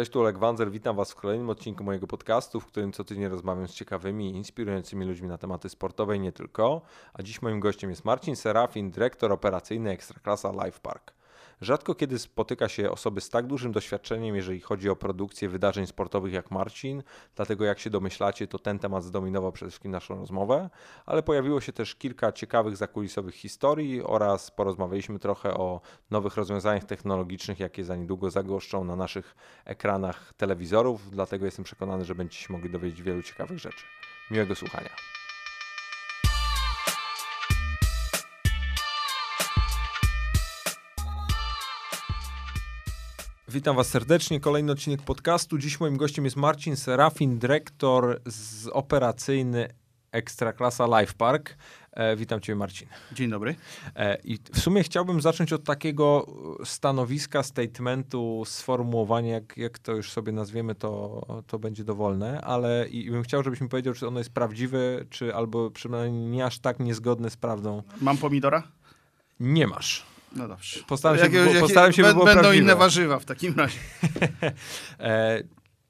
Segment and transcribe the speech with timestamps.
[0.00, 3.28] Cześć, tu Oleg Wanzer, witam Was w kolejnym odcinku mojego podcastu, w którym co tydzień
[3.28, 6.82] rozmawiam z ciekawymi i inspirującymi ludźmi na tematy sportowe i nie tylko.
[7.14, 11.12] A dziś moim gościem jest Marcin Serafin, dyrektor operacyjny Ekstraklasa Life Park.
[11.60, 16.32] Rzadko kiedy spotyka się osoby z tak dużym doświadczeniem, jeżeli chodzi o produkcję wydarzeń sportowych
[16.32, 17.02] jak Marcin,
[17.36, 20.70] dlatego jak się domyślacie, to ten temat zdominował przede wszystkim naszą rozmowę,
[21.06, 25.80] ale pojawiło się też kilka ciekawych zakulisowych historii oraz porozmawialiśmy trochę o
[26.10, 32.14] nowych rozwiązaniach technologicznych, jakie za niedługo zagoszczą na naszych ekranach telewizorów, dlatego jestem przekonany, że
[32.14, 33.84] będziecie się mogli dowiedzieć wielu ciekawych rzeczy.
[34.30, 35.19] Miłego słuchania.
[43.52, 44.40] Witam Was serdecznie.
[44.40, 45.58] Kolejny odcinek podcastu.
[45.58, 49.68] Dziś moim gościem jest Marcin Serafin, dyrektor z operacyjny
[50.12, 51.56] Ekstraklasa Life Park.
[51.92, 52.88] E, witam Cię, Marcin.
[53.12, 53.54] Dzień dobry.
[53.96, 56.26] E, I w sumie chciałbym zacząć od takiego
[56.64, 63.06] stanowiska, statementu, sformułowania, jak, jak to już sobie nazwiemy, to, to będzie dowolne, ale i,
[63.06, 64.78] i bym chciał, żebyś mi powiedział, czy ono jest prawdziwe,
[65.10, 67.82] czy albo przynajmniej nie aż tak niezgodne z prawdą.
[68.00, 68.62] Mam pomidora?
[69.40, 70.09] Nie masz.
[70.32, 70.80] No dobrze.
[70.86, 72.64] Postaram się, jak, by, postaram się, by było Będą prawdziwe.
[72.64, 73.78] inne warzywa w takim razie.
[74.98, 75.42] e,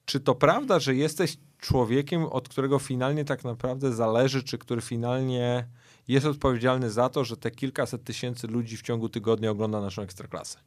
[0.05, 5.67] czy to prawda, że jesteś człowiekiem, od którego finalnie tak naprawdę zależy, czy który finalnie
[6.09, 10.59] jest odpowiedzialny za to, że te kilkaset tysięcy ludzi w ciągu tygodnia ogląda naszą ekstraklasę?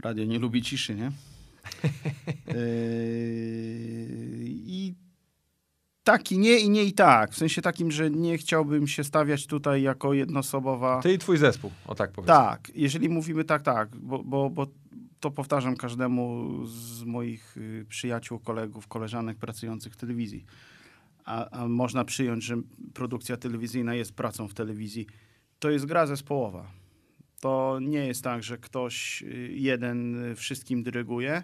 [0.00, 1.12] Radio nie lubi ciszy, nie?
[2.46, 2.46] yy,
[4.78, 4.94] I
[6.04, 7.32] tak i nie, i nie i tak.
[7.32, 11.02] W sensie takim, że nie chciałbym się stawiać tutaj jako jednoosobowa...
[11.02, 12.26] Ty i twój zespół, o tak powiem.
[12.26, 14.66] Tak, jeżeli mówimy tak, tak, bo, bo, bo
[15.20, 20.44] to powtarzam każdemu z moich y, przyjaciół, kolegów, koleżanek pracujących w telewizji.
[21.24, 22.56] A, a, można przyjąć, że
[22.94, 25.06] produkcja telewizyjna jest pracą w telewizji.
[25.58, 26.70] To jest gra zespołowa.
[27.40, 31.42] To nie jest tak, że ktoś y, jeden wszystkim dyryguje.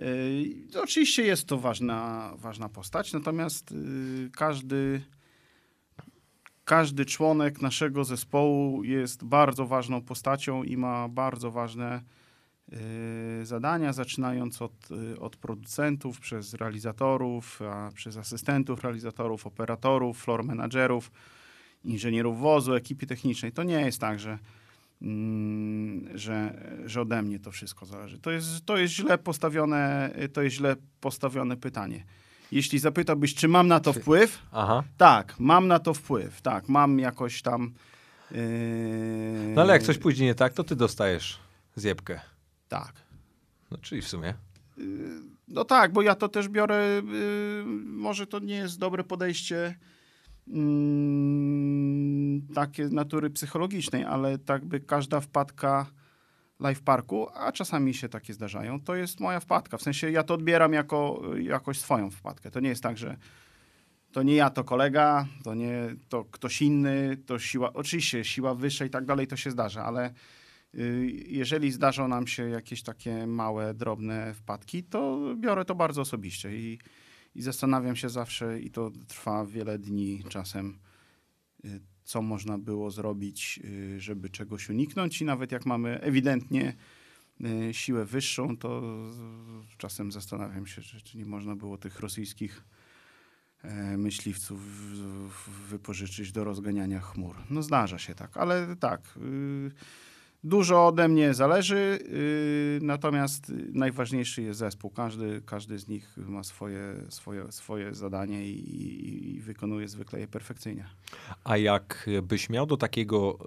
[0.00, 5.02] Yy, oczywiście jest to ważna, ważna postać, natomiast yy, każdy,
[6.64, 12.02] każdy członek naszego zespołu jest bardzo ważną postacią i ma bardzo ważne
[12.68, 12.78] yy,
[13.46, 14.88] zadania, zaczynając od,
[15.18, 21.10] od producentów, przez realizatorów, a przez asystentów realizatorów, operatorów, floor managerów,
[21.84, 23.52] inżynierów wozu, ekipy technicznej.
[23.52, 24.38] To nie jest tak, że
[26.14, 26.54] że,
[26.86, 28.18] że ode mnie to wszystko zależy.
[28.18, 32.04] To jest, to jest źle postawione, to jest źle postawione pytanie.
[32.52, 34.42] Jeśli zapytałbyś, czy mam na to wpływ?
[34.52, 34.82] Aha.
[34.96, 36.42] Tak, mam na to wpływ.
[36.42, 37.72] Tak, mam jakoś tam.
[38.30, 38.38] Yy...
[39.54, 41.38] No ale jak coś pójdzie nie tak, to ty dostajesz
[41.76, 42.20] zjebkę.
[42.68, 42.92] Tak.
[43.70, 44.34] No czyli w sumie.
[44.76, 44.84] Yy,
[45.48, 47.02] no tak, bo ja to też biorę.
[47.04, 49.74] Yy, może to nie jest dobre podejście mm,
[52.54, 55.86] takie natury psychologicznej, ale tak by każda wpadka
[56.60, 59.78] live parku, a czasami się takie zdarzają, to jest moja wpadka.
[59.78, 62.50] W sensie ja to odbieram jako jakoś swoją wpadkę.
[62.50, 63.16] To nie jest tak, że
[64.12, 68.84] to nie ja, to kolega, to nie to ktoś inny, to siła, oczywiście siła wyższa
[68.84, 70.12] i tak dalej, to się zdarza, ale
[70.74, 76.56] y, jeżeli zdarzą nam się jakieś takie małe, drobne wpadki, to biorę to bardzo osobiście
[76.56, 76.78] i
[77.34, 80.78] i zastanawiam się zawsze, i to trwa wiele dni czasem,
[81.64, 85.20] y, co można było zrobić, y, żeby czegoś uniknąć.
[85.20, 86.76] I nawet jak mamy ewidentnie
[87.40, 88.82] y, siłę wyższą, to
[89.78, 92.64] czasem zastanawiam się, czy nie można było tych rosyjskich
[93.62, 94.60] e, myśliwców
[95.68, 97.36] wypożyczyć do rozganiania chmur.
[97.50, 99.18] No zdarza się tak, ale tak.
[100.44, 101.98] Dużo ode mnie zależy,
[102.80, 104.90] yy, natomiast najważniejszy jest zespół.
[104.90, 110.86] Każdy, każdy z nich ma swoje, swoje, swoje zadanie i, i wykonuje zwykle je perfekcyjnie.
[111.44, 113.38] A jak byś miał do takiego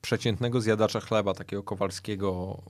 [0.00, 2.62] przeciętnego zjadacza chleba, takiego Kowalskiego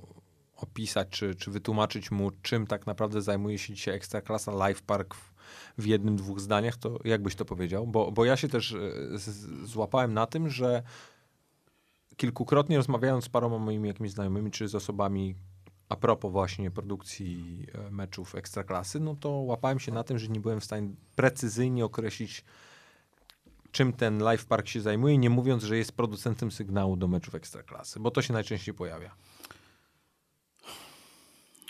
[0.56, 5.32] opisać, czy, czy wytłumaczyć mu, czym tak naprawdę zajmuje się dzisiaj Ekstraklasa Life Park w,
[5.78, 7.86] w jednym, dwóch zdaniach, to jak byś to powiedział?
[7.86, 8.76] Bo, bo ja się też
[9.14, 9.30] z,
[9.68, 10.82] złapałem na tym, że
[12.18, 15.34] kilkukrotnie rozmawiając z paroma moimi jakimiś znajomymi, czy z osobami
[15.88, 20.40] a propos właśnie produkcji e, meczów ekstraklasy, no to łapałem się na tym, że nie
[20.40, 22.44] byłem w stanie precyzyjnie określić,
[23.70, 28.00] czym ten Live Park się zajmuje, nie mówiąc, że jest producentem sygnału do meczów ekstraklasy,
[28.00, 29.14] bo to się najczęściej pojawia.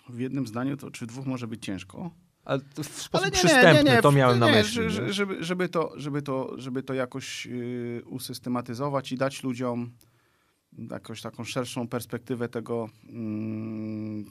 [0.08, 2.10] W jednym zdaniu to, czy dwóch może być ciężko.
[2.44, 4.90] Ale w sposób nie, przystępny nie, nie, to miałem na myśli.
[4.90, 9.90] Żeby, żeby, to, żeby, to, żeby to jakoś yy, usystematyzować i dać ludziom
[10.90, 14.24] jakoś taką szerszą perspektywę tego, mm,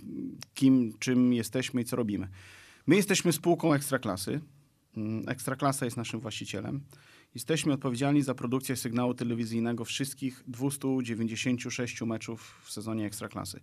[0.53, 2.27] kim, czym jesteśmy i co robimy.
[2.87, 4.41] My jesteśmy spółką Ekstraklasy.
[4.97, 6.81] Mm, Ekstraklasa jest naszym właścicielem.
[7.35, 13.59] Jesteśmy odpowiedzialni za produkcję sygnału telewizyjnego wszystkich 296 meczów w sezonie Ekstraklasy.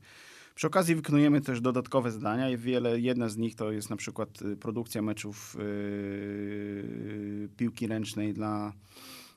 [0.54, 4.42] Przy okazji wykonujemy też dodatkowe zadania i wiele, jedna z nich to jest na przykład
[4.42, 8.72] y, produkcja meczów yy, piłki ręcznej dla,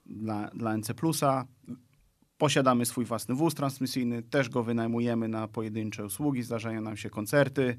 [0.05, 0.93] dla, dla NC+.
[2.37, 7.77] Posiadamy swój własny wóz transmisyjny, też go wynajmujemy na pojedyncze usługi, zdarzają nam się koncerty,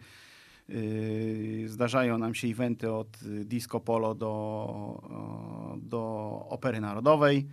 [0.69, 6.00] yy, zdarzają nam się eventy od y, disco polo do, o, do
[6.49, 7.49] opery narodowej.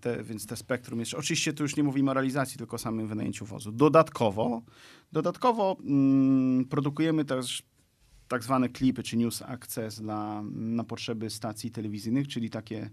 [0.00, 1.14] Te, więc te spektrum jest.
[1.14, 3.72] Oczywiście tu już nie mówimy o realizacji, tylko o samym wynajęciu wozu.
[3.72, 4.62] Dodatkowo,
[5.12, 7.62] dodatkowo mm, produkujemy też
[8.28, 12.90] tak zwane klipy czy news access dla, na potrzeby stacji telewizyjnych, czyli takie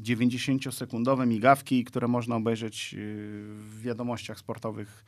[0.00, 2.96] 90-sekundowe migawki, które można obejrzeć y,
[3.48, 5.04] w wiadomościach sportowych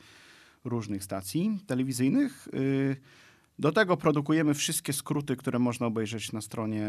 [0.65, 2.47] różnych stacji telewizyjnych.
[2.53, 2.95] Y,
[3.59, 6.87] Do tego produkujemy wszystkie skróty, które można obejrzeć na stronie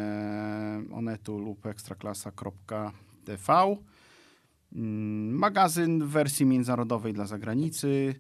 [0.93, 3.77] onetu lub ekstraklasa.tv.
[4.73, 8.15] Mm, Magazyn w wersji międzynarodowej dla zagranicy.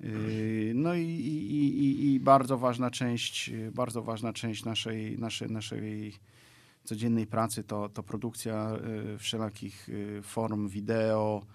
[0.00, 6.14] Yy, No i, i, i, i bardzo ważna część, bardzo ważna część naszej, naszej, naszej
[6.84, 11.46] codziennej pracy to, to produkcja yy, wszelakich yy, form wideo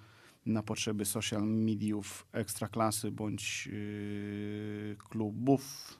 [0.45, 5.93] na potrzeby social mediów ekstraklasy bądź yy, klubów.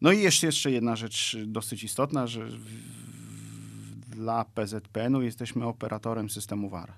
[0.00, 6.30] No i jeszcze, jeszcze jedna rzecz dosyć istotna, że w, w, dla PZPN-u jesteśmy operatorem
[6.30, 6.92] systemu VAR.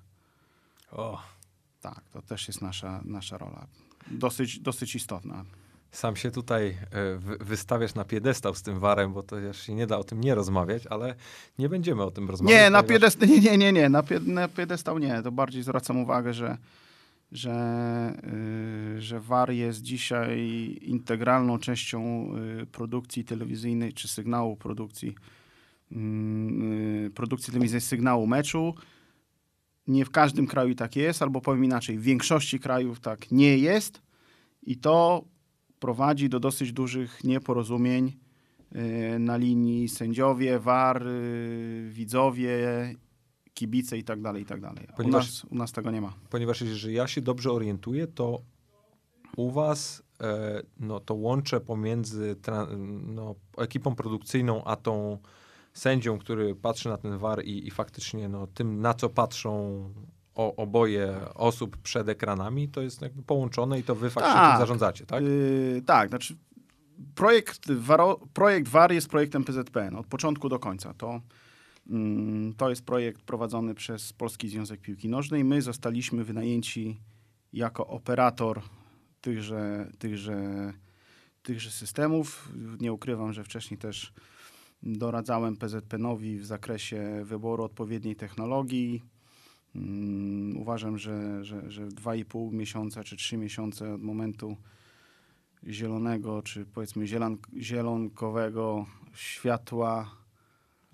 [0.92, 1.22] O,
[1.80, 3.66] Tak, to też jest nasza, nasza rola.
[4.10, 5.44] Dosyć, dosyć istotna.
[5.94, 9.74] Sam się tutaj e, wy- wystawiasz na piedestał z tym warem, bo to już się
[9.74, 11.14] nie da o tym nie rozmawiać, ale
[11.58, 12.60] nie będziemy o tym rozmawiać.
[12.60, 15.22] Nie, na piedestał, nie, nie, nie, nie, na, pie, na piedestał nie.
[15.22, 16.58] To bardziej zwracam uwagę, że,
[17.32, 17.54] że,
[18.94, 20.40] yy, że VAR jest dzisiaj
[20.82, 25.14] integralną częścią yy, produkcji telewizyjnej czy sygnału produkcji,
[25.90, 28.74] yy, produkcji telewizyjnej sygnału meczu.
[29.86, 34.02] Nie w każdym kraju tak jest, albo powiem inaczej, w większości krajów tak nie jest
[34.62, 35.24] i to
[35.84, 38.12] prowadzi do dosyć dużych nieporozumień
[38.76, 42.58] y, na linii sędziowie, VAR, y, widzowie,
[43.54, 44.86] kibice i tak dalej, i tak dalej.
[44.92, 46.12] U Ponieważ- nas, u nas tego nie ma.
[46.30, 48.40] Ponieważ jeżeli ja się dobrze orientuję, to
[49.36, 52.36] u was e, no, to łącze pomiędzy
[53.06, 55.18] no, ekipą produkcyjną, a tą
[55.72, 59.50] sędzią, który patrzy na ten war i, i faktycznie no, tym, na co patrzą
[60.34, 64.52] o, oboje osób przed ekranami, to jest jakby połączone i to wy faktycznie Tak.
[64.52, 65.22] tym zarządzacie, tak?
[65.22, 66.36] Y, tak, znaczy
[67.14, 70.94] projekt, Waro, projekt VAR jest projektem PZPN od początku do końca.
[70.94, 71.20] To,
[71.90, 75.44] mm, to jest projekt prowadzony przez Polski Związek Piłki Nożnej.
[75.44, 77.00] My zostaliśmy wynajęci
[77.52, 78.62] jako operator
[79.20, 80.72] tychże, tychże,
[81.42, 82.52] tychże systemów.
[82.80, 84.12] Nie ukrywam, że wcześniej też
[84.82, 89.02] doradzałem PZPN-owi w zakresie wyboru odpowiedniej technologii.
[89.76, 94.56] Mm, Uważam, że, że, że 2,5 miesiąca czy 3 miesiące od momentu
[95.68, 100.10] zielonego, czy powiedzmy zielan, zielonkowego światła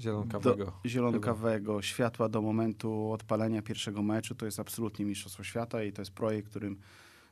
[0.00, 0.64] Zielonkawego.
[0.64, 6.02] do, zielonkawego światła do momentu odpalenia pierwszego meczu to jest absolutnie Mistrzostwo Świata i to
[6.02, 6.78] jest projekt, którym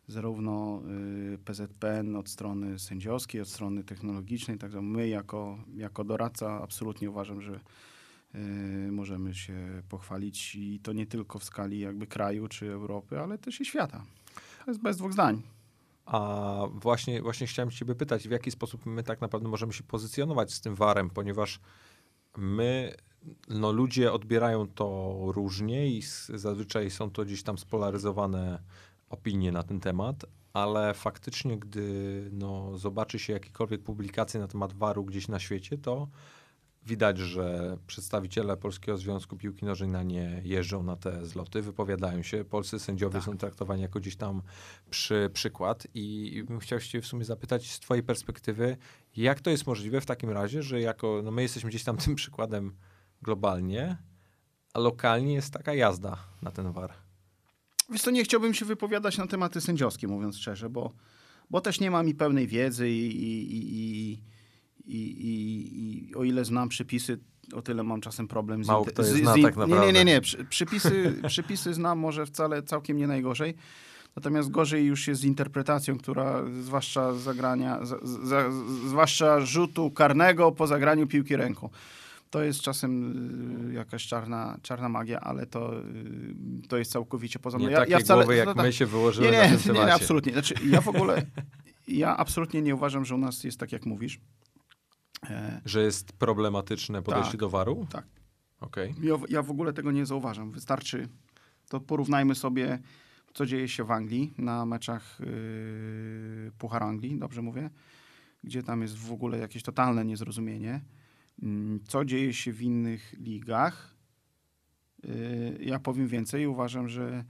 [0.08, 0.82] zarówno
[1.34, 7.42] y, PZPN od strony sędziowskiej, od strony technologicznej, także my jako, jako doradca absolutnie uważam,
[7.42, 7.60] że
[8.90, 13.60] możemy się pochwalić i to nie tylko w skali jakby kraju czy Europy, ale też
[13.60, 14.04] i świata.
[14.64, 15.42] To jest bez dwóch zdań.
[16.06, 20.52] A właśnie, właśnie chciałem ciebie pytać, w jaki sposób my tak naprawdę możemy się pozycjonować
[20.52, 21.60] z tym warem, ponieważ
[22.36, 22.94] my,
[23.48, 26.02] no ludzie odbierają to różnie i
[26.34, 28.62] zazwyczaj są to gdzieś tam spolaryzowane
[29.10, 35.04] opinie na ten temat, ale faktycznie, gdy no, zobaczy się jakiekolwiek publikacje na temat waru
[35.04, 36.08] gdzieś na świecie, to
[36.88, 42.44] widać, że przedstawiciele Polskiego Związku Piłki Nożnej na nie jeżdżą na te zloty, wypowiadają się.
[42.44, 43.22] Polscy sędziowie Tak.
[43.22, 44.42] są traktowani jako gdzieś tam
[44.90, 48.76] przy, przykład i, i bym chciał się w sumie zapytać z twojej perspektywy,
[49.16, 52.14] jak to jest możliwe w takim razie, że jako, no my jesteśmy gdzieś tam tym
[52.14, 52.76] przykładem
[53.22, 53.96] globalnie,
[54.74, 56.92] a lokalnie jest taka jazda na ten war.
[57.90, 60.92] Wiesz co, nie chciałbym się wypowiadać na tematy sędziowskie, mówiąc szczerze, bo,
[61.50, 64.18] bo też nie mam mi pełnej wiedzy i, i, i,
[64.88, 67.18] i, i, i o ile znam przepisy,
[67.54, 68.66] o tyle mam czasem problem z...
[68.68, 69.92] Mało kto je z- zna z in- tak Nie, nie, naprawdę.
[69.92, 70.20] nie, nie.
[70.20, 73.54] Przy, przypisy, przypisy znam może wcale całkiem nie najgorzej.
[74.16, 78.50] Natomiast gorzej już jest z interpretacją, która zwłaszcza zagrania, za, za,
[78.86, 81.70] zwłaszcza rzutu karnego po zagraniu piłki ręką.
[82.30, 85.84] To jest czasem y, jakaś czarna, czarna magia, ale to, y,
[86.68, 87.68] to jest całkowicie poza mną.
[87.68, 89.86] Nie takie głowy, jak my się wyłożyły nie, na nie, tym nie, temacie.
[89.86, 90.32] nie, absolutnie.
[90.32, 91.22] Znaczy, ja w ogóle,
[91.88, 94.20] ja absolutnie nie uważam, że u nas jest tak, jak mówisz.
[95.30, 97.40] E, Że jest problematyczne podejście Tak.
[97.40, 97.86] do waru?
[97.90, 98.06] Tak.
[98.60, 98.94] Okej.
[99.02, 100.52] Ja, ja w ogóle tego nie zauważam.
[100.52, 101.08] Wystarczy,
[101.68, 102.78] to porównajmy sobie,
[103.34, 107.70] co dzieje się w Anglii na meczach yy, Puchar Anglii, dobrze mówię,
[108.44, 110.80] gdzie tam jest w ogóle jakieś totalne niezrozumienie.
[111.42, 113.94] Mm, Co dzieje się w innych ligach?
[115.04, 117.24] Yy, Ja powiem więcej, uważam, że,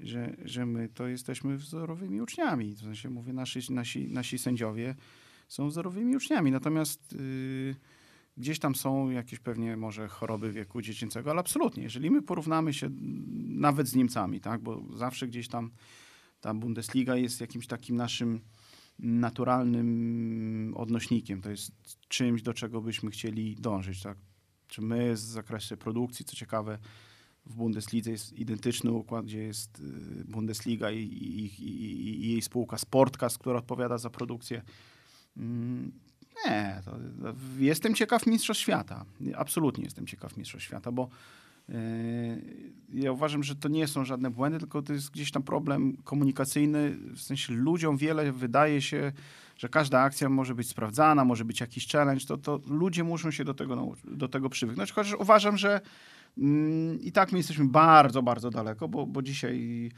[0.00, 2.74] że, że my to jesteśmy wzorowymi uczniami.
[2.74, 4.94] W sensie mówię, nasi, nasi, nasi sędziowie
[5.48, 6.50] są wzorowymi uczniami.
[6.50, 7.74] Natomiast yy,
[8.36, 11.82] gdzieś tam są jakieś pewnie może choroby wieku dziecięcego, ale absolutnie.
[11.82, 12.90] Jeżeli my porównamy się
[13.48, 15.70] nawet z Niemcami, tak, bo zawsze gdzieś tam
[16.40, 18.40] ta Bundesliga jest jakimś takim naszym
[18.98, 21.42] naturalnym odnośnikiem.
[21.42, 21.72] To jest
[22.08, 24.02] czymś, do czego byśmy chcieli dążyć.
[24.02, 24.18] Tak?
[24.68, 26.78] Czy my w zakresie produkcji, co ciekawe,
[27.46, 32.78] w Bundeslidze jest identyczny układ, gdzie jest y, Bundesliga i, i, i, i jej spółka
[32.78, 34.62] Sportcast, która odpowiada za produkcję.
[35.36, 35.92] Mm,
[36.46, 39.04] Nie, to, to jestem ciekaw Mistrzostw Świata.
[39.36, 41.08] Absolutnie jestem ciekaw Mistrzostw Świata, bo
[41.68, 41.74] yy,
[42.92, 46.96] ja uważam, że to nie są żadne błędy, tylko to jest gdzieś tam problem komunikacyjny.
[47.14, 49.12] W sensie ludziom wiele wydaje się,
[49.56, 52.26] że każda akcja może być sprawdzana, może być jakiś challenge.
[52.26, 54.92] To, to ludzie muszą się do tego, do tego przywyknąć.
[54.92, 55.80] Chociaż uważam, że
[56.38, 59.90] mm, i tak my jesteśmy bardzo, bardzo daleko, bo, bo dzisiaj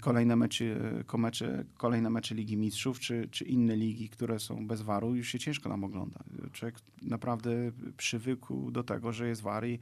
[0.00, 0.64] kolejne mecze,
[1.06, 5.28] ko- mecze, kolejne mecze Ligi Mistrzów, czy, czy inne ligi, które są bez waru, już
[5.28, 6.24] się ciężko nam ogląda.
[6.52, 7.50] Człowiek naprawdę
[7.96, 9.78] przywykł do tego, że jest war i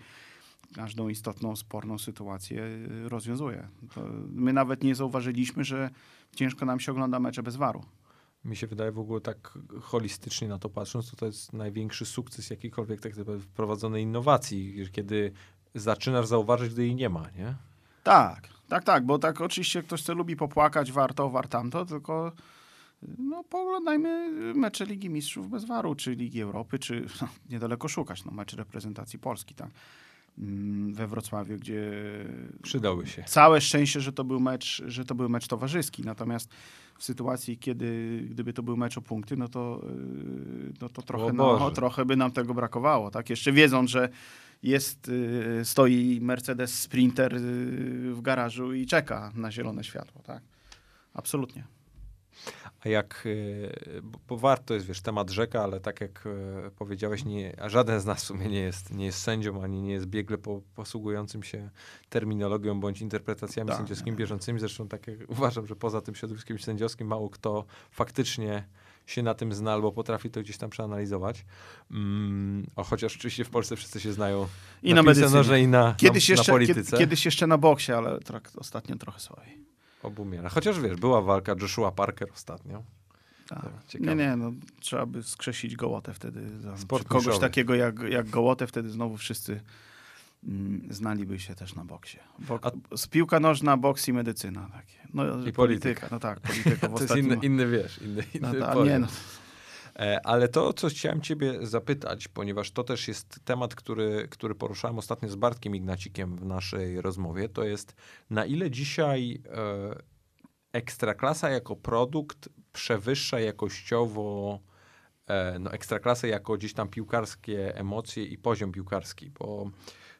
[0.74, 3.68] każdą istotną, sporną sytuację y, rozwiązuje.
[3.94, 5.90] To my nawet nie zauważyliśmy, że
[6.36, 7.84] ciężko nam się ogląda mecze bez waru.
[8.44, 12.50] Mi się wydaje w ogóle tak holistycznie na to patrząc, to to jest największy sukces
[12.50, 15.32] jakiejkolwiek tak wprowadzonej innowacji, kiedy
[15.74, 17.54] zaczynasz zauważyć, gdy jej nie ma, nie?
[18.02, 22.32] Tak, tak, tak, bo tak oczywiście ktoś, co lubi popłakać, warto, war tamto, tylko
[23.18, 28.32] no, pooglądajmy mecze Ligi Mistrzów bez waru, czy Ligi Europy, czy no, niedaleko szukać, no,
[28.32, 29.70] mecz reprezentacji Polski, tak,
[30.38, 31.92] Mm, we Wrocławiu, gdzie
[32.62, 33.22] Przydałby się.
[33.22, 36.50] całe szczęście, że to był mecz, że to był mecz towarzyski, natomiast
[36.98, 41.32] w sytuacji, kiedy gdyby to był mecz o punkty, no to, yy, no to trochę,
[41.32, 41.74] Boże.
[41.74, 43.30] trochę by nam tego brakowało, tak?
[43.30, 44.08] Jeszcze wiedząc, że
[44.62, 50.42] jest, yy, stoi Mercedes Sprinter yy, w garażu i czeka na zielone światło, tak?
[51.14, 51.64] Absolutnie.
[52.80, 56.24] A jak, e, bo, warto jest, wiesz, temat rzeka, ale tak jak
[56.76, 59.92] powiedziałeś, nie, a żaden z nas w sumie nie jest, nie jest sędzią, ani nie
[59.92, 61.70] jest biegle po, posługującym się
[62.08, 64.60] terminologią bądź interpretacjami Tak, sędziowskimi bieżącymi.
[64.60, 68.68] Zresztą tak jak uważam, że poza tym środowiskiem sędziowskim mało kto faktycznie
[69.06, 71.44] się na tym zna albo potrafi to gdzieś tam przeanalizować.
[71.90, 74.46] Mm, o, chociaż oczywiście w Polsce wszyscy się znają
[74.82, 75.60] I na piłce medycynie.
[75.62, 76.98] i na, Kiedyś na, jeszcze, na kiedy, polityce.
[76.98, 79.66] kiedyś jeszcze na boksie, ale trak, ostatnio trochę słabiej.
[80.02, 80.48] Obumiera.
[80.48, 82.82] Chociaż wiesz, była walka Joshua Parker ostatnio.
[83.48, 83.70] Tak.
[84.00, 86.60] Nie, nie, no, trzeba by skrzesić Gołotę wtedy.
[86.60, 86.74] Za,
[87.08, 89.60] kogoś takiego jak, jak Gołotę, wtedy znowu wszyscy
[90.90, 92.18] znaliby się też na boksie.
[92.38, 92.62] Bok,
[92.96, 94.68] z piłka nożna, boks i medycyna.
[94.72, 95.08] Takie.
[95.14, 95.56] No, polityka.
[95.56, 96.08] polityka.
[96.10, 97.26] No tak, polityka To jest ostatnim...
[97.26, 98.88] inny, inny wiesz, inny, no, inny ta, poziom.
[98.88, 99.06] nie, no,
[99.98, 104.98] E, Ale to, co chciałem ciebie zapytać, ponieważ to też jest temat, który, który poruszałem
[104.98, 107.94] ostatnio z Bartkiem Ignacikiem w naszej rozmowie, to jest
[108.30, 109.96] na ile dzisiaj e,
[110.72, 114.60] ekstraklasa jako produkt przewyższa jakościowo
[115.26, 119.70] e, no, ekstraklasę jako gdzieś tam piłkarskie emocje i poziom piłkarski, bo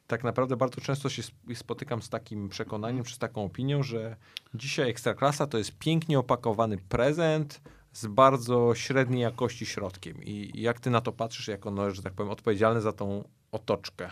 [0.07, 4.15] tak naprawdę bardzo często się sp- spotykam z takim przekonaniem, czy z taką opinią, że
[4.53, 7.61] dzisiaj ekstraklasa to jest pięknie opakowany prezent
[7.93, 10.23] z bardzo średniej jakości środkiem.
[10.23, 14.11] I jak ty na to patrzysz jako, no, że tak powiem, odpowiedzialny za tą otoczkę?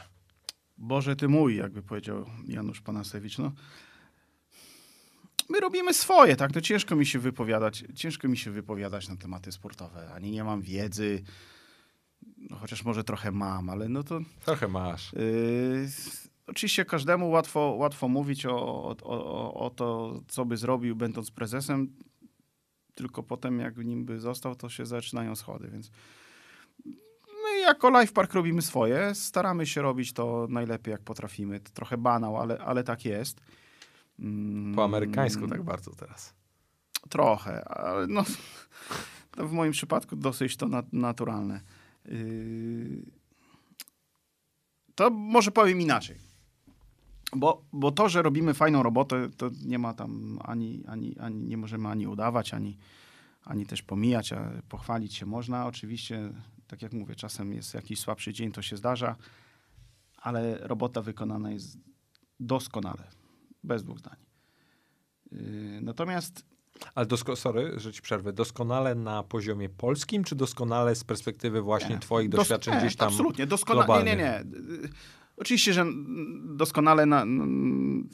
[0.77, 3.37] Boże ty mój, jakby powiedział Janusz Panasewicz.
[3.37, 3.51] No.
[5.49, 6.55] My robimy swoje, tak?
[6.55, 10.13] No ciężko mi się wypowiadać, ciężko mi się wypowiadać na tematy sportowe.
[10.13, 11.23] Ani nie mam wiedzy,
[12.49, 15.13] no, chociaż może trochę mam, ale no to Trochę masz.
[15.13, 15.87] Yy,
[16.47, 21.93] oczywiście każdemu łatwo, łatwo mówić o, o, o, o to, co by zrobił, będąc prezesem,
[22.95, 25.91] tylko potem, jak nim by został, to się zaczynają schody, więc
[27.43, 31.59] my jako Life Park robimy swoje, staramy się robić to najlepiej, jak potrafimy.
[31.59, 33.41] To trochę banał, ale, ale tak jest.
[34.19, 36.33] Mm, Po amerykańsku tak bardzo teraz.
[37.09, 38.23] Trochę, ale no,
[39.47, 41.61] w moim przypadku dosyć to nat- naturalne.
[42.05, 43.05] Yy,
[44.95, 46.17] To może powiem inaczej.
[47.35, 51.57] Bo, bo to, że robimy fajną robotę, to nie ma tam ani, ani, ani nie
[51.57, 52.77] możemy ani udawać, ani,
[53.43, 55.65] ani też pomijać, a pochwalić się można.
[55.65, 56.33] Oczywiście,
[56.67, 59.15] tak jak mówię, czasem jest jakiś słabszy dzień, to się zdarza,
[60.17, 61.77] ale robota wykonana jest
[62.39, 63.07] doskonale,
[63.63, 64.17] bez dwóch zdań.
[65.31, 66.54] Yy, Natomiast
[66.96, 68.34] Ale dosko- sorry, że ci przerwę.
[68.34, 72.00] Doskonale na poziomie polskim, czy doskonale z perspektywy właśnie Nie.
[72.00, 74.03] twoich Dos- doświadczeń nie, gdzieś tam Absolutnie, doskonale.
[74.03, 74.44] Nie, nie, nie.
[75.38, 75.86] Oczywiście, że
[76.44, 77.25] doskonale na,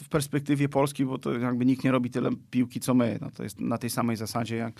[0.03, 3.17] w perspektywie Polski, bo to jakby nikt nie robi tyle piłki, co my.
[3.21, 4.79] No to jest na tej samej zasadzie, jak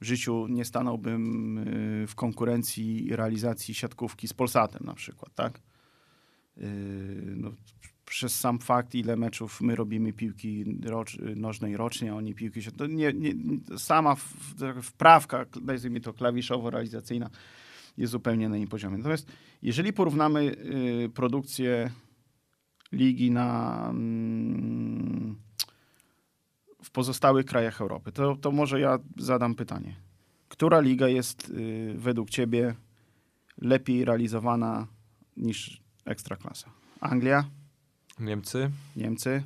[0.00, 5.58] w życiu nie stanąłbym y, w konkurencji realizacji siatkówki z Polsatem na przykład, tak?
[6.58, 7.50] Y, No,
[8.04, 12.76] przez sam fakt, ile meczów my robimy piłki rocz, nożnej rocznie, a oni piłki siat-
[12.76, 13.34] to nie, nie,
[13.78, 14.16] sama
[14.82, 17.30] wprawka, nazwijmy to klawiszowo-realizacyjna,
[17.96, 18.96] jest zupełnie na innym poziomie.
[18.96, 19.26] Natomiast
[19.62, 20.40] jeżeli porównamy
[21.04, 21.90] y, produkcję
[22.92, 25.36] ligi na, mm,
[26.82, 29.96] w pozostałych krajach Europy, to, to może ja zadam pytanie.
[30.48, 32.74] Która liga jest y, według ciebie
[33.58, 34.86] lepiej realizowana
[35.36, 36.70] niż Ekstraklasa?
[37.00, 37.44] Anglia?
[38.20, 38.70] Niemcy.
[38.96, 39.42] Niemcy?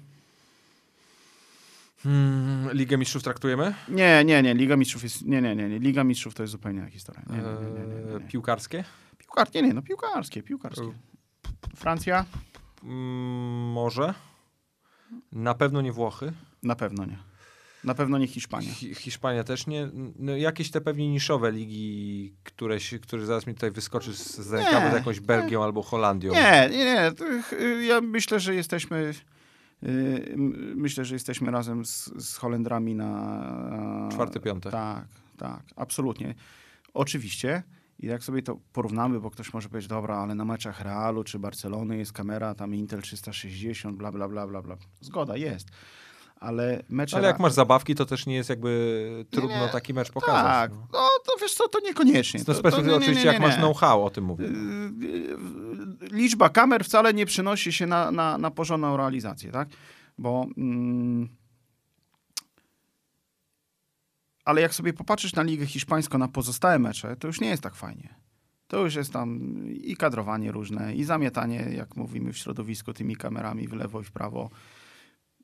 [2.03, 3.75] Hmm, Ligę Mistrzów traktujemy?
[3.89, 4.55] Nie, nie, nie.
[4.55, 5.23] Liga Mistrzów jest...
[5.23, 5.69] Nie, nie, nie.
[5.69, 5.79] nie.
[5.79, 7.23] Liga Mistrzów to jest zupełnie inna historia.
[7.31, 8.29] Nie, nie, nie, nie, Eee.
[8.29, 8.85] Piłkarskie?
[9.19, 9.49] Piłkar...
[9.55, 10.93] nie, nie, no piłkarskie, piłkarskie.
[11.77, 12.25] Francja?
[12.83, 14.15] Mm, może.
[15.33, 16.33] Na pewno nie Włochy.
[16.63, 17.19] Na pewno nie.
[17.85, 18.73] Na pewno nie Hiszpania.
[18.73, 19.89] Hi Hiszpania też nie.
[20.19, 24.53] No, jakieś te pewnie niszowe ligi, które, się, które zaraz mi tutaj wyskoczy z, z
[24.53, 26.33] rękawy Nie, z jakąś Belgią albo Holandią.
[26.33, 27.13] Nie, nie, nie.
[27.59, 29.13] Y, Ja myślę, że jesteśmy.
[29.83, 30.35] y,
[30.75, 34.09] Myślę, że jesteśmy razem z, z Holendrami na.
[34.13, 34.71] Czwarte, piąte.
[34.71, 35.07] Tak,
[35.37, 36.35] tak, absolutnie.
[36.95, 37.63] Oczywiście.
[38.01, 41.39] I jak sobie to porównamy, bo ktoś może powiedzieć, dobra, ale na meczach Realu czy
[41.39, 44.77] Barcelony jest kamera, tam Intel 360, bla, bla, bla, bla, bla.
[45.01, 45.69] Zgoda, jest.
[46.41, 47.17] Ale mecze...
[47.17, 49.73] Ale jak masz zabawki, to też nie jest jakby trudno nie.
[49.73, 50.45] taki mecz pokazać.
[50.45, 50.87] Tak, no.
[50.93, 52.41] no to wiesz co, to niekoniecznie.
[52.41, 53.63] Z To- z to perspektywy nie, nie, oczywiście, nie, jak nie, masz nie.
[53.63, 54.47] know-how, o tym mówię.
[54.47, 59.69] Yy, liczba kamer wcale nie przynosi się na, na, na porządną realizację, tak?
[60.19, 60.47] Bo.
[60.57, 61.29] Mm,
[64.45, 67.75] ale jak sobie popatrzysz na ligę hiszpańską, na pozostałe mecze, to już nie jest tak
[67.75, 68.15] fajnie.
[68.69, 69.41] To już jest tam
[69.71, 74.11] i kadrowanie różne, i zamiatanie, jak mówimy w środowisku, tymi kamerami w lewo i w
[74.13, 74.51] prawo.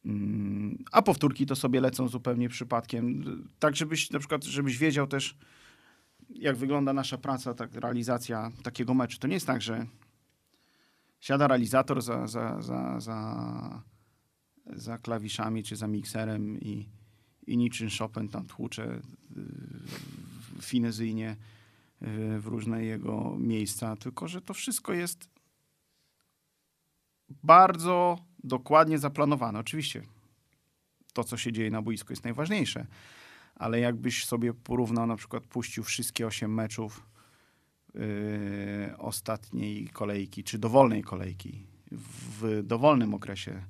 [0.05, 3.25] Mm, A powtórki to sobie lecą zupełnie przypadkiem.
[3.59, 5.37] Tak, żebyś na przykład, żebyś wiedział też,
[6.31, 9.19] jak wygląda nasza praca, tak, realizacja takiego meczu.
[9.19, 9.87] To nie jest tak, że
[11.21, 13.83] siada realizator za, za, za, za,
[14.67, 16.89] za klawiszami czy za mikserem i,
[17.47, 19.01] i niczym Chopin tam tłucze
[19.37, 19.43] yy,
[20.63, 21.37] finezyjnie
[22.01, 25.29] yy, w różne jego miejsca, tylko że to wszystko jest
[27.29, 29.59] bardzo dokładnie zaplanowane.
[29.59, 30.03] Oczywiście
[31.13, 32.87] to, co się dzieje na boisku jest najważniejsze,
[33.55, 37.07] ale jakbyś sobie porównał, na przykład puścił wszystkie 8 meczów
[37.95, 38.03] yy,
[38.99, 41.67] ostatniej kolejki, czy dowolnej kolejki
[42.41, 43.63] w dowolnym okresie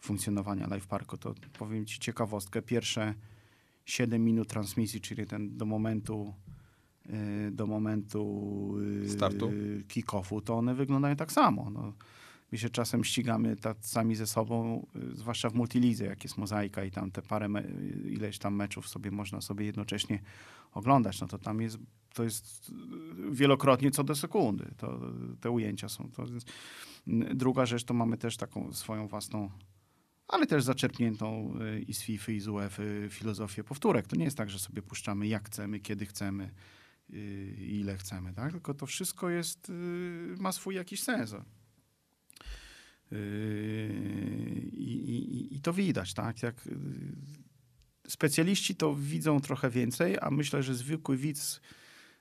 [0.00, 2.62] funkcjonowania Live Parku, to powiem ci ciekawostkę.
[2.62, 3.14] Pierwsze
[3.84, 6.34] 7 minut transmisji, czyli ten do momentu
[7.06, 9.52] yy, do momentu yy, Startu?
[9.88, 11.70] kick-offu, to one wyglądają tak samo.
[11.70, 11.92] No,
[12.52, 16.90] my się czasem ścigamy sami ze sobą, y, zwłaszcza w multilidze, jak jest mozaika i
[16.90, 17.62] tam te parę, me,
[18.04, 20.22] ileś tam meczów sobie można sobie jednocześnie
[20.72, 21.78] oglądać, no to tam jest,
[22.14, 24.74] to jest y, wielokrotnie co do sekundy.
[24.76, 25.00] To,
[25.40, 26.10] te ujęcia są.
[26.10, 26.52] To jest.
[27.34, 29.50] Druga rzecz, to mamy też taką swoją własną,
[30.28, 34.06] ale też zaczerpniętą y, i z FIFA, i z UEFA filozofię powtórek.
[34.06, 36.50] To nie jest tak, że sobie puszczamy jak chcemy, kiedy chcemy,
[37.10, 38.52] y, ile chcemy, tak?
[38.52, 41.34] Tylko to wszystko jest, y, ma swój jakiś sens.
[43.12, 43.18] Yy,
[44.72, 46.42] I, i, I to widać, tak?
[46.42, 46.72] Jak yy,
[48.08, 51.60] specjaliści to widzą trochę więcej, a myślę, że zwykły widz.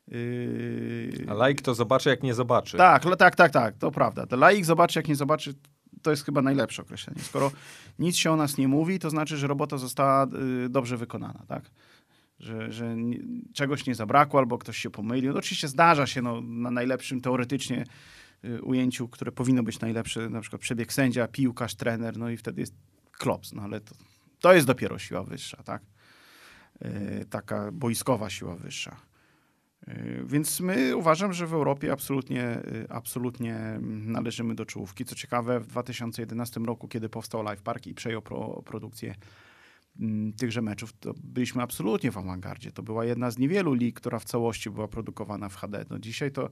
[0.07, 2.77] Yy, A laik to zobaczy, jak nie zobaczy.
[2.77, 4.25] tak, tak, tak, tak, to prawda.
[4.25, 5.53] To laik zobaczy, jak nie zobaczy,
[6.01, 7.21] to jest chyba najlepsze określenie.
[7.21, 7.51] Skoro
[7.99, 10.27] nic się o nas nie mówi, to znaczy, że robota została
[10.65, 11.63] y, dobrze wykonana, tak?
[12.39, 12.95] Że, że
[13.53, 15.33] czegoś nie zabrakło albo ktoś się pomylił.
[15.33, 17.85] No, oczywiście zdarza się no, na najlepszym teoretycznie
[18.61, 22.73] ujęciu, które powinno być najlepsze, na przykład przebieg sędzia, piłkarz, trener, no i wtedy jest
[23.11, 23.95] klops, no ale to,
[24.39, 25.81] to jest dopiero siła wyższa, tak?
[26.85, 28.95] Y, taka boiskowa siła wyższa.
[29.87, 35.05] Y, Więc my uważam, że w Europie absolutnie, y, absolutnie należymy do czołówki.
[35.05, 39.15] Co ciekawe, w 2011 roku, kiedy powstał Live Park i przejął pro, produkcję
[39.99, 42.71] mm, tychże meczów, to byliśmy absolutnie w awangardzie.
[42.71, 45.85] To była jedna z niewielu lig, która w całości była produkowana w HD.
[45.89, 46.49] No dzisiaj to,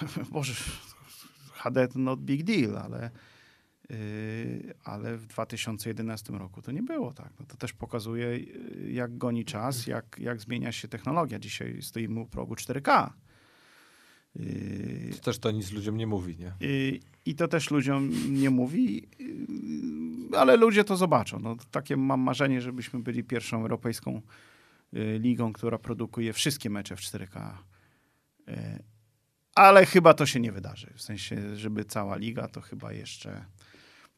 [0.30, 0.54] może
[1.62, 3.10] HD to not big deal, ale,
[3.90, 7.32] yy, ale w 2011 roku to nie było tak.
[7.40, 11.38] No to też pokazuje, yy, jak goni czas, jak, jak zmienia się technologia.
[11.38, 13.10] Dzisiaj stoimy u progu 4K.
[14.36, 16.52] Yy, To też to nic ludziom nie mówi, nie?
[16.60, 19.08] i, I to też ludziom nie mówi,
[20.30, 21.38] yy, ale ludzie to zobaczą.
[21.38, 24.22] No, takie mam marzenie, żebyśmy byli pierwszą europejską
[24.92, 27.52] yy, ligą, która produkuje wszystkie mecze w 4K.
[29.54, 30.92] Ale chyba to się nie wydarzy.
[30.96, 33.44] W sensie, żeby cała liga, to chyba jeszcze,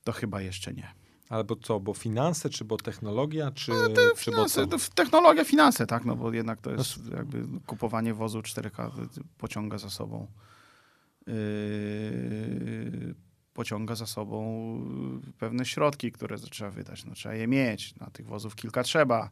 [0.05, 0.92] to chyba jeszcze nie.
[1.29, 4.66] Albo co, bo finanse, czy bo technologia, czy, czy bo Finanse, co?
[4.66, 8.90] to w- technologia, finanse, tak, no bo jednak to jest jakby kupowanie wozu 4K
[9.38, 10.27] pociąga za sobą
[11.27, 13.14] yy,
[13.55, 14.40] pociąga za sobą
[15.38, 17.05] pewne środki, które trzeba wydać.
[17.05, 17.95] No, trzeba je mieć.
[17.97, 19.31] Na tych wozów kilka trzeba.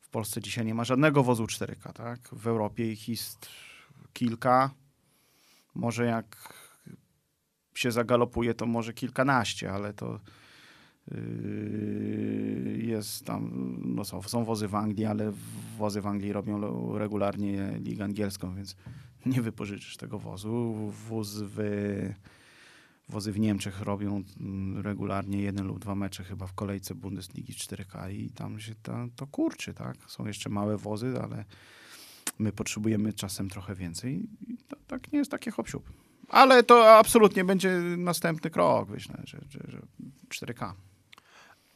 [0.00, 2.20] W Polsce dzisiaj nie ma żadnego wozu 4K, tak?
[2.32, 3.48] W Europie ich jest
[4.12, 4.70] kilka.
[5.78, 6.54] Może jak
[7.74, 10.20] się zagalopuje, to może kilkanaście, ale to
[11.10, 13.50] Yy, jest tam,
[13.84, 15.32] no są, są wozy w Anglii, ale
[15.78, 18.76] wozy w Anglii robią regularnie ligę angielską, więc
[19.26, 20.74] nie wypożyczysz tego wozu.
[21.08, 21.58] Wóz w,
[23.08, 28.12] wozy w Niemczech robią mm, regularnie jeden lub dwa mecze chyba w kolejce Bundesligi 4K
[28.12, 29.96] i tam się ta, to kurczy, tak?
[30.06, 31.44] Są jeszcze małe wozy, ale
[32.38, 35.68] my potrzebujemy czasem trochę więcej i to, tak nie jest takie hop
[36.28, 39.82] Ale to absolutnie będzie następny krok, myślę, że, że, że
[40.28, 40.72] 4K.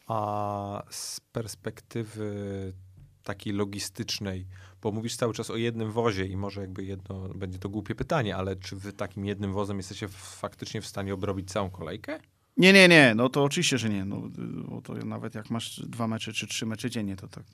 [0.07, 2.73] A z perspektywy
[3.23, 4.47] takiej logistycznej,
[4.83, 8.37] bo mówisz cały czas o jednym wozie i może jakby jedno, będzie to głupie pytanie,
[8.37, 12.21] ale czy wy takim jednym wozem jesteście faktycznie w stanie obrobić całą kolejkę?
[12.57, 14.05] Nie, nie, nie, no to oczywiście, że nie.
[14.05, 14.23] No,
[14.69, 17.45] bo to nawet jak masz dwa mecze czy trzy mecze dziennie, to tak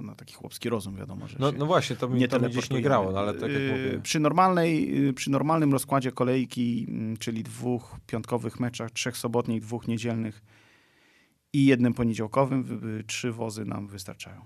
[0.00, 2.82] na taki chłopski rozum wiadomo, że No, no właśnie, to mi, to mi gdzieś nie
[2.82, 4.00] grało, no, ale tak jak Yy, mówię.
[4.02, 9.88] Przy, normalnej, yy, przy normalnym rozkładzie kolejki, mm, czyli dwóch piątkowych meczach, trzech sobotnich, dwóch
[9.88, 10.42] niedzielnych
[11.52, 14.44] i jednym poniedziałkowym, wy- wy- trzy wozy nam wystarczają.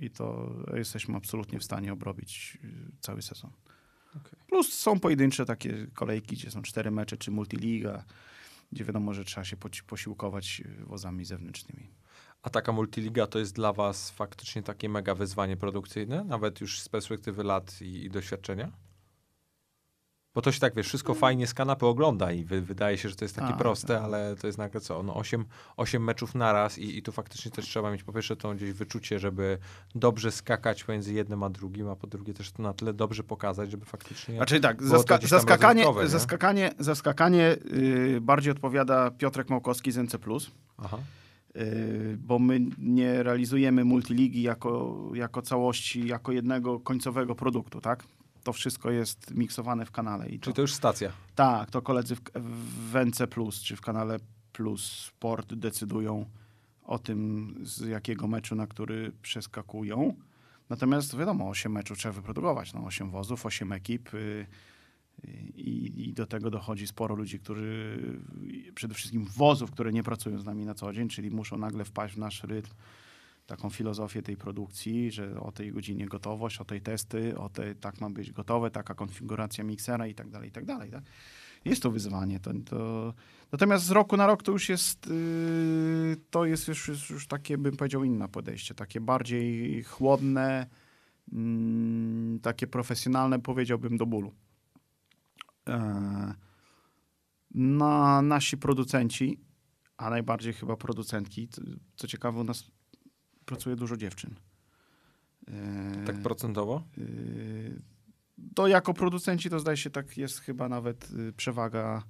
[0.00, 2.58] I to jesteśmy absolutnie w stanie obrobić
[3.00, 3.50] cały sezon.
[4.10, 4.38] Okej.
[4.48, 8.04] Plus są pojedyncze takie kolejki, gdzie są cztery mecze, czy multiliga,
[8.72, 11.88] gdzie wiadomo, że trzeba się posiłkować wozami zewnętrznymi.
[12.42, 16.88] A taka multiliga to jest dla was faktycznie takie mega wyzwanie produkcyjne, nawet już z
[16.88, 18.72] perspektywy lat i, i doświadczenia?
[20.34, 23.16] Bo to się tak, wiesz, wszystko fajnie z kanapy ogląda i wy, wydaje się, że
[23.16, 24.02] to jest takie Tak, proste, tak.
[24.02, 25.44] ale to jest nagle co, no 8,
[25.76, 29.18] 8 meczów naraz i, i tu faktycznie też trzeba mieć po pierwsze to gdzieś wyczucie,
[29.18, 29.58] żeby
[29.94, 33.70] dobrze skakać pomiędzy jednym a drugim, a po drugie też to na tyle dobrze pokazać,
[33.70, 34.36] żeby faktycznie...
[34.36, 40.18] Znaczy tak, zaska- zaskakanie, zaskakanie, zaskakanie yy, bardziej odpowiada Piotrek Małkowski z NC+,
[40.78, 40.98] Aha.
[41.58, 48.04] Yy, bo my nie realizujemy multiligi jako, jako całości, jako jednego końcowego produktu, tak?
[48.44, 50.28] To wszystko jest miksowane w kanale.
[50.28, 51.12] I to, Czyli to już stacja.
[51.34, 52.20] Tak, to koledzy w,
[52.92, 53.26] w NC+,
[53.64, 54.18] czy w kanale
[54.52, 56.26] Plus Sport decydują
[56.84, 60.14] o tym, z jakiego meczu na który przeskakują.
[60.68, 62.74] Natomiast wiadomo, 8 meczów trzeba wyprodukować.
[62.74, 64.14] No, 8 wozów, 8 ekip.
[64.14, 64.46] y,
[65.56, 67.98] I, I do tego dochodzi sporo ludzi, którzy
[68.74, 72.14] przede wszystkim wozów, które nie pracują z nami na co dzień, czyli muszą nagle wpaść
[72.14, 72.70] w nasz rytm,
[73.46, 78.00] taką filozofię tej produkcji, że o tej godzinie gotowość, o tej testy, o tej, tak
[78.00, 80.90] ma być gotowe, taka konfiguracja miksera i tak dalej, i tak dalej.
[80.90, 81.04] Tak?
[81.64, 82.40] Jest to wyzwanie.
[82.40, 83.14] To, to...
[83.52, 87.58] Natomiast z roku na rok to już jest, yy, to jest już, już, już takie,
[87.58, 90.66] bym powiedział, inne podejście, takie bardziej chłodne,
[91.32, 94.32] mm, takie profesjonalne, powiedziałbym, do bólu.
[95.68, 96.34] E,
[97.54, 99.40] na nasi producenci,
[99.96, 101.48] a najbardziej chyba producentki,
[101.96, 102.70] co ciekawe, u nas
[103.44, 104.34] pracuje dużo dziewczyn.
[105.48, 106.82] E, Tak procentowo?
[106.98, 107.82] y,
[108.54, 112.02] to jako producenci to zdaje się tak jest chyba nawet y, przewaga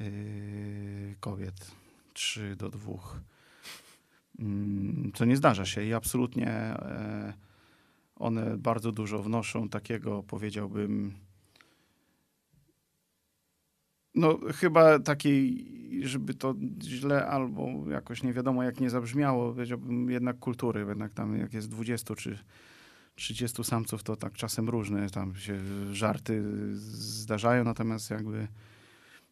[0.00, 1.70] y, kobiet
[2.12, 2.92] 3 do 2.
[4.38, 7.32] Mm, Co nie zdarza się i absolutnie e,
[8.16, 11.14] one bardzo dużo wnoszą takiego, powiedziałbym,
[14.14, 15.66] no chyba takiej,
[16.02, 21.38] żeby to źle albo jakoś nie wiadomo jak nie zabrzmiało, powiedziałbym jednak kultury, jednak tam
[21.38, 22.38] jak jest 20 czy
[23.14, 25.60] 30 samców, to tak czasem różne tam się
[25.92, 26.42] żarty
[26.74, 28.48] zdarzają, natomiast jakby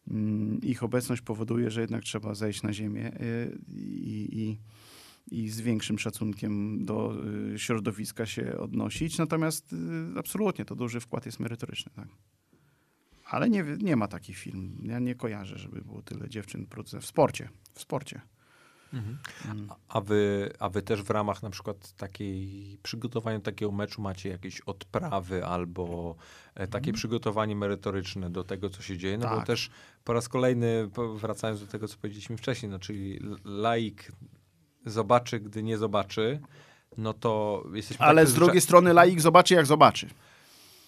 [0.07, 4.59] mm, ich obecność powoduje, że jednak trzeba zejść na ziemię y, i, i,
[5.41, 7.15] i z większym szacunkiem do
[7.53, 9.17] y, środowiska się odnosić.
[9.17, 11.91] Natomiast y, absolutnie to duży wkład jest merytoryczny.
[11.95, 12.07] Tak.
[13.33, 14.77] Ale nie, nie ma takich film.
[14.81, 16.67] Ja nie kojarzę, żeby było tyle dziewczyn
[17.01, 17.49] w sporcie.
[17.73, 18.21] W sporcie.
[18.93, 19.17] Mhm.
[19.45, 19.69] Mm.
[19.87, 24.61] A wy, a wy też w ramach na przykład takiej przygotowania takiego meczu macie jakieś
[24.61, 26.15] odprawy albo
[26.55, 29.17] e, takie przygotowanie merytoryczne do tego, co się dzieje?
[29.17, 29.41] No bo Mhm.
[29.41, 29.47] Tak.
[29.47, 29.69] też
[30.03, 34.11] po raz kolejny, wracając do tego, co powiedzieliśmy wcześniej, no czyli laik
[34.85, 36.39] zobaczy, gdy nie zobaczy,
[36.97, 40.09] no to jesteśmy Ale tak z drugiej strony laik zobaczy, jak zobaczy.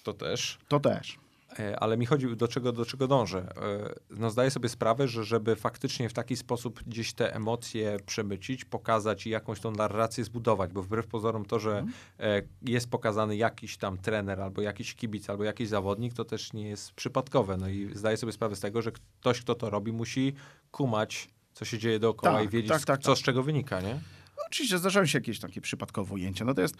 [0.04, 0.58] To też.
[0.68, 1.25] To też.
[1.60, 3.40] E, ale mi chodzi, do czego, do czego dążę.
[3.40, 8.66] E, no zdaję sobie sprawę, że żeby faktycznie w taki sposób gdzieś te emocje przemycić,
[8.66, 11.86] pokazać i jakąś tą narrację zbudować, bo wbrew pozorom to, że
[12.20, 16.70] e, jest pokazany jakiś tam trener, albo jakiś kibic, albo jakiś zawodnik, to też nie
[16.70, 17.58] jest przypadkowe.
[17.58, 20.34] No i zdaję sobie sprawę z tego, że ktoś, kto to robi, musi
[20.72, 23.20] kumać, co się dzieje dookoła Tak, i wiedzieć, tak, tak, co tak.
[23.20, 24.00] z czego wynika, nie?
[24.48, 26.46] Oczywiście zdarzają się jakieś takie przypadkowe ujęcia.
[26.46, 26.76] No to jest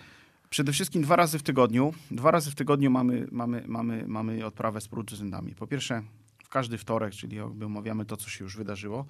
[0.50, 1.94] przede wszystkim dwa razy w tygodniu.
[2.12, 5.56] Dwa razy w tygodniu mamy, mamy, mamy, mamy odprawę z producentami.
[5.56, 6.04] Po pierwsze,
[6.44, 9.06] w każdy wtorek, czyli jakby omawiamy to, co się już wydarzyło,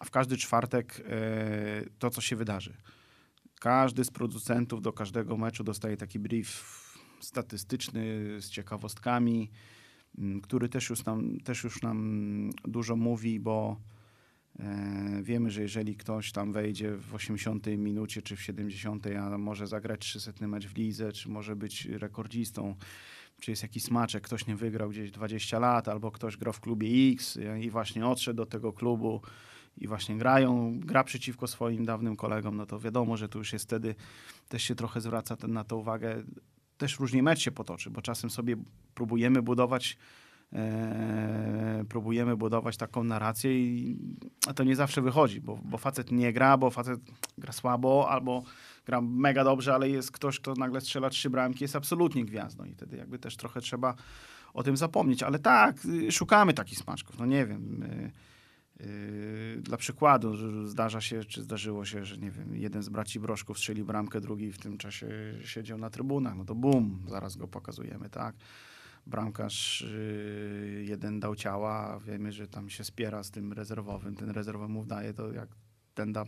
[0.00, 2.74] a w każdy czwartek e, to, co się wydarzy.
[3.60, 6.74] Każdy z producentów do każdego meczu dostaje taki brief
[7.20, 8.02] statystyczny
[8.40, 9.50] z ciekawostkami,
[10.18, 13.76] m, który też już nam, też już nam dużo mówi, bo
[15.22, 20.00] Wiemy, że jeżeli ktoś tam wejdzie w 80 minucie czy w 70, a może zagrać
[20.00, 22.74] 300 mecz w lidze, czy może być rekordzistą,
[23.40, 27.12] czy jest jakiś smaczek, ktoś nie wygrał gdzieś 20 lat, albo ktoś gra w klubie
[27.12, 29.20] X e, i właśnie odszedł do tego klubu
[29.78, 33.64] i właśnie grają, gra przeciwko swoim dawnym kolegom, no to wiadomo, że tu już jest
[33.64, 33.94] wtedy,
[34.48, 36.22] też się trochę zwraca ten, na to uwagę,
[36.78, 38.56] też różnie mecz się potoczy, bo czasem sobie
[38.94, 39.96] próbujemy budować
[40.52, 43.98] e, próbujemy budować taką narrację, i,
[44.54, 47.00] to nie zawsze wychodzi, bo, bo facet nie gra, bo facet
[47.38, 48.42] gra słabo, albo
[48.86, 52.72] gra mega dobrze, ale jest ktoś, kto nagle strzela trzy bramki, jest absolutnie gwiazdą i
[52.72, 53.94] wtedy jakby też trochę trzeba
[54.54, 55.22] o tym zapomnieć.
[55.22, 57.18] Ale tak, y, szukamy takich smaczków.
[57.18, 57.82] No nie wiem.
[57.82, 58.12] y,
[58.86, 63.58] y, Dla przykładu zdarza się, czy zdarzyło się, że nie wiem, jeden z braci Broszków
[63.58, 65.08] strzeli bramkę, drugi w tym czasie
[65.44, 68.36] siedział na trybunach, no to bum, zaraz go pokazujemy, tak?
[69.06, 74.72] Bramkarz y, jeden dał ciała, wiemy, że tam się spiera z tym rezerwowym, ten rezerwowy
[74.72, 75.48] mu daje, to jak
[75.94, 76.24] ten da,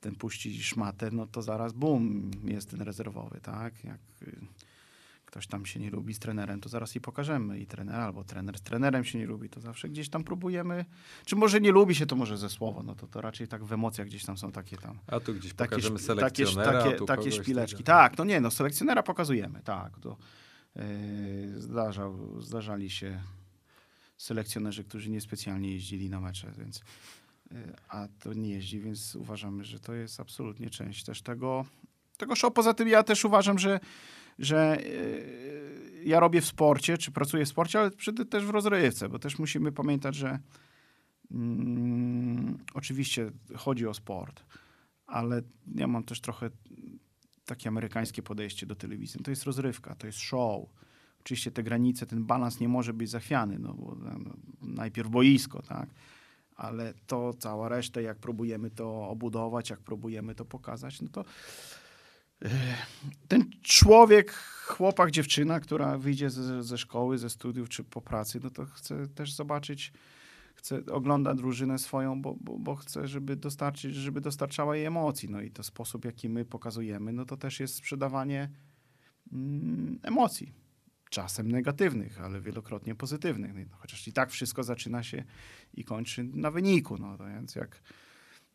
[0.00, 3.84] ten puści szmatę, no to zaraz bum, jest ten rezerwowy, tak?
[3.84, 4.46] Jak y,
[5.34, 8.58] ktoś tam się nie lubi z trenerem, to zaraz i pokażemy i trener, albo trener
[8.58, 10.84] z trenerem się nie lubi, to zawsze gdzieś tam próbujemy,
[11.24, 13.72] czy może nie lubi się, to może ze słowa, no to, to raczej tak w
[13.72, 17.06] emocjach gdzieś tam są takie tam A tu gdzieś takie, pokażemy takie, selekcjonera, takie, takie
[17.06, 17.84] kogoś szpileczki.
[17.84, 19.98] Tak, no nie, no selekcjonera pokazujemy, tak.
[19.98, 20.16] To,
[21.56, 23.22] zdarzał, zdarzali się
[24.16, 26.80] selekcjonerzy, którzy niespecjalnie jeździli na mecze, więc
[27.50, 31.64] yy, a to nie jeździ, więc uważamy, że to jest absolutnie część też tego,
[32.16, 32.52] tego show.
[32.52, 33.80] Poza tym ja też uważam, że,
[34.38, 37.90] że yy, ja robię w sporcie, czy pracuję w sporcie, ale
[38.30, 40.38] też w rozrywce, bo też musimy pamiętać, że
[41.30, 44.44] mm, oczywiście chodzi o sport,
[45.06, 45.42] ale
[45.74, 46.50] ja mam też trochę
[47.46, 49.20] takie amerykańskie podejście do telewizji.
[49.24, 50.68] To jest rozrywka, to jest show.
[51.20, 55.88] Oczywiście te granice, ten balans nie może być zachwiany, no bo no, najpierw boisko, tak?
[56.56, 61.24] Ale to cała reszta, jak próbujemy to obudować, jak próbujemy to pokazać, no to
[62.44, 62.48] e,
[63.28, 64.32] ten człowiek,
[64.66, 69.08] chłopak, dziewczyna, która wyjdzie ze, ze szkoły, ze studiów czy po pracy, no to chce
[69.08, 69.92] też zobaczyć,
[70.64, 75.30] chce, ogląda drużynę swoją, bo, bo, bo chce, żeby dostarczyć, żeby dostarczała jej emocji.
[75.30, 78.50] No i to sposób, jaki my pokazujemy, no to też jest sprzedawanie
[79.32, 80.52] mm, emocji.
[81.10, 83.54] Czasem negatywnych, ale wielokrotnie pozytywnych.
[83.54, 85.24] No, chociaż i tak wszystko zaczyna się
[85.74, 86.98] i kończy na wyniku.
[86.98, 87.82] No to więc jak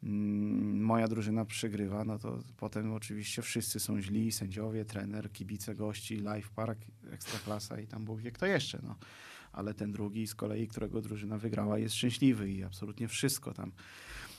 [0.03, 6.17] mm, moja drużyna przegrywa, no to potem oczywiście wszyscy są źli, sędziowie, trener, kibice, gości,
[6.17, 6.79] live park,
[7.11, 8.79] ekstraklasa i tam Bóg wie kto jeszcze.
[8.83, 8.95] No
[9.51, 13.71] ale ten drugi z kolei, którego drużyna wygrała, jest szczęśliwy i absolutnie wszystko tam.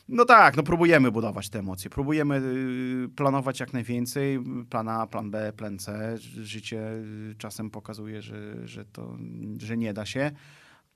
[0.08, 5.30] No tak, no próbujemy budować te emocje, próbujemy y, planować jak najwięcej, plan A, plan
[5.30, 6.16] B, plan C.
[6.18, 6.92] Życie
[7.30, 9.16] y, czasem pokazuje, że, że to,
[9.58, 10.30] że nie da się,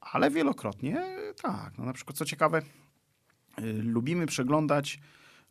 [0.00, 1.04] ale wielokrotnie
[1.42, 1.78] tak.
[1.78, 2.62] No na przykład, co ciekawe,
[3.58, 5.00] y, lubimy przeglądać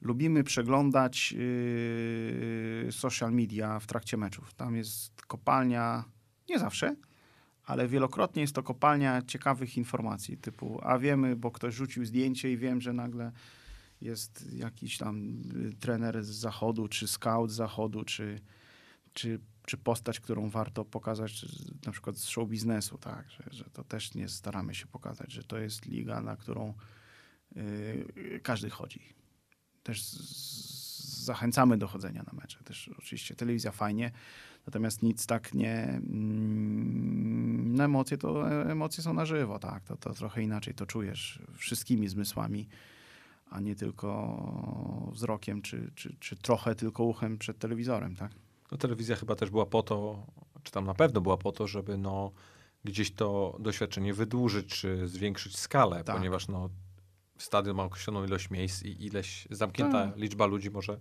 [0.01, 1.35] lubimy przeglądać
[2.91, 4.53] social media w trakcie meczów.
[4.53, 6.03] Tam jest kopalnia,
[6.49, 6.95] nie zawsze,
[7.65, 12.57] ale wielokrotnie jest to kopalnia ciekawych informacji, typu, a wiemy, bo ktoś rzucił zdjęcie i
[12.57, 13.31] wiem, że nagle
[14.01, 18.39] jest jakiś tam y, trener z zachodu, czy scout z zachodu, czy,
[19.13, 23.63] czy, czy postać, którą warto pokazać z- na przykład z show biznesu, tak, że, że
[23.73, 26.73] to też nie staramy się pokazać, że to jest liga, na którą
[27.57, 29.01] y, każdy chodzi.
[29.83, 32.63] Też z, z- zachęcamy do chodzenia na mecze.
[32.63, 34.11] Też oczywiście telewizja fajnie,
[34.67, 36.01] natomiast nic tak nie...
[37.73, 39.83] No emocje to emocje są na żywo, tak.
[39.83, 42.67] To, to trochę inaczej to czujesz wszystkimi zmysłami,
[43.49, 48.31] a nie tylko wzrokiem, czy, czy, czy trochę tylko uchem przed telewizorem, tak.
[48.71, 50.25] No, telewizja chyba też była po to,
[50.63, 52.31] czy tam na pewno była po to, żeby no,
[52.83, 56.15] gdzieś to doświadczenie wydłużyć, czy zwiększyć skalę, Tak.
[56.15, 56.69] ponieważ no,
[57.37, 60.17] stadion ma określoną ilość miejsc i ileś zamknięta Tak.
[60.17, 60.97] liczba ludzi może,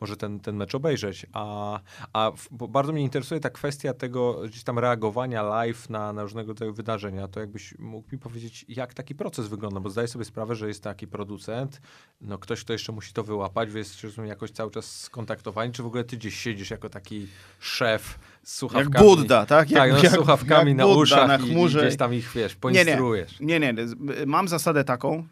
[0.00, 1.26] może ten, ten mecz obejrzeć.
[1.32, 1.80] A,
[2.12, 6.22] a w- bo bardzo mnie interesuje ta kwestia tego gdzieś tam reagowania live na, na
[6.22, 7.28] różnego rodzaju wydarzenia.
[7.28, 10.82] To jakbyś mógł mi powiedzieć, jak taki proces wygląda, bo zdaję sobie sprawę, że jest
[10.82, 11.80] taki producent,
[12.20, 15.82] no ktoś, kto jeszcze musi to wyłapać, wy jesteście rozumiem, jakoś cały czas skontaktowani, czy
[15.82, 17.26] w ogóle ty gdzieś siedzisz jako taki
[17.60, 19.06] szef z Jak słuchawkami?
[19.08, 19.68] Budda, tak?
[19.68, 21.80] tak, no, z słuchawkami jak na Budda uszach na i, i chmurze.
[21.82, 22.60] gdzieś tam ich, wiesz, Nie, nie.
[22.60, 23.40] poinstruujesz.
[23.40, 23.74] Nie, nie.
[23.88, 25.26] z- Mam zasadę taką,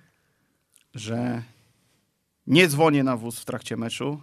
[0.95, 1.43] że
[2.47, 4.21] nie dzwonię na wóz w trakcie meczu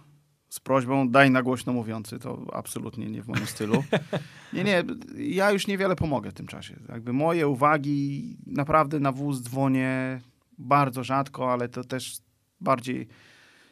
[0.48, 2.18] z prośbą daj na głośno mówiący.
[2.18, 3.84] To absolutnie nie w moim stylu.
[4.52, 4.84] Nie, nie.
[5.16, 6.76] Ja już niewiele pomogę w tym czasie.
[6.88, 10.20] Jakby moje uwagi naprawdę na wóz dzwonię
[10.58, 12.18] bardzo rzadko, ale to też
[12.60, 13.08] bardziej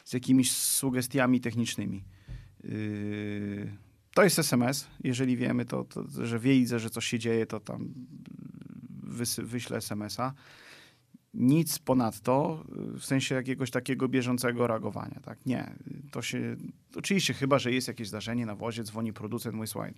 [0.04, 2.04] z jakimiś sugestiami technicznymi.
[2.64, 3.72] Yy,
[4.14, 4.86] To jest SMS.
[5.04, 7.94] Jeżeli wiemy, to, to że wiedzę, że coś się dzieje, to tam
[9.02, 10.32] wysy, wyślę SMS-a.
[11.34, 12.64] Nic ponadto,
[12.98, 15.20] w sensie jakiegoś takiego bieżącego reagowania.
[15.24, 15.46] Tak?
[15.46, 15.74] Nie.
[16.10, 16.56] To się,
[16.96, 19.92] oczywiście, chyba, że jest jakieś zdarzenie na wozie, dzwoni producent, mówi, słuchaj,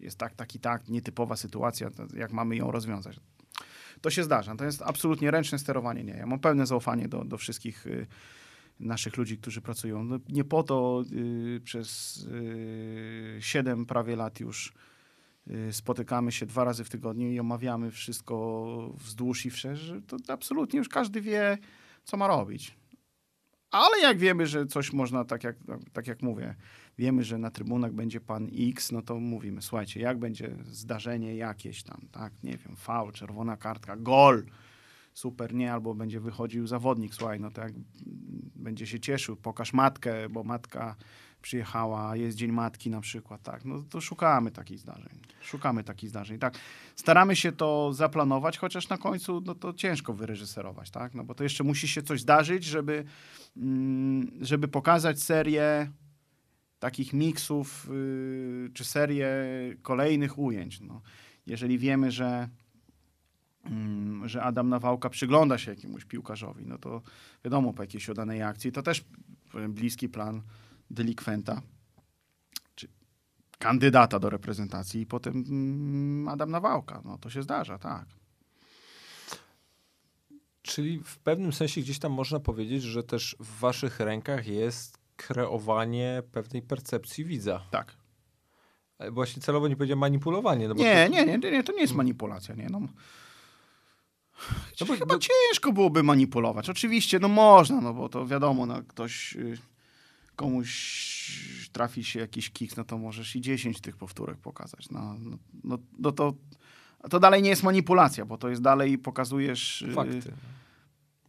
[0.00, 3.20] jest tak, tak i tak, nietypowa sytuacja, jak mamy ją rozwiązać.
[4.00, 4.56] To się zdarza.
[4.56, 6.04] To jest absolutnie ręczne sterowanie.
[6.04, 6.12] Nie.
[6.12, 8.06] Ja mam pełne zaufanie do, do wszystkich y,
[8.80, 10.04] naszych ludzi, którzy pracują.
[10.04, 14.72] No, nie po to y, przez y, 7 prawie lat już
[15.70, 20.88] spotykamy się dwa razy w tygodniu i omawiamy wszystko wzdłuż i wszerz, to absolutnie już
[20.88, 21.58] każdy wie,
[22.04, 22.78] co ma robić.
[23.70, 25.56] Ale jak wiemy, że coś można, tak jak,
[25.92, 26.54] tak jak mówię,
[26.98, 31.82] wiemy, że na trybunach będzie pan X, no to mówimy, słuchajcie, jak będzie zdarzenie jakieś
[31.82, 34.44] tam, tak, nie wiem, faul, czerwona kartka, gol,
[35.12, 37.72] super, nie, albo będzie wychodził zawodnik, słuchaj, no to jak
[38.56, 40.96] będzie się cieszył, pokaż matkę, bo matka
[41.42, 46.38] przyjechała, jest Dzień Matki na przykład, tak, no to szukamy takich zdarzeń, szukamy takich zdarzeń,
[46.38, 46.58] tak.
[46.96, 51.42] Staramy się to zaplanować, chociaż na końcu, no to ciężko wyreżyserować, tak, no bo to
[51.42, 53.04] jeszcze musi się coś zdarzyć, żeby,
[53.56, 55.90] mm, żeby pokazać serię
[56.78, 59.28] takich miksów, yy, czy serię
[59.82, 61.02] kolejnych ujęć, no.
[61.46, 62.48] Jeżeli wiemy, że
[63.64, 67.02] mm, że Adam Nawałka przygląda się jakiemuś piłkarzowi, no to
[67.44, 69.04] wiadomo, po jakiejś oddanej akcji, to też
[69.68, 70.42] bliski plan
[70.90, 71.62] delikwenta,
[72.74, 72.88] czy
[73.58, 77.02] kandydata do reprezentacji i potem mm, Adam Nawałka.
[77.04, 78.06] No to się zdarza, tak.
[80.62, 86.22] Czyli w pewnym sensie gdzieś tam można powiedzieć, że też w waszych rękach jest kreowanie
[86.32, 87.60] pewnej percepcji widza.
[87.70, 87.96] Tak.
[88.98, 90.68] Ale Właśnie celowo nie powiedziałem manipulowanie.
[90.68, 92.80] No Nie, to, nie, nie, nie, to nie jest manipulacja, nie, no.
[94.80, 96.70] No bo- Chyba no- ciężko byłoby manipulować.
[96.70, 99.58] Oczywiście, no można, no bo to wiadomo, no ktoś, y,
[100.38, 100.68] komuś
[101.72, 104.90] trafi się jakiś kiks, no to możesz i 10 tych powtórek pokazać.
[104.90, 106.34] No, no, no, no to,
[107.10, 110.32] to dalej nie jest manipulacja, bo to jest dalej pokazujesz y, Fakty.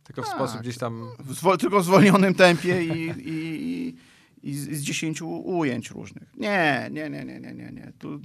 [0.03, 0.35] Tylko w tak.
[0.35, 1.11] sposób gdzieś tam...
[1.19, 3.95] w zwol- tylko w zwolnionym tempie i, i, i,
[4.43, 6.33] i z, z 10 ujęć różnych.
[6.37, 7.93] Nie, nie, nie, nie, nie, nie, nie.
[7.99, 8.21] Tu,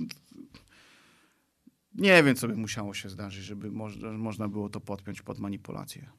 [1.94, 3.70] nie wiem, co by musiało się zdarzyć, żeby
[4.18, 6.11] można było to podpiąć pod manipulację.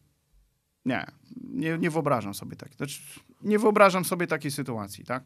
[0.86, 1.06] Nie,
[1.54, 2.78] nie, nie wyobrażam sobie takiej.
[2.78, 3.02] Znaczy,
[3.41, 5.24] nie wyobrażam sobie takiej sytuacji, tak?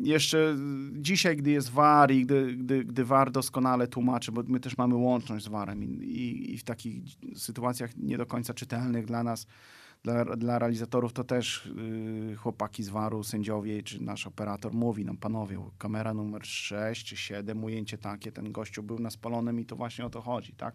[0.00, 0.56] Jeszcze
[0.92, 4.94] dzisiaj, gdy jest VAR i gdy, gdy, gdy VAR doskonale tłumaczy, bo my też mamy
[4.94, 7.02] łączność z VARem i, i, i w takich
[7.34, 9.46] sytuacjach nie do końca czytelnych dla nas,
[10.02, 11.72] dla, dla realizatorów, to też
[12.28, 17.16] yy, chłopaki z VAR-u, sędziowie czy nasz operator mówi nam, panowie, kamera numer 6 czy
[17.16, 20.74] 7, ujęcie takie, ten gościu był na spalonym i to właśnie o to chodzi, tak?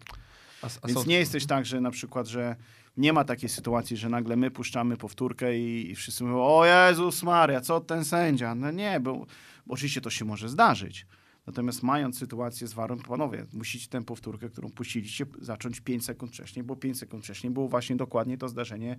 [0.62, 2.56] A, a Więc są- nie jesteś tak, że na przykład, że
[2.96, 7.22] nie ma takiej sytuacji, że nagle my puszczamy powtórkę i, i wszyscy mówią, o Jezus
[7.22, 8.54] Maria, co ten sędzia?
[8.54, 9.26] No nie, bo,
[9.66, 11.06] bo oczywiście to się może zdarzyć.
[11.46, 16.62] Natomiast mając sytuację z warą, panowie, musicie tę powtórkę, którą puściliście, zacząć 5 sekund wcześniej,
[16.62, 18.96] bo 5 sekund wcześniej było właśnie dokładnie to zdarzenie,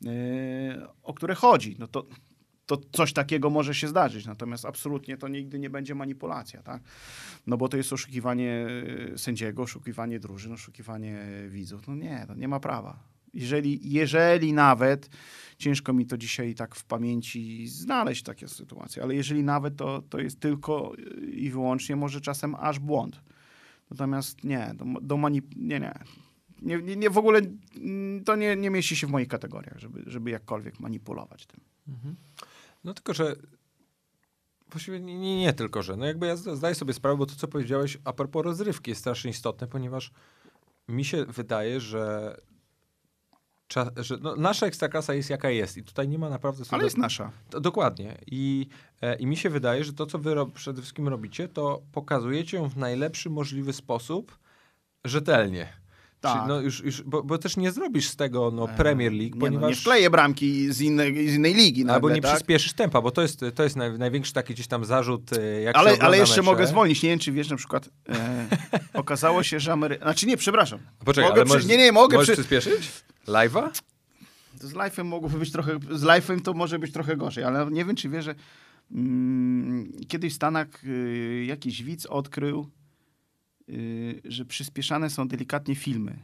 [0.00, 0.10] yy,
[1.02, 1.76] o które chodzi.
[1.78, 2.06] No to,
[2.66, 6.82] to coś takiego może się zdarzyć, natomiast absolutnie to nigdy nie będzie manipulacja, tak?
[7.46, 8.66] No bo to jest oszukiwanie
[9.14, 11.88] e, sędziego, oszukiwanie drużyn, oszukiwanie widzów.
[11.88, 13.11] No nie, to nie ma prawa.
[13.34, 15.10] Jeżeli, jeżeli nawet,
[15.58, 20.18] ciężko mi to dzisiaj tak w pamięci znaleźć takie sytuacje, ale jeżeli nawet, to, to
[20.18, 20.92] jest tylko
[21.32, 23.20] i wyłącznie może czasem aż błąd.
[23.90, 25.56] Natomiast nie, do, do manip...
[25.56, 25.94] nie, nie.
[26.62, 27.40] Nie, nie, w ogóle
[27.76, 31.60] mm, to nie, nie mieści się w moich kategoriach, żeby, żeby jakkolwiek manipulować tym.
[31.88, 32.16] Mhm.
[32.84, 33.36] No tylko, że
[34.70, 37.34] właściwie nie, nie, nie tylko, że no jakby ja zda- zdaję sobie sprawę, bo to,
[37.34, 40.10] co powiedziałeś a propos rozrywki jest strasznie istotne, ponieważ
[40.88, 42.36] mi się wydaje, że,
[43.72, 46.64] cza, że no, nasza ekstraklasa jest jaka jest i tutaj nie ma naprawdę...
[46.70, 47.30] Ale do- jest nasza.
[47.50, 48.18] To, dokładnie.
[48.26, 48.66] I,
[49.02, 52.56] e, I mi się wydaje, że to, co wy ro- przede wszystkim robicie, to pokazujecie
[52.56, 54.38] ją w najlepszy możliwy sposób
[55.04, 55.81] rzetelnie.
[56.22, 56.42] Tak.
[56.42, 59.40] Czy, no już, już, bo, bo też nie zrobisz z tego no, Premier League, nie,
[59.40, 59.70] no, ponieważ...
[59.70, 62.32] nie wkleję bramki z innej, z innej ligi nagle, Albo nie tak?
[62.32, 65.76] przyspieszysz tempa, bo to jest, to jest naj, największy taki gdzieś tam zarzut, e, jak
[65.76, 66.42] Ale, ale jeszcze mecze.
[66.42, 67.02] mogę zwolnić.
[67.02, 68.46] Nie wiem, czy wiesz, na przykład e,
[68.94, 69.98] okazało się, że Amery...
[70.02, 70.78] Znaczy nie, przepraszam.
[71.04, 71.54] Poczekaj, mogę ale przy...
[71.54, 72.36] możesz, Nie, nie, mogę możesz przy...
[72.36, 72.90] przyspieszyć?
[73.28, 73.70] Live'a?
[74.60, 75.78] Z live'em mogłoby być trochę...
[75.90, 78.34] Z live'em to może być trochę gorzej, ale nie wiem, czy wiesz, że
[78.92, 82.66] mm, kiedyś w Stanach y, jakiś widz odkrył,
[84.24, 86.18] że przyspieszane są delikatnie filmy.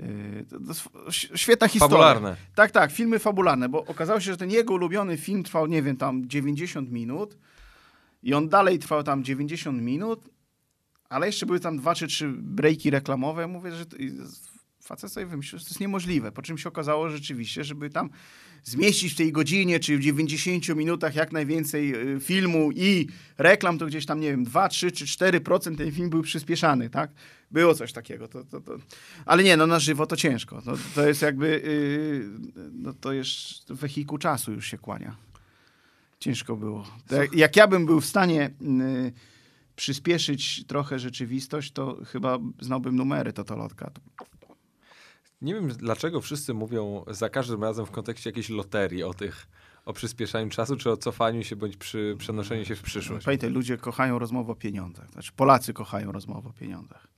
[0.00, 1.96] Y, to, to ś- świetna historia.
[1.96, 2.36] Fabularne.
[2.54, 5.96] Tak, tak, filmy fabularne, bo okazało się, że ten jego ulubiony film trwał, nie wiem,
[5.96, 7.36] tam 90 minut
[8.22, 10.28] i on dalej trwał tam 90 minut,
[11.08, 13.46] ale jeszcze były tam dwa czy trzy breaki reklamowe.
[13.46, 13.96] Mówię, że to,
[14.88, 18.10] facet sobie wymyślił, że to jest niemożliwe, po czym się okazało rzeczywiście, żeby tam
[18.64, 23.08] zmieścić w tej godzinie czy w 90 minutach jak najwięcej y, filmu i
[23.38, 27.10] reklam, to gdzieś tam, nie wiem, 2, 3 czy 4% ten film był przyspieszany, tak?
[27.50, 28.28] Było coś takiego.
[28.28, 28.76] To, to, to.
[29.26, 30.62] Ale nie, no na żywo to ciężko.
[30.66, 35.16] No, to jest jakby, yy, no to jest wehikuł czasu już się kłania.
[36.20, 36.86] Ciężko było.
[37.08, 39.12] To jak, jak ja bym był w stanie yy,
[39.76, 43.90] przyspieszyć trochę rzeczywistość, to chyba znałbym numery Totolotka.
[45.42, 49.46] Nie wiem, dlaczego wszyscy mówią za każdym razem w kontekście jakiejś loterii o tych,
[49.84, 53.24] o przyspieszaniu czasu, czy o cofaniu się, bądź przy przenoszeniu się w przyszłość.
[53.24, 55.10] Pamiętaj, ludzie kochają rozmowę o pieniądzach.
[55.10, 57.08] Znaczy Polacy kochają rozmowę o pieniądzach.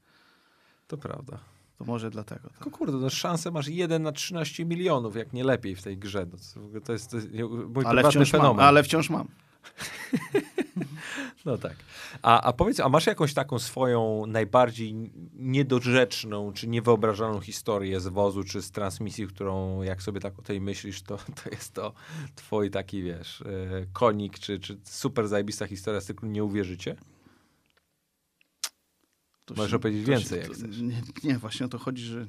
[0.87, 1.39] To prawda.
[1.79, 2.49] To może dlatego.
[2.49, 2.53] Tak.
[2.59, 6.27] Tylko kurde, no szansę masz 1 na 13 milionów, jak nie lepiej w tej grze.
[6.57, 7.29] No, to- jest, to jest
[7.75, 8.65] mój Ale wciąż, mam, fenomen.
[8.67, 9.29] ale wciąż mam.
[11.45, 11.77] No tak.
[12.23, 14.95] A, a powiedz, a masz jakąś taką swoją najbardziej
[15.35, 20.61] niedorzeczną, czy niewyobrażalną historię z wozu, czy z transmisji, którą jak sobie tak o tej
[20.61, 21.93] myślisz, to, to jest to
[22.35, 23.47] twój taki, wiesz, e,
[23.93, 26.97] konik, czy, czy super zajebista historia z cyklu Nie uwierzycie?
[29.45, 30.81] To Możesz się- opowiedzieć to więcej, się- jak to- chcesz.
[30.81, 32.27] Nie, nie, właśnie o to chodzi, że...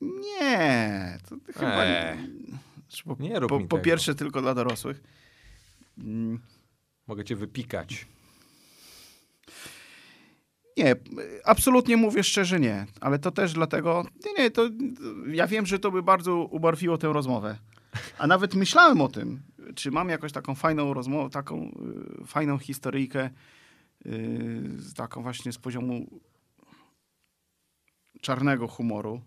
[0.00, 2.18] Nie, to chyba Eee.
[2.18, 2.28] nie.
[3.04, 5.02] Po, Nie rób po, po pierwsze tylko dla dorosłych.
[5.98, 6.40] Mm,
[7.06, 8.06] Mogę cię wypikać.
[10.76, 10.96] Nie,
[11.44, 14.70] absolutnie mówię szczerze nie, ale to też dlatego, nie, nie, to
[15.26, 17.58] ja wiem, że to by bardzo ubarwiło tę rozmowę.
[18.18, 19.42] A nawet myślałem o tym,
[19.74, 21.70] czy mam jakąś taką fajną rozmowę, taką
[22.22, 23.30] y, fajną historyjkę,
[24.06, 26.20] y, taką właśnie z poziomu
[28.20, 29.20] czarnego humoru.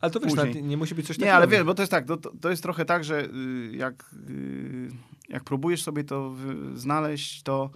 [0.00, 1.36] Ale to wiesz, nawet nie musi być coś Nie, takiego.
[1.36, 4.88] ale wiesz, bo to jest tak, to, to jest trochę tak, że y, jak, y,
[5.28, 7.70] jak próbujesz sobie to w- znaleźć, to,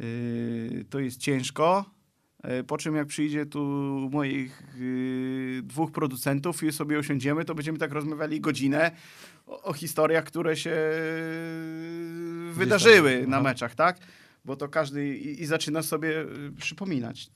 [0.00, 1.84] y, to jest ciężko.
[2.60, 3.60] Y, Po czym jak przyjdzie tu
[4.12, 8.90] moich y, dwóch producentów i sobie usiądziemy, to będziemy tak rozmawiali godzinę
[9.46, 10.76] o, o historiach, które się
[12.52, 13.44] wydarzyły na aha.
[13.44, 13.98] meczach, tak?
[14.44, 17.30] Bo to każdy i, i zaczyna sobie y, przypominać.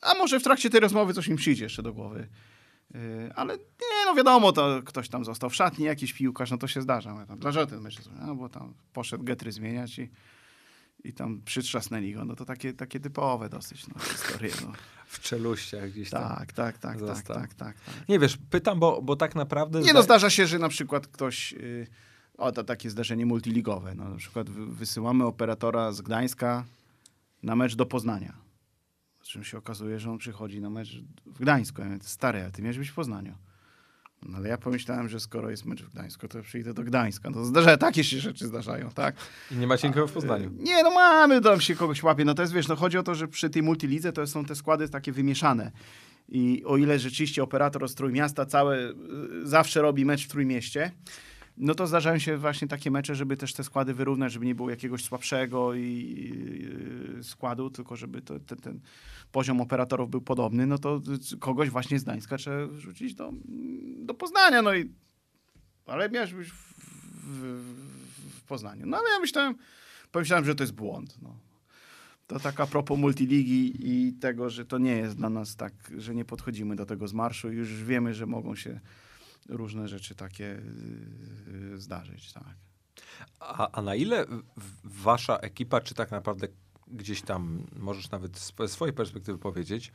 [0.00, 2.28] A może w trakcie tej rozmowy coś im przyjdzie jeszcze do głowy.
[2.94, 6.68] Yy, Ale nie, no wiadomo, to ktoś tam został w szatni, jakiś piłkarz, no to
[6.68, 7.10] się zdarza.
[7.10, 7.96] Ja tam, Dlaczego ten mecz?
[8.26, 10.10] No bo tam poszedł getry zmieniać i,
[11.04, 12.24] i tam przytrzasnęli go.
[12.24, 14.52] No to takie, takie typowe dosyć no, historie.
[14.62, 14.72] No.
[15.06, 16.22] W czeluściach gdzieś tam.
[16.22, 17.76] Tak, tak, tak, tak, tak, tak, tak.
[18.08, 19.80] Nie wiesz, pytam, bo, bo tak naprawdę...
[19.80, 21.86] Nie no, zdarza się, że na przykład ktoś, yy,
[22.38, 26.64] o to takie zdarzenie multiligowe, no, na przykład wy- wysyłamy operatora z Gdańska
[27.42, 28.49] na mecz do Poznania.
[29.30, 31.80] Czym się okazuje, że on przychodzi na mecz w Gdańsku.
[31.80, 33.34] Ja mówię, stary, ale ty miałeś być w Poznaniu.
[34.22, 37.30] No ale ja pomyślałem, że skoro jest mecz w Gdańsku, to przyjdę do Gdańska.
[37.30, 39.16] No zdarza, takie się rzeczy zdarzają, tak?
[39.50, 40.50] I nie macie nikogo w Poznaniu.
[40.58, 42.24] Nie, no mamy, tam się kogoś łapie.
[42.24, 44.54] No to jest, wiesz, no chodzi o to, że przy tej multilidze to są te
[44.54, 45.72] składy takie wymieszane.
[46.28, 48.94] I o ile rzeczywiście operator z Trójmiasta całe y,
[49.42, 50.92] zawsze robi mecz w Trójmieście,
[51.60, 54.70] no to zdarzają się właśnie takie mecze, żeby też te składy wyrównać, żeby nie było
[54.70, 58.80] jakiegoś słabszego i, y, składu, tylko żeby to, ten, ten
[59.32, 61.00] poziom operatorów był podobny, no to
[61.32, 63.32] y, kogoś właśnie z Gdańska trzeba wrzucić do,
[64.04, 64.90] do Poznania, no i
[65.86, 66.74] ale miałeś być w,
[67.24, 68.86] w, w Poznaniu.
[68.86, 69.54] No ale ja myślałem,
[70.12, 71.22] pomyślałem, że to jest błąd.
[71.22, 71.38] No.
[72.26, 76.14] To tak a propos multiligi i tego, że to nie jest dla nas tak, że
[76.14, 77.52] nie podchodzimy do tego z marszu.
[77.52, 78.80] Już wiemy, że mogą się
[79.48, 80.62] różne rzeczy takie
[81.70, 82.32] yy, zdarzyć.
[82.32, 82.54] Tak.
[83.40, 84.26] A, a na ile
[84.84, 86.48] wasza ekipa, czy tak naprawdę
[86.92, 89.92] gdzieś tam, możesz nawet z ze swojej perspektywy powiedzieć,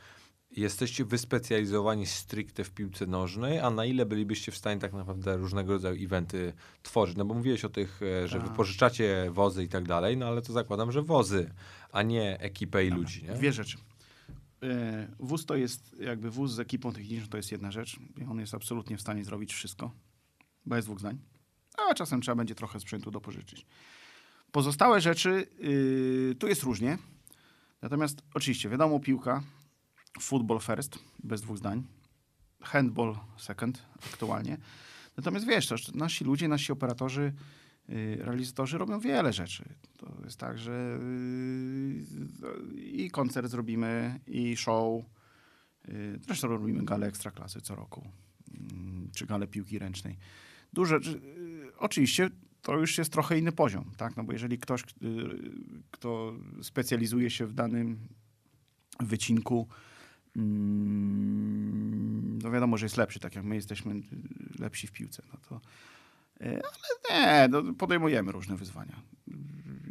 [0.50, 5.72] jesteście wyspecjalizowani stricte w piłce nożnej, a na ile bylibyście w stanie tak naprawdę różnego
[5.72, 7.16] rodzaju eventy tworzyć?
[7.16, 8.48] No bo mówiłeś o tych, e, że Tak.
[8.48, 11.50] wypożyczacie wozy i tak dalej, no ale to zakładam, że wozy,
[11.92, 13.32] a nie ekipę i ludzi, nie?
[13.32, 13.78] Dwie rzeczy.
[14.62, 14.68] Yy,
[15.18, 17.96] Wóz to jest jakby wóz z ekipą techniczną, to jest jedna rzecz.
[18.30, 19.90] On jest absolutnie w stanie zrobić wszystko,
[20.66, 21.18] bez dwóch zdań.
[21.90, 23.66] A czasem trzeba będzie trochę sprzętu dopożyczyć.
[24.56, 26.98] Pozostałe rzeczy, yy, tu jest różnie.
[27.82, 29.42] Natomiast oczywiście, wiadomo, piłka,
[30.20, 31.82] football first, bez dwóch zdań,
[32.62, 33.82] handball second
[34.12, 34.58] aktualnie.
[35.16, 37.32] Natomiast wiesz, też nasi ludzie, nasi operatorzy,
[37.88, 39.64] y, realizatorzy robią wiele rzeczy.
[39.98, 45.04] To jest tak, że y, i koncert zrobimy, i show.
[45.88, 48.08] Y, Zresztą robimy galę ekstraklasy co roku,
[48.72, 50.18] mm, czy galę piłki ręcznej.
[50.72, 52.30] Duże, czy- y, oczywiście
[52.66, 54.16] to już jest trochę inny poziom, tak?
[54.16, 54.84] No bo jeżeli ktoś, y,
[55.90, 57.98] kto specjalizuje się w danym
[59.00, 59.68] wycinku,
[60.36, 64.02] mm, no wiadomo, że jest lepszy, tak jak my jesteśmy y,
[64.58, 65.60] lepsi w piłce, no to
[66.40, 66.72] y, ale
[67.10, 69.02] nie, no podejmujemy różne wyzwania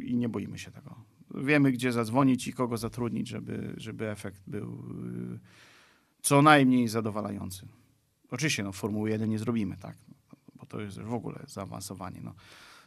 [0.04, 0.94] i nie boimy się tego.
[1.34, 4.84] Wiemy, gdzie zadzwonić i kogo zatrudnić, żeby, żeby efekt był
[6.22, 7.68] co najmniej zadowalający.
[8.30, 9.96] Oczywiście, no Formuły 1 nie zrobimy, tak?
[10.54, 12.20] Bo to jest w ogóle zaawansowanie.
[12.24, 12.34] No.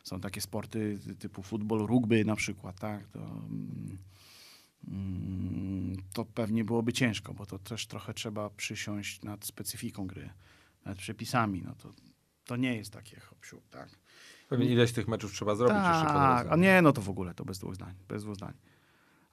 [0.03, 3.07] Są takie sporty typu futbol, rugby na przykład, tak?
[3.07, 3.97] To, mm,
[4.87, 10.29] mm, to pewnie byłoby ciężko, bo to też trochę trzeba przysiąść nad specyfiką gry,
[10.85, 11.61] nad przepisami.
[11.65, 11.93] No to,
[12.45, 13.39] to nie jest takie hop
[13.69, 13.89] tak?
[14.49, 16.53] Pewnie ileś tych meczów trzeba zrobić jeszcze po Tak, drodze.
[16.53, 18.53] a nie, no to w ogóle to bez dwóch zdań, bez dwóch zdań.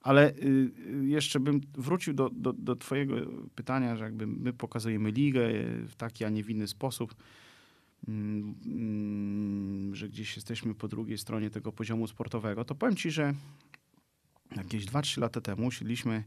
[0.01, 0.71] Ale y,
[1.03, 3.17] y, jeszcze bym wrócił do, do, do twojego
[3.55, 5.49] pytania, że jakby my pokazujemy ligę
[5.89, 7.37] w taki, a nie w inny sposób, mm, mm,
[9.93, 13.35] że gdzieś jesteśmy po drugiej stronie tego poziomu sportowego, to powiem ci, że
[14.57, 16.25] jakieś 2-3 lata temu siedliśmy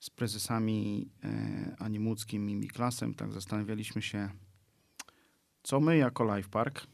[0.00, 4.30] z prezesami e, Animuckim i Miklasem, tak zastanawialiśmy się,
[5.62, 6.86] co my jako Life Park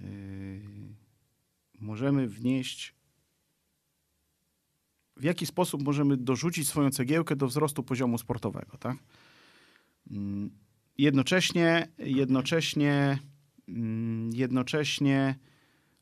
[0.00, 0.60] yy,
[1.80, 2.94] możemy wnieść,
[5.16, 8.96] w jaki sposób możemy dorzucić swoją cegiełkę do wzrostu poziomu sportowego, tak?
[10.10, 10.50] Mm,
[10.98, 13.18] Jednocześnie, jednocześnie,
[13.68, 15.38] mm, jednocześnie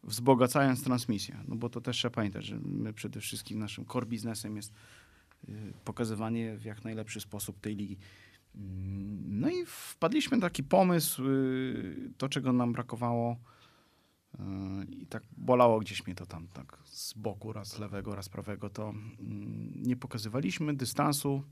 [0.02, 4.56] wzbogacając transmisję, no bo to też trzeba pamiętać, że my przede wszystkim naszym core biznesem
[4.56, 4.72] jest
[5.48, 7.98] y, pokazywanie w jak najlepszy sposób tej ligi.
[8.54, 13.36] Mm, No i wpadliśmy na taki pomysł, y, to czego nam brakowało
[14.34, 14.38] y,
[14.90, 18.88] i tak bolało gdzieś mnie to tam tak z boku, raz lewego, raz prawego, to
[18.88, 21.42] mm, nie pokazywaliśmy dystansu,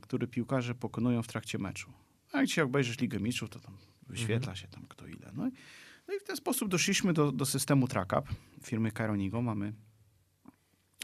[0.00, 1.92] który piłkarze pokonują w trakcie meczu.
[2.32, 5.32] A jak dzisiaj obejrzysz Ligę Mistrzów, to tam wyświetla się tam kto ile.
[5.34, 5.50] No i,
[6.08, 8.28] no i w ten sposób doszliśmy do, do systemu TrackUp
[8.62, 9.42] firmy Kaironigo.
[9.42, 9.72] Mamy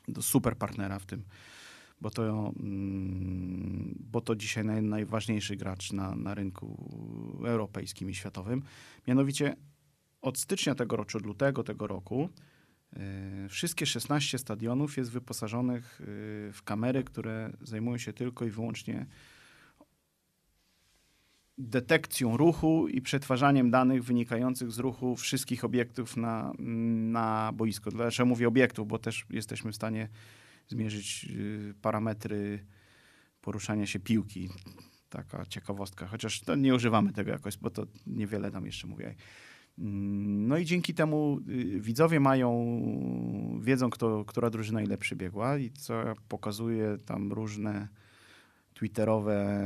[0.09, 1.25] do super partnera w tym,
[2.01, 6.89] bo to, mm, bo to dzisiaj naj, najważniejszy gracz na, na rynku
[7.47, 8.63] europejskim i światowym.
[9.07, 9.57] Mianowicie
[10.21, 12.52] od stycznia tego roku, od lutego tego roku, y,
[13.49, 16.05] wszystkie 16 stadionów jest wyposażonych y,
[16.53, 19.07] w kamery, które zajmują się tylko i wyłącznie
[21.59, 27.91] detekcją ruchu i przetwarzaniem danych wynikających z ruchu wszystkich obiektów na, na boisku.
[27.91, 28.89] Dlaczego mówię obiektów?
[28.89, 30.09] Bo też jesteśmy w stanie
[30.69, 32.67] zmierzyć y, parametry
[33.41, 34.49] poruszania się piłki.
[35.09, 39.15] Taka ciekawostka, chociaż nie używamy tego jakoś, bo to niewiele nam jeszcze mówię.
[39.79, 42.81] Mm, No i dzięki temu y, widzowie mają,
[43.61, 47.89] wiedzą, kto, która drużyna ile przybiegła i co ja pokazuję tam różne
[48.75, 49.61] twitterowe,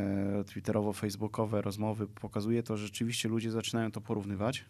[0.46, 4.64] twitterowo-facebookowe rozmowy, pokazuje to, że rzeczywiście ludzie zaczynają to porównywać.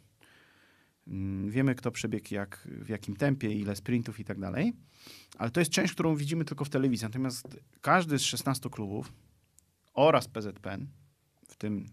[1.08, 4.72] Mm, Wiemy, kto przebiegł jak, w jakim tempie, ile sprintów i tak dalej,
[5.38, 7.04] ale to jest część, którą widzimy tylko w telewizji.
[7.04, 9.12] Natomiast każdy z 16 klubów
[9.94, 10.86] oraz PZPN,
[11.48, 11.86] w tym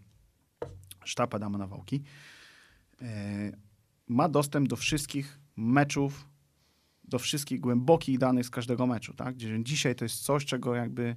[1.04, 2.02] sztab Adama Nawałki,
[4.08, 6.28] ma dostęp do wszystkich meczów,
[7.04, 9.14] do wszystkich głębokich danych z każdego meczu.
[9.14, 9.36] Tak?
[9.62, 11.16] Dzisiaj to jest coś, czego jakby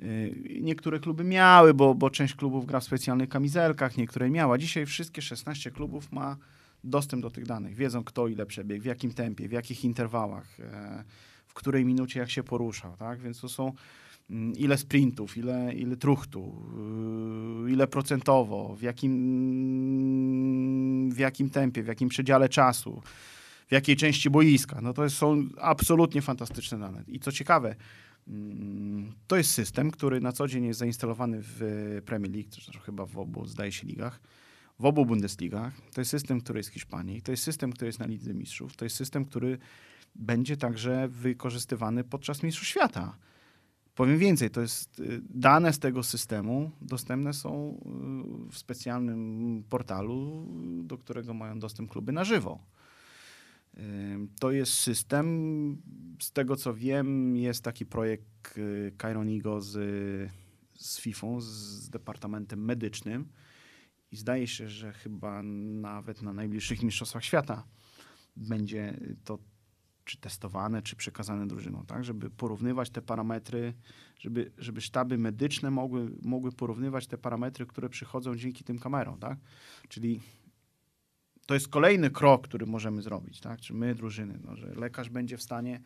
[0.00, 4.58] y, niektóre kluby miały, bo, bo część klubów gra w specjalnych kamizelkach, niektóre miała.
[4.58, 6.36] Dzisiaj wszystkie 16 klubów ma
[6.84, 7.74] dostęp do tych danych.
[7.74, 11.04] Wiedzą, kto ile przebiegł, w jakim tempie, w jakich interwałach, e,
[11.46, 12.96] w której minucie jak się poruszał.
[12.96, 13.20] Tak?
[13.20, 13.72] Więc to są
[14.56, 16.62] ile sprintów, ile, ile truchtu,
[17.64, 19.10] yy, ile procentowo, w jakim,
[21.14, 23.02] w jakim tempie, w jakim przedziale czasu,
[23.68, 24.80] w jakiej części boiska.
[24.80, 27.04] No to są absolutnie fantastyczne dane.
[27.08, 27.76] I co ciekawe,
[28.28, 31.62] mm, to jest system, który na co dzień jest zainstalowany w
[32.06, 34.20] Premier League, zresztą chyba w obu, zdaje się, ligach,
[34.78, 35.72] w obu Bundesligach.
[35.94, 38.76] To jest system, który jest w Hiszpanii, to jest system, który jest na Lidze Mistrzów,
[38.76, 39.58] to jest system, który
[40.14, 43.16] będzie także wykorzystywany podczas Mistrzostw Świata.
[44.00, 47.80] Powiem więcej, to jest y, dane z tego systemu dostępne są
[48.48, 50.48] y, w specjalnym portalu,
[50.84, 52.64] do którego mają dostęp kluby na żywo.
[54.40, 55.76] To jest system,
[56.22, 59.72] z tego co wiem, jest taki projekt y, Kaironigo z,
[60.74, 63.28] z FIFA, z Departamentem Medycznym
[64.12, 67.64] i zdaje się, że chyba nawet na najbliższych Mistrzostwach Świata
[68.36, 69.38] będzie to
[70.10, 72.04] czy testowane, czy przekazane drużynom, tak?
[72.04, 73.74] Żeby porównywać te parametry,
[74.20, 79.38] żeby, żeby sztaby medyczne mogły, mogły porównywać te parametry, które przychodzą dzięki tym kamerom, tak?
[79.88, 80.20] Czyli
[81.46, 83.60] to jest kolejny krok, który możemy zrobić, tak?
[83.60, 85.80] Czy my, drużyny, no, że lekarz będzie w stanie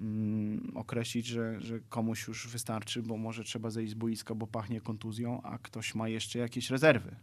[0.00, 4.80] mm, określić, że, że komuś już wystarczy, bo może trzeba zejść z boiska, bo pachnie
[4.80, 7.16] kontuzją, a ktoś ma jeszcze jakieś rezerwy.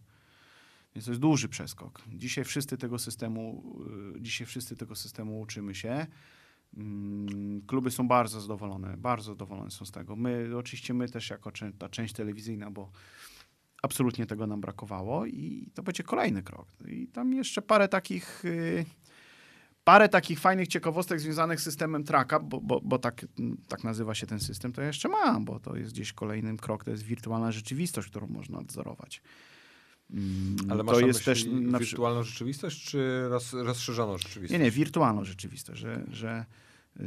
[0.96, 2.02] Więc to jest duży przeskok.
[2.14, 3.64] Dzisiaj wszyscy tego systemu,
[4.18, 6.08] y, dzisiaj wszyscy tego systemu uczymy się.
[6.78, 10.16] Mm, Kluby są bardzo zadowolone, bardzo zadowolone są z tego.
[10.16, 12.92] My, oczywiście my też jako ta część telewizyjna, bo
[13.82, 16.68] absolutnie tego nam brakowało i to będzie kolejny krok.
[16.88, 18.86] I tam jeszcze parę takich, y,
[19.84, 23.26] parę takich fajnych ciekawostek związanych z systemem traka, bo, bo, bo tak,
[23.68, 26.84] tak nazywa się ten system, to ja jeszcze mam, bo to jest gdzieś kolejnym krok,
[26.84, 29.22] to jest wirtualna rzeczywistość, którą można nadzorować.
[30.14, 34.52] Mm, Ale masz to jest też na wirtualną rzeczywistość, czy roz, rozszerzoną rzeczywistość?
[34.52, 36.46] Nie, nie, wirtualną rzeczywistość, że, że
[37.00, 37.06] yy,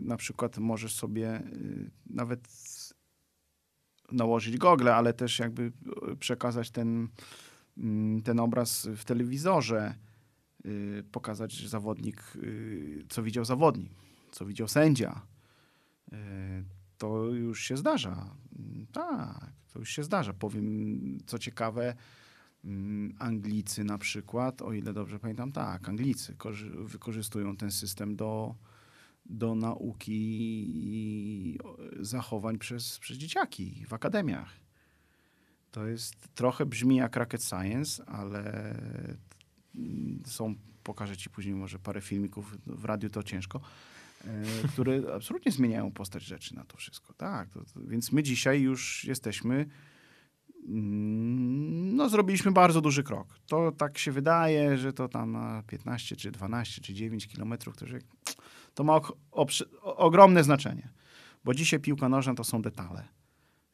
[0.00, 2.48] na przykład możesz sobie yy, nawet
[4.12, 7.08] nałożyć gogle, ale też jakby yy, przekazać ten,
[7.78, 9.94] mm, ten obraz w telewizorze,
[10.64, 13.90] yy, pokazać zawodnik, yy, co widział zawodnik,
[14.30, 15.22] co widział sędzia.
[17.00, 18.34] To już się zdarza.
[18.58, 20.32] Mm, Tak, to już się zdarza.
[20.32, 21.94] Powiem, co ciekawe,
[22.64, 28.54] Mm, Anglicy na przykład, o ile dobrze pamiętam, tak, Anglicy korzy- wykorzystują ten system do,
[29.26, 31.58] do nauki
[32.00, 34.52] zachowań przez, przez dzieciaki w akademiach.
[35.70, 38.74] To jest trochę brzmi jak rocket science, ale
[39.74, 43.60] mm, są, pokażę ci później może parę filmików, w radiu to ciężko,
[44.72, 47.14] które absolutnie zmieniają postać rzeczy na to wszystko.
[47.14, 49.66] Tak, to, to, więc my dzisiaj już jesteśmy
[50.68, 53.38] Mm, No, zrobiliśmy bardzo duży krok.
[53.46, 57.86] To tak się wydaje, że to tam na 15, czy 12, czy 9 kilometrów, to,
[58.74, 59.00] to ma
[59.82, 60.88] ogromne znaczenie.
[61.44, 63.08] Bo dzisiaj piłka nożna to są detale.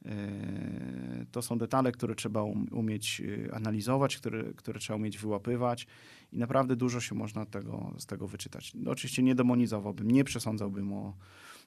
[0.06, 5.86] Yy, To są detale, które trzeba um- umieć yy, analizować, które, które trzeba umieć wyłapywać
[6.32, 8.72] i naprawdę dużo się można tego, z tego wyczytać.
[8.74, 11.16] No, oczywiście nie demonizowałbym, nie przesądzałbym o,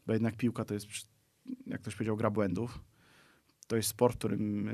[0.07, 0.87] bo jednak piłka to jest,
[1.67, 2.79] jak ktoś powiedział, gra błędów.
[3.67, 4.73] To jest sport, w którym yy,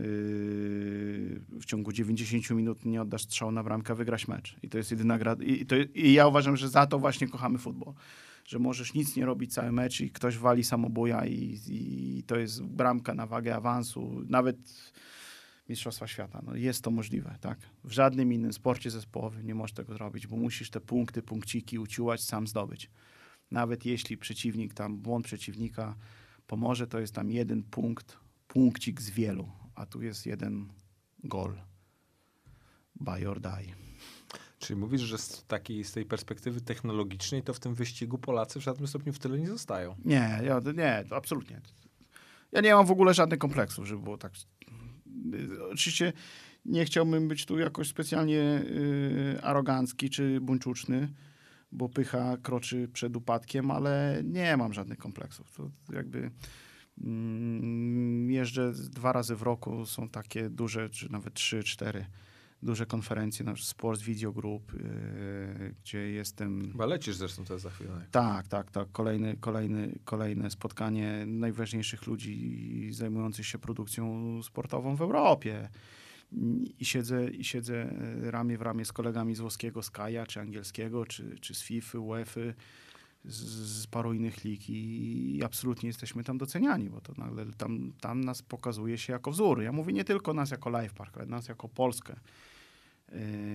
[1.59, 4.55] w ciągu 90 minut nie oddasz strzału na bramkę, a wygrasz mecz.
[4.63, 5.35] I to jest jedyna gra.
[5.41, 7.93] I, to, I ja uważam, że za to właśnie kochamy futbol.
[8.45, 12.63] Że możesz nic nie robić cały mecz i ktoś wali samobuja i, i to jest
[12.63, 14.57] bramka na wagę awansu, nawet
[15.69, 16.41] Mistrzostwa Świata.
[16.45, 17.59] No jest to możliwe, tak?
[17.83, 22.23] W żadnym innym sporcie zespołowym nie możesz tego zrobić, bo musisz te punkty, punkciki uciułać,
[22.23, 22.91] sam zdobyć.
[23.51, 25.95] Nawet jeśli przeciwnik, tam błąd przeciwnika
[26.47, 28.17] pomoże, to jest tam jeden punkt,
[28.47, 30.69] punkcik z wielu, a tu jest jeden
[31.23, 31.55] gol.
[32.95, 33.84] Buy or die.
[34.65, 38.63] Czyli mówisz, że z, takiej, z tej perspektywy technologicznej to w tym wyścigu Polacy w
[38.63, 39.95] żadnym stopniu w tyle nie zostają.
[40.05, 41.61] Nie, ja, nie, absolutnie.
[42.51, 44.31] Ja nie mam w ogóle żadnych kompleksów, żeby było tak.
[45.71, 46.13] Oczywiście
[46.65, 51.13] nie chciałbym być tu jakoś specjalnie y, arogancki czy buńczuczny,
[51.71, 55.51] bo pycha kroczy przed upadkiem, ale nie mam żadnych kompleksów.
[55.51, 56.31] To jakby
[57.01, 62.05] mm, jeżdżę dwa razy w roku, są takie duże, czy nawet trzy, cztery
[62.65, 67.69] duże konferencje, na przykład Sports Video Group, y, gdzie jestem Chyba lecisz zresztą teraz za
[67.69, 68.05] chwilę.
[68.11, 68.91] tak, tak, tak.
[68.91, 75.69] Kolejny, kolejny, kolejne spotkanie najważniejszych ludzi zajmujących się produkcją sportową w Europie.
[76.79, 77.75] I siedzę, i siedzę
[78.25, 81.99] e, ramię w ramię z kolegami z włoskiego Skaja, czy angielskiego, czy, czy z FIFA,
[81.99, 82.41] UEFA,
[83.25, 83.37] z,
[83.81, 88.21] z paru innych lig i, i absolutnie jesteśmy tam doceniani, bo to nagle tam, tam
[88.21, 89.61] nas pokazuje się jako wzór.
[89.61, 92.44] Ja mówię nie tylko nas jako Life Park, ale nas jako Polskę, yy,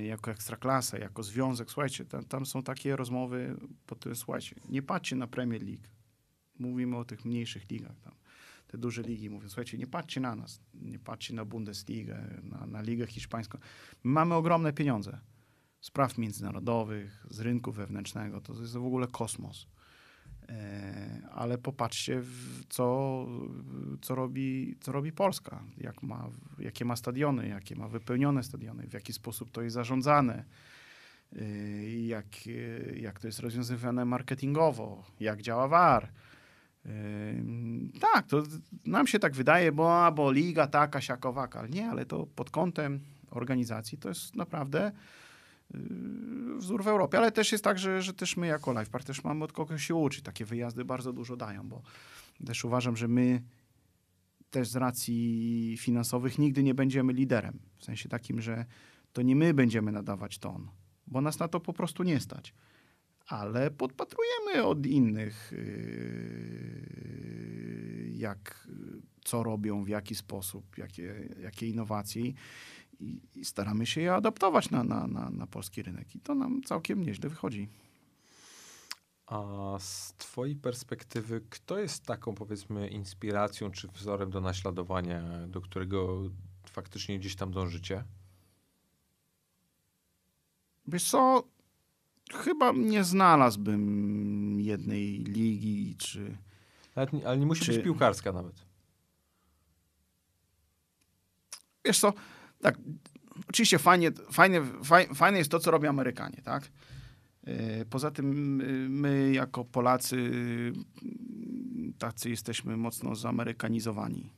[0.06, 1.70] jako Ekstraklasę, jako związek.
[1.70, 3.56] Słuchajcie, tam, tam są takie rozmowy
[3.86, 5.84] pod tym, słuchajcie, nie patrzcie na Premier League.
[6.58, 8.14] Mówimy o tych mniejszych ligach tam.
[8.66, 12.82] Te duże ligi mówią, słuchajcie, nie patrzcie na nas, nie patrzcie na Bundesligę, na, na
[12.82, 13.58] Ligę Hiszpańską.
[14.04, 15.18] My mamy ogromne pieniądze
[15.80, 18.40] spraw międzynarodowych, z rynku wewnętrznego.
[18.40, 19.66] To jest w ogóle kosmos.
[20.50, 22.22] E, Ale popatrzcie,
[22.68, 23.26] co,
[24.00, 26.28] co, robi, co robi Polska, jak ma,
[26.58, 30.44] jakie ma stadiony, jakie ma wypełnione stadiony, w jaki sposób to jest zarządzane,
[31.36, 31.44] e,
[32.06, 32.26] jak,
[32.96, 36.08] jak to jest rozwiązywane marketingowo, jak działa VAR.
[36.86, 36.90] E,
[38.00, 38.42] Tak, to
[38.86, 43.00] nam się tak wydaje, bo, a, bo liga taka, siakowaka, nie, ale to pod kątem
[43.30, 44.92] organizacji to jest naprawdę
[46.56, 49.44] wzór w Europie, ale też jest tak, że, że też my jako LifePark też mamy
[49.44, 50.22] od kogoś się uczyć.
[50.22, 51.82] Takie wyjazdy bardzo dużo dają, bo
[52.46, 53.42] też uważam, że my
[54.50, 57.58] też z racji finansowych nigdy nie będziemy liderem.
[57.78, 58.64] W sensie takim, że
[59.12, 60.68] to nie my będziemy nadawać ton,
[61.06, 62.54] bo nas na to po prostu nie stać.
[63.26, 66.90] ale podpatrujemy od innych, yy,
[68.12, 68.68] jak,
[69.24, 72.32] co robią, w jaki sposób, jakie, jakie innowacje
[73.00, 76.14] i, i staramy się je adaptować na, na, na, na polski rynek.
[76.14, 77.68] I to nam całkiem nieźle wychodzi.
[79.26, 86.22] A z twojej perspektywy, kto jest taką powiedzmy inspiracją czy wzorem do naśladowania, do którego
[86.70, 88.04] faktycznie gdzieś tam dążycie?
[90.86, 91.44] Wiesz co,
[92.32, 96.36] chyba nie znalazłbym jednej ligi, czy...
[96.96, 98.66] Nawet, ale nie musi Czy- być piłkarska nawet.
[101.84, 102.12] Wiesz co,
[102.62, 102.78] tak,
[103.48, 106.70] oczywiście fajnie, fajnie, faj- fajne jest to, co robią Amerykanie, tak?
[107.46, 107.54] Yy,
[107.90, 110.32] Poza tym yy, my jako Polacy
[111.98, 114.32] tacy jesteśmy mocno zamerykanizowani.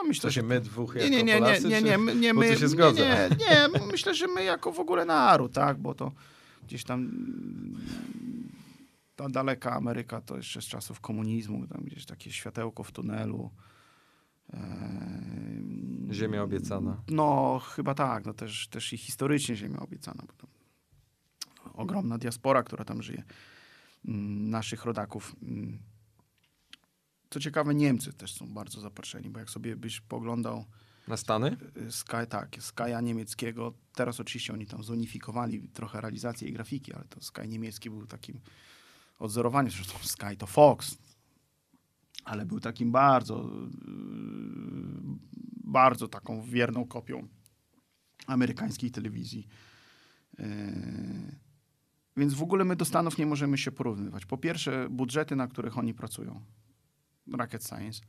[0.00, 2.40] A myślę, że my dwóch Nie, jako nie, nie, nie, Polacy, nie, nie, nie, bo
[2.40, 2.46] my,
[2.92, 6.12] nie, nie, nie, myślę, że my jako w ogóle naród, tak, bo to
[6.66, 7.10] gdzieś tam
[9.16, 13.50] ta daleka Ameryka to jeszcze z czasów komunizmu, tam gdzieś takie światełko w tunelu.
[16.12, 17.02] Ziemia obiecana.
[17.08, 20.48] No, chyba tak, no też, też i historycznie ziemia obiecana, bo
[21.74, 23.22] ogromna diaspora, która tam żyje,
[24.04, 25.36] mm, naszych rodaków.
[25.42, 25.78] Mm.
[27.30, 30.64] Co ciekawe, Niemcy też są bardzo zapatrzeni, bo jak sobie byś poglądał
[31.08, 31.56] Na Stany?
[31.76, 33.74] y, Sky, tak, Sky'a niemieckiego.
[33.94, 38.40] Teraz oczywiście oni tam zunifikowali trochę realizację i grafiki, ale to Sky niemiecki był takim
[39.18, 39.72] odzorowaniem.
[39.72, 40.98] Zresztą Sky to Fox,
[42.24, 43.50] ale był takim bardzo,
[45.64, 47.28] bardzo taką wierną kopią
[48.26, 49.46] amerykańskiej telewizji.
[50.40, 51.40] Y,
[52.16, 54.26] Więc w ogóle my do Stanów nie możemy się porównywać.
[54.26, 56.40] Po pierwsze, budżety, na których oni pracują.
[57.32, 58.00] Rocket Science.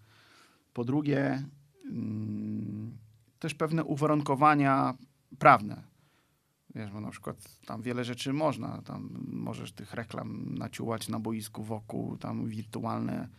[0.73, 1.43] Po drugie,
[1.91, 2.97] mm,
[3.39, 4.93] też pewne uwarunkowania
[5.39, 5.83] prawne.
[6.75, 11.63] Wiesz, bo na przykład tam wiele rzeczy można, tam możesz tych reklam naciułać na boisku
[11.63, 13.29] wokół, tam wirtualne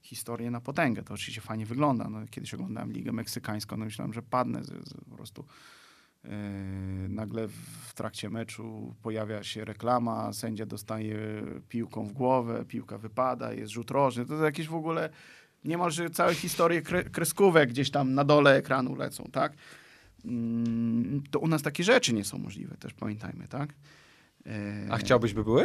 [0.00, 1.02] historie na potęgę.
[1.02, 2.08] To oczywiście fajnie wygląda.
[2.10, 5.44] No, kiedyś oglądałem Ligę Meksykańską, no myślałem, że padnę z, z, po prostu.
[6.24, 6.30] Yy,
[7.08, 7.48] nagle
[7.88, 11.18] w trakcie meczu pojawia się reklama, sędzia dostaje
[11.68, 14.26] piłką w głowę, piłka wypada, jest rzut rożny.
[14.26, 15.10] To jakieś w ogóle
[15.64, 19.52] niemalże całe historie kre, kreskówek gdzieś tam na dole ekranu lecą, tak?
[20.24, 23.74] Mm, To u nas takie rzeczy nie są możliwe, też pamiętajmy, tak?
[24.46, 25.64] E, A chciałbyś, by były?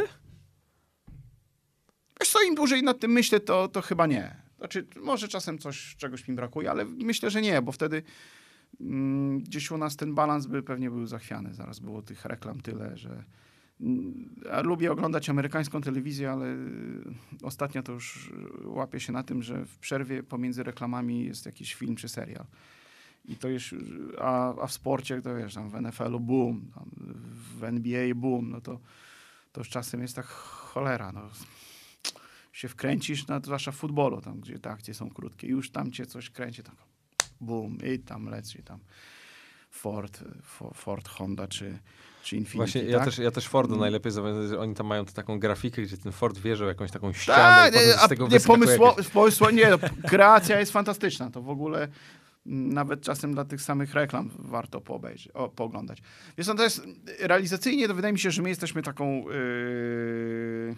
[2.20, 4.36] Wiesz co, im dłużej nad tym myślę, to, to chyba nie.
[4.58, 8.02] Znaczy, może czasem coś, czegoś mi brakuje, ale myślę, że nie, bo wtedy
[8.80, 11.54] mm, gdzieś u nas ten balans by pewnie był zachwiany.
[11.54, 13.24] Zaraz było tych reklam tyle, że...
[13.80, 17.04] Mm, lubię oglądać amerykańską telewizję, ale y,
[17.42, 18.30] ostatnio to już
[18.64, 22.44] łapię się na tym, że w przerwie pomiędzy reklamami jest jakiś film czy serial.
[23.24, 23.74] I to już,
[24.18, 26.70] a, a w sporcie to wiesz, tam w NFL-u boom,
[27.58, 28.80] w NBA boom, no to,
[29.52, 31.30] to już czasem jest tak cholera, no
[32.56, 36.06] się wkręcisz, no, zwłaszcza w futbolu, tam gdzie te akcje są krótkie, już tam cię
[36.06, 36.74] coś kręci, tak
[37.40, 38.78] bum, i tam leci tam
[39.70, 40.24] Ford,
[40.58, 41.78] Fo- Ford Honda czy,
[42.22, 42.90] czy Infiniti, Właśnie tak?
[42.90, 43.80] ja, też, ja też Forda Mm.
[43.80, 47.12] najlepiej zapamiętam, że oni tam mają taką grafikę, gdzie ten Ford wjeżdżał w jakąś taką
[47.12, 49.78] ścianę Tak, i potem z tego nie, pomysło, jakieś- pomysło, nie, no,
[50.10, 51.88] kreacja jest fantastyczna, to w ogóle
[52.46, 56.02] mm, nawet czasem dla tych samych reklam warto poobejrzeć, o, pooglądać.
[56.38, 56.82] Wiesz, no to jest
[57.20, 60.76] realizacyjnie, to wydaje mi się, że my jesteśmy taką yy,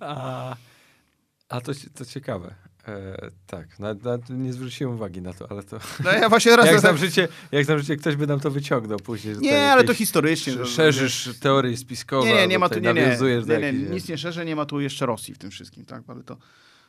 [0.00, 0.56] A,
[1.48, 2.54] a to, to ciekawe.
[2.88, 5.78] E, tak, nawet, nawet nie zwróciłem uwagi na to, ale to...
[6.04, 6.66] No ja właśnie teraz...
[6.70, 9.36] Jak znam, życie, jak znam życie, ktoś by nam to wyciągnął później.
[9.38, 10.52] Nie, ale to historycznie.
[10.52, 13.18] sz- to- Szerzysz teorie spiskowe, Nie, nie, nie albo ma tu, nie, nie,
[13.48, 16.02] nie, nie, nic nie szerzej, nie ma tu jeszcze Rosji w tym wszystkim, tak?
[16.08, 16.36] Ale to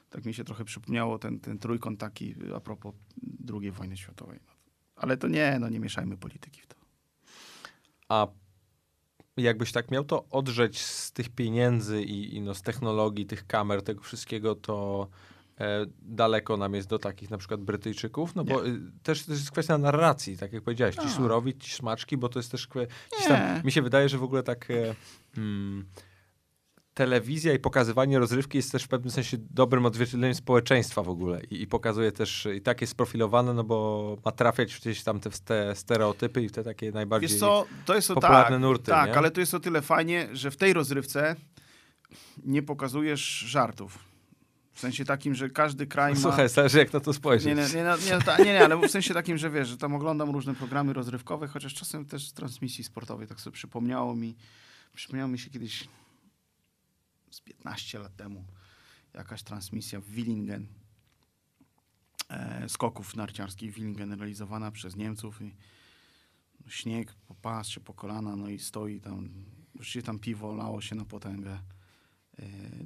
[0.09, 2.93] tak mi się trochę przypomniało ten, ten trójkąt taki a propos
[3.61, 4.39] II wojny światowej.
[4.95, 6.75] Ale to nie, no nie mieszajmy polityki w to.
[8.09, 8.27] A
[9.37, 13.81] jakbyś tak miał to odrzeć z tych pieniędzy i, i no, z technologii, tych kamer,
[13.81, 15.07] tego wszystkiego, to
[16.01, 19.77] daleko nam jest do takich na przykład Brytyjczyków, no bo y, też to jest kwestia
[19.77, 22.87] narracji, tak jak powiedziałeś, ci surowi, ci smaczki, bo to jest też kwe...
[22.87, 23.27] gdzieś Nie.
[23.27, 24.95] tam, mi się wydaje, że w ogóle tak e,
[25.37, 25.85] mm,
[26.93, 31.61] telewizja i pokazywanie rozrywki jest też w pewnym sensie dobrym odzwierciedleniem społeczeństwa w ogóle i,
[31.61, 35.75] i pokazuje też, i tak jest sprofilowane, no bo ma trafiać gdzieś tam te, te
[35.75, 37.29] stereotypy i w te takie najbardziej...
[37.29, 39.17] Wiesz co, to jest popularne tak, nurty, Tak, nie?
[39.17, 41.35] ale to jest o tyle fajnie, że w tej rozrywce
[42.45, 44.06] nie pokazujesz żartów.
[44.77, 46.19] W sensie takim, że każdy kraj ma...
[46.19, 47.45] Słuchaj, zależy jak na to spojrzeć.
[47.45, 50.29] Nie, nie, nie, nie, nie, nie, ale w sensie takim, że wiesz, że tam oglądam
[50.29, 54.35] różne programy rozrywkowe, chociaż czasem też transmisji sportowej, tak sobie przypomniało mi,
[54.93, 55.87] przypomniało mi się kiedyś
[57.31, 58.45] z 15 lat temu
[59.13, 60.67] jakaś transmisja w Willingen,
[62.29, 65.55] e, skoków narciarskich w Willingen realizowana przez Niemców i
[66.67, 69.29] śnieg, popatrzcie po kolana, no i stoi tam,
[69.75, 71.59] oczywiście tam piwo lało się na potęgę.
[72.39, 72.43] E,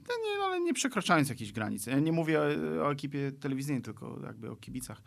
[0.10, 1.86] No nie, ale nie przekraczając jakichś granic.
[1.86, 2.44] Ja nie mówię o,
[2.86, 5.02] o ekipie telewizyjnej, tylko jakby o kibicach.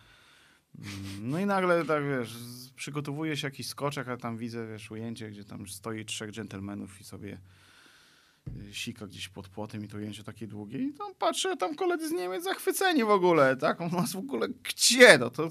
[0.79, 2.37] Mm, No i nagle, tak wiesz,
[2.77, 7.05] przygotowuje się jakiś skoczek, a tam widzę, wiesz, ujęcie, gdzie tam stoi trzech dżentelmenów i
[7.05, 7.39] sobie y,
[8.73, 12.13] sika gdzieś pod płotem i to ujęcie takie długie i tam patrzę, tam koledzy z
[12.13, 13.81] Niemiec zachwyceni w ogóle, tak?
[13.81, 15.19] On nas w ogóle gdzie?
[15.19, 15.49] No to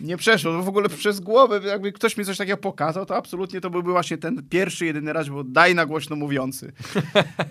[0.00, 3.70] nie przeszło, w ogóle przez głowę, jakby ktoś mi coś takiego pokazał, to absolutnie to
[3.70, 6.72] byłby właśnie ten pierwszy, jedyny raz, bo daj na głośno mówiący.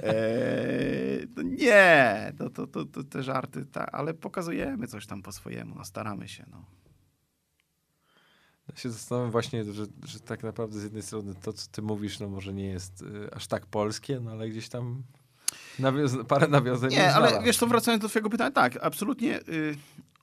[0.04, 5.32] Eee, to nie, to, to, to, to te żarty, ta, ale pokazujemy coś tam po
[5.32, 6.46] swojemu, no, staramy się.
[6.52, 6.66] No.
[8.78, 12.30] Się zastanawiam właśnie, że, że tak naprawdę z jednej strony to, co ty mówisz, no
[12.30, 15.04] może nie jest y, aż tak polskie, no ale gdzieś tam
[16.28, 19.78] parę nawiązań Nie, ale wiesz, to wracając do twojego pytania, tak, absolutnie y,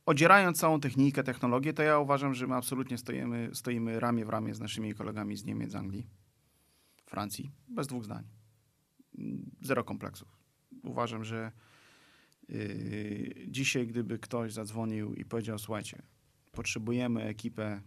[0.07, 4.55] odzierając całą technikę, technologię, to ja uważam, że my absolutnie stoimy, stoimy ramię w ramię
[4.55, 6.07] z naszymi kolegami z Niemiec, z Anglii,
[7.07, 8.25] Francji, bez dwóch zdań.
[9.61, 10.29] Zero kompleksów.
[10.85, 11.53] Uważam, że
[12.51, 16.03] y, dzisiaj, gdyby ktoś zadzwonił i powiedział, słuchajcie,
[16.53, 17.81] potrzebujemy ekipę,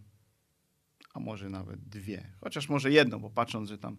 [1.18, 3.96] a może nawet dwie, chociaż może jedną, bo patrząc, że tam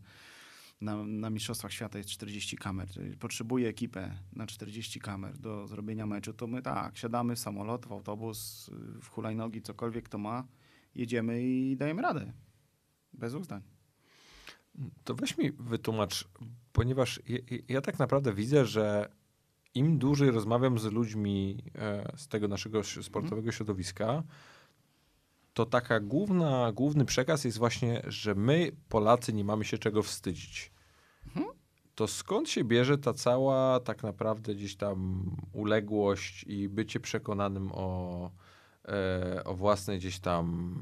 [0.81, 2.89] na, na Mistrzostwach Świata jest 40 kamer.
[2.89, 7.85] Czyli Potrzebuje ekipę na 40 kamer do zrobienia meczu, to my tak, siadamy w samolot,
[7.85, 8.69] w autobus,
[9.01, 10.47] w hulajnogi, cokolwiek to ma,
[10.95, 12.33] jedziemy i dajemy radę.
[13.13, 13.61] Bez zdań.
[15.03, 16.27] To weź mi wytłumacz,
[16.73, 19.09] ponieważ ja, ja tak naprawdę widzę, że
[19.73, 24.23] im dłużej rozmawiam z ludźmi e, z tego naszego sportowego środowiska,
[25.59, 30.71] to taka główna, główny przekaz jest właśnie, że my, Polacy, nie mamy się czego wstydzić.
[31.95, 38.31] To skąd się bierze ta cała tak naprawdę gdzieś tam uległość i bycie przekonanym o,
[38.87, 40.75] e, o własnej gdzieś tam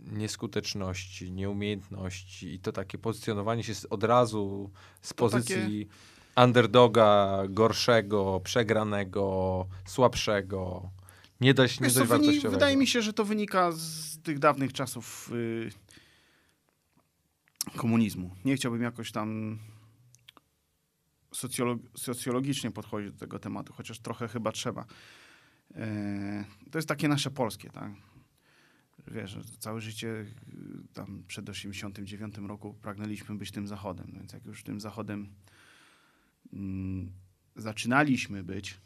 [0.00, 4.70] nieskuteczności, nieumiejętności i to takie pozycjonowanie się od razu
[5.02, 5.88] z To pozycji
[6.36, 10.90] underdoga, gorszego, przegranego, słabszego,
[11.40, 12.50] nie dość, nie dość wartościowego.
[12.50, 15.70] wydaje mi się, że to wynika z tych dawnych czasów y,
[17.76, 18.30] komunizmu.
[18.44, 19.58] Nie chciałbym jakoś tam
[21.34, 24.84] socjolo- socjologicznie podchodzić do tego tematu, chociaż trochę chyba trzeba.
[25.74, 27.92] E, to jest takie nasze polskie, tak?
[29.06, 30.26] Wiesz, całe życie y,
[30.92, 35.28] tam przed 89 roku pragnęliśmy być tym zachodem, więc jak już tym zachodem
[36.52, 37.12] mm,
[37.56, 38.80] zaczynaliśmy być,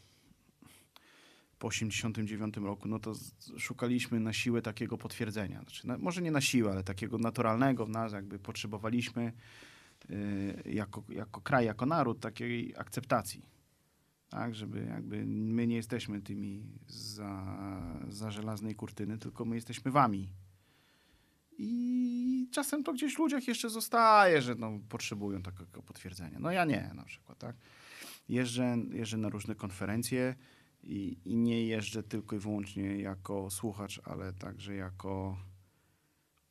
[1.58, 3.12] po 89 roku, no to
[3.58, 5.62] szukaliśmy na siłę takiego potwierdzenia.
[5.62, 9.32] Znaczy, na, może nie na siłę, ale takiego naturalnego w nas, jakby potrzebowaliśmy
[10.10, 13.58] y, jako, jako kraj, jako naród takiej akceptacji.
[14.28, 17.58] Tak, żeby jakby my nie jesteśmy tymi za,
[18.08, 20.28] za żelaznej kurtyny, tylko my jesteśmy wami.
[21.58, 26.38] I czasem to gdzieś w ludziach jeszcze zostaje, że no, potrzebują takiego potwierdzenia.
[26.38, 27.56] No ja nie na przykład, tak.
[28.28, 30.34] Jeżdżę, jeżdżę na różne konferencje,
[30.82, 35.38] i, i nie jeżdżę tylko i wyłącznie jako słuchacz, ale także jako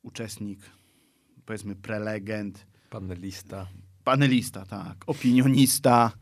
[0.02, 0.60] uczestnik,
[1.44, 3.68] powiedzmy prelegent, Panelista,
[4.04, 6.12] panelista, tak, opinionista.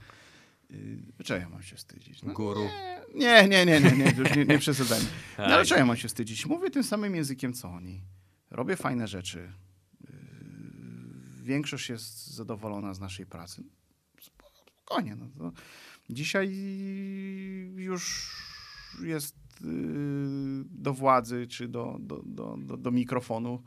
[0.71, 2.23] Yy, czego ja mam się wstydzić?
[2.23, 2.69] No, guru.
[3.15, 5.07] nie, nie, nie, nie, nie, już nie, nie przesadzajmy.
[5.39, 5.67] No, ale Tak.
[5.67, 6.47] czego ja mam się wstydzić?
[6.47, 8.01] Mówię tym samym językiem, co oni.
[8.51, 9.53] Robię fajne rzeczy.
[10.01, 10.09] Yy,
[11.43, 13.63] Większość jest zadowolona z naszej pracy.
[14.21, 15.17] Spokojnie.
[15.17, 15.53] No to
[16.11, 16.57] dzisiaj
[17.77, 18.33] już
[19.03, 23.63] jest yy, do władzy czy do, do, do, do, do mikrofonu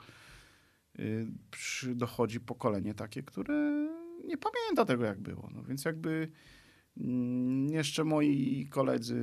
[1.51, 3.89] przy, dochodzi pokolenie takie, które
[4.25, 5.49] nie pamięta tego, jak było.
[5.55, 6.31] No więc jakby
[6.97, 9.15] mm, jeszcze moi koledzy,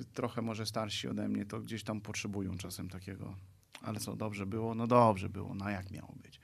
[0.00, 3.36] y, trochę może starsi ode mnie, to gdzieś tam potrzebują czasem takiego.
[3.82, 4.74] Ale co, dobrze było?
[4.74, 6.40] No dobrze było, no jak miało być?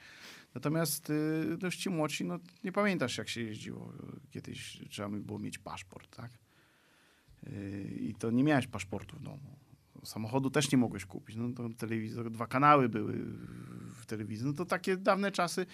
[0.59, 3.93] Natomiast y, no, ci młodsi, no nie pamiętasz jak się jeździło.
[4.31, 6.31] Kiedyś trzeba by było mieć paszport, tak?
[7.43, 9.57] Yy, I to nie miałeś paszportu w domu.
[10.05, 11.37] Samochodu też nie mogłeś kupić.
[11.37, 13.13] No to telewizor, dwa kanały były
[13.95, 14.47] w telewizji.
[14.47, 15.67] No to takie dawne czasy,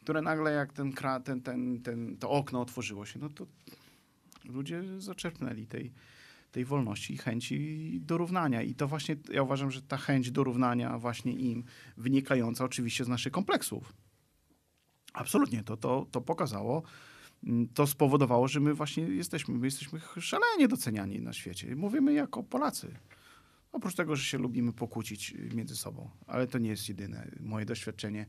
[0.00, 3.46] które nagle jak ten, kra- ten, ten, ten, to okno otworzyło się, no to
[4.44, 5.92] ludzie zaczerpnęli tej,
[6.52, 8.62] tej wolności i chęci dorównania.
[8.62, 11.64] I to właśnie, ja uważam, że ta chęć dorównania właśnie im,
[11.96, 13.92] wynikająca oczywiście z naszych kompleksów.
[15.12, 16.82] Absolutnie, to, to, to pokazało,
[17.44, 21.76] mm, to spowodowało, że my właśnie jesteśmy, my jesteśmy szalenie doceniani na świecie.
[21.76, 22.94] Mówimy jako Polacy.
[23.72, 27.30] Oprócz tego, że się lubimy pokłócić y, między sobą, ale to nie jest jedyne.
[27.40, 28.26] Moje doświadczenie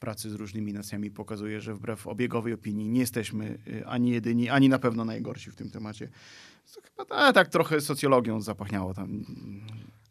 [0.00, 4.68] pracy z różnymi nacjami pokazuje, że wbrew obiegowej opinii nie jesteśmy y, ani jedyni, ani
[4.68, 6.08] na pewno najgorsi w tym temacie.
[6.74, 9.24] To chyba ta, tak trochę socjologią zapachniało tam.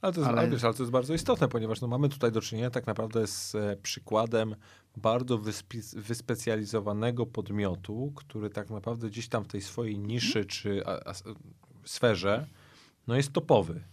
[0.02, 0.50] Ale to, jest, Ale- ale...
[0.50, 3.56] Wiesz, ale to jest bardzo istotne, ponieważ no, mamy tutaj do czynienia tak naprawdę z
[3.56, 4.56] e, przykładem
[4.98, 11.10] bardzo wyspi- wyspecjalizowanego podmiotu, który tak naprawdę gdzieś tam w tej swojej niszy czy a,
[11.10, 11.14] a,
[11.86, 12.48] sferze
[13.08, 13.84] no jest topowy.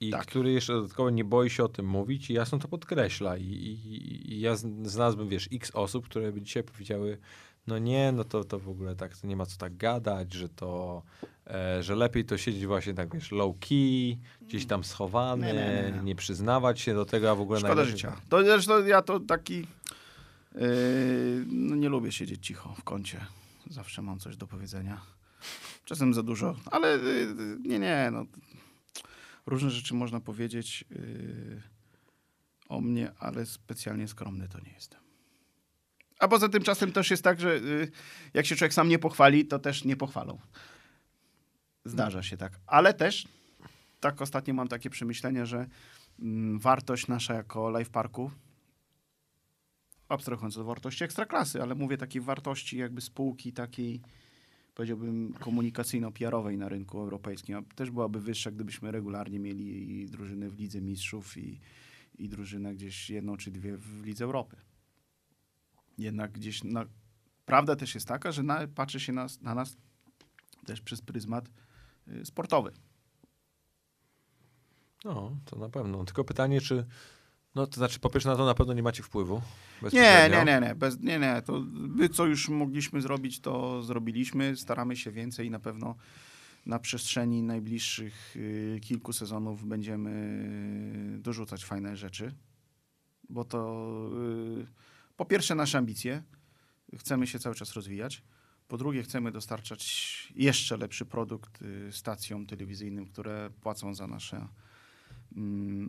[0.00, 0.26] I Tak.
[0.26, 3.36] który jeszcze dodatkowo nie boi się o tym mówić i jasno to podkreśla.
[3.36, 7.18] I, i, i ja z- znalazłbym, wiesz, x osób, które by dzisiaj powiedziały,
[7.66, 10.48] no nie, no to, to w ogóle tak, to nie ma co tak gadać, że
[10.48, 11.02] to,
[11.46, 15.82] e, że lepiej to siedzieć właśnie tak, wiesz, low key, gdzieś tam schowany, Nie, nie,
[15.92, 16.14] nie, nie, nie.
[16.14, 18.16] przyznawać się do tego, a w ogóle Szkoda najlepiej- życia.
[18.28, 19.66] To zresztą ja to taki.
[20.56, 23.26] Yy, no nie lubię siedzieć cicho w kącie.
[23.70, 25.00] Zawsze mam coś do powiedzenia.
[25.84, 28.08] Czasem za dużo, ale yy, nie, nie.
[28.12, 28.26] No.
[29.46, 31.62] Różne rzeczy można powiedzieć yy,
[32.68, 35.00] o mnie, ale specjalnie skromny to nie jestem.
[36.18, 37.90] A poza tym czasem też jest tak, że yy,
[38.34, 40.38] jak się człowiek sam nie pochwali, to też nie pochwalą.
[41.84, 42.60] Zdarza się tak.
[42.66, 43.28] Ale też
[44.00, 45.66] tak ostatnio mam takie przemyślenie, że
[46.20, 48.30] mm, wartość nasza jako live parku,
[50.08, 54.00] abstrahując od wartości ekstraklasy, ale mówię takiej wartości jakby spółki takiej,
[54.74, 60.80] powiedziałbym, komunikacyjno-PR-owej na rynku europejskim, też byłaby wyższa, gdybyśmy regularnie mieli i drużyny w Lidze
[60.80, 61.60] Mistrzów i,
[62.18, 64.56] i drużynę gdzieś jedną czy dwie w Lidze Europy.
[65.98, 66.84] Jednak gdzieś, na,
[67.44, 69.76] prawda też jest taka, że na, patrzy się nas, na nas
[70.66, 71.50] też przez pryzmat
[72.08, 72.72] y, sportowy.
[75.04, 76.04] No, to na pewno.
[76.04, 76.86] Tylko pytanie, czy,
[77.56, 79.42] no to znaczy po pierwsze na to na pewno nie macie wpływu.
[79.92, 81.42] Nie, nie, nie, nie, bez, nie, nie.
[81.46, 84.56] To my, co już mogliśmy zrobić, to zrobiliśmy.
[84.56, 85.94] Staramy się więcej i na pewno
[86.66, 92.34] na przestrzeni najbliższych y, kilku sezonów będziemy dorzucać fajne rzeczy,
[93.28, 93.90] bo to
[94.60, 94.66] y,
[95.16, 96.22] po pierwsze nasze ambicje,
[96.98, 98.22] chcemy się cały czas rozwijać.
[98.68, 104.48] Po drugie, chcemy dostarczać jeszcze lepszy produkt y, stacjom telewizyjnym, które płacą za nasze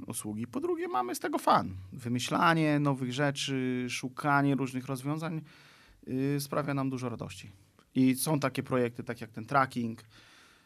[0.07, 0.47] usługi.
[0.47, 1.75] Po drugie, mamy z tego fan.
[1.93, 5.41] Wymyślanie nowych rzeczy, szukanie różnych rozwiązań
[6.07, 7.51] y, sprawia nam dużo radości.
[7.95, 10.03] I są takie projekty, tak jak ten tracking,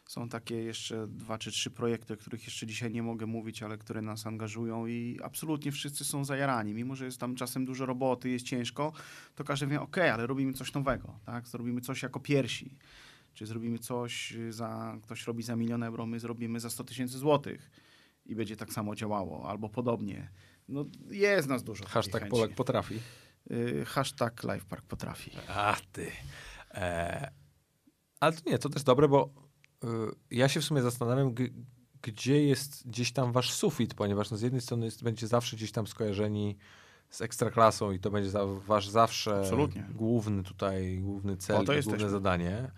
[0.06, 3.78] są takie jeszcze dwa czy trzy projekty, o których jeszcze dzisiaj nie mogę mówić, ale
[3.78, 6.74] które nas angażują i absolutnie wszyscy są zajarani.
[6.74, 8.92] Mimo, że jest tam czasem dużo roboty, jest ciężko,
[9.34, 11.48] to każdy wie, ok, ale robimy coś nowego, tak?
[11.48, 12.76] Zrobimy coś jako pierwsi.
[13.34, 17.70] Czy zrobimy coś za, ktoś robi za milion euro, my zrobimy za 100 tysięcy złotych
[18.24, 20.30] i będzie tak samo działało, albo podobnie.
[20.68, 21.84] No jest nas dużo.
[21.86, 22.28] Hashtag.
[22.28, 23.00] Polak potrafi.
[23.50, 25.30] Y, hashtag LivePark potrafi.
[25.48, 26.10] A ty.
[26.74, 27.30] E,
[28.20, 29.30] ale to nie, to też dobre, bo
[29.84, 29.88] y,
[30.30, 31.34] ja się w sumie zastanawiam,
[32.02, 35.72] gdzie jest gdzieś tam wasz sufit, ponieważ no z jednej strony jest, będzie zawsze gdzieś
[35.72, 36.56] tam skojarzeni
[37.10, 39.86] z ekstraklasą i to będzie za, wasz zawsze Absolutnie.
[39.94, 42.70] główny tutaj, główny cel, to główne zadanie.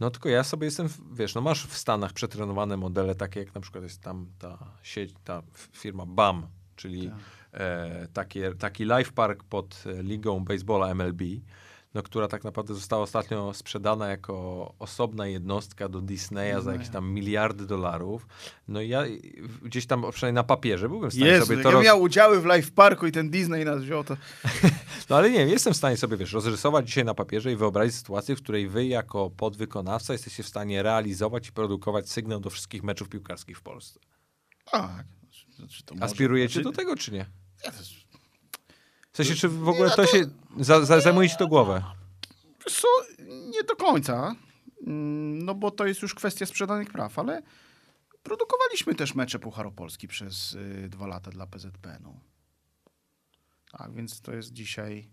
[0.00, 3.60] No tylko ja sobie jestem, wiesz, no masz w Stanach przetrenowane modele, takie jak na
[3.60, 7.18] przykład jest tam ta sieć, ta firma BAM, czyli Tak.
[7.52, 11.22] e, takie, taki live park pod e, ligą baseballa MLB,
[11.94, 17.10] no, która tak naprawdę została ostatnio sprzedana jako osobna jednostka do Disneya za jakieś tam
[17.10, 18.26] miliardy dolarów.
[18.68, 19.04] No i ja
[19.62, 21.84] gdzieś tam, przynajmniej na papierze, byłem w stanie Jezu, sobie to ja roz...
[21.84, 24.16] miał udziały w Live Parku i ten Disney nas wziął, to
[25.10, 27.94] No ale nie wiem, jestem w stanie sobie, wiesz, rozrysować dzisiaj na papierze i wyobrazić
[27.94, 32.82] sytuację, w której wy jako podwykonawca jesteście w stanie realizować i produkować sygnał do wszystkich
[32.82, 34.00] meczów piłkarskich w Polsce.
[34.70, 35.04] tak.
[35.56, 37.26] Znaczy, może- Aspirujecie znaczy- do tego, czy nie?
[37.64, 38.01] Ja też-
[39.12, 40.24] W sensie, czy w ogóle to się...
[40.60, 41.82] Za, za, zajmuje ci to głowę?
[42.66, 42.88] Co,
[43.50, 44.34] nie do końca,
[44.86, 47.42] Mm, no bo to jest już kwestia sprzedanych praw, ale
[48.22, 52.20] produkowaliśmy też mecze Pucharopolski przez y, dwa lata dla PZPN-u.
[53.72, 55.08] Tak, więc to jest dzisiaj...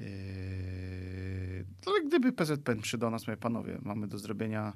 [0.00, 4.72] Yy, ale gdyby PZPN przyszedł do nas, mówię, panowie, mamy do zrobienia,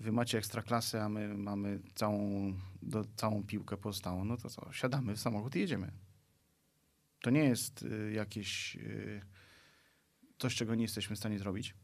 [0.00, 2.52] wy macie ekstraklasę, a my mamy całą,
[2.82, 5.92] do, całą piłkę pozostałą, no to co, siadamy w samochód i jedziemy.
[7.22, 8.76] To nie jest y, jakieś...
[8.76, 9.22] Y,
[10.38, 11.74] coś, czego nie jesteśmy w stanie zrobić.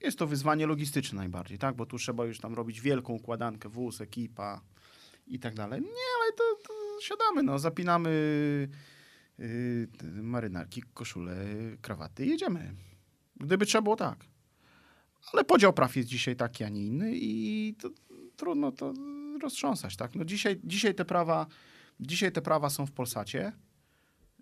[0.00, 1.76] jest to wyzwanie logistyczne najbardziej, tak?
[1.76, 4.60] Bo tu trzeba już tam robić wielką układankę, wóz, ekipa
[5.26, 5.80] i tak dalej.
[5.80, 5.86] Nie,
[6.20, 8.10] ale to, to siadamy, no, zapinamy
[9.98, 11.36] te marynarki, koszule,
[11.80, 12.74] krawaty i jedziemy.
[13.36, 14.24] Gdyby trzeba było tak.
[15.32, 17.90] Ale podział praw jest dzisiaj taki, a nie inny i to,
[18.36, 18.92] trudno to
[19.42, 20.14] roztrząsać, tak?
[20.14, 21.46] No dzisiaj, dzisiaj te prawa,
[22.00, 23.52] dzisiaj te prawa są w Polsacie.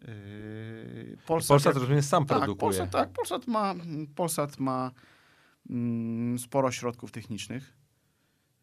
[0.02, 2.60] Yy, Polsat, Polsat, jak- rozumiem, sam tak, produkuje.
[2.60, 3.74] Polsat, tak, Polsat ma,
[4.14, 4.90] Polsat ma
[5.70, 7.76] mm, sporo środków technicznych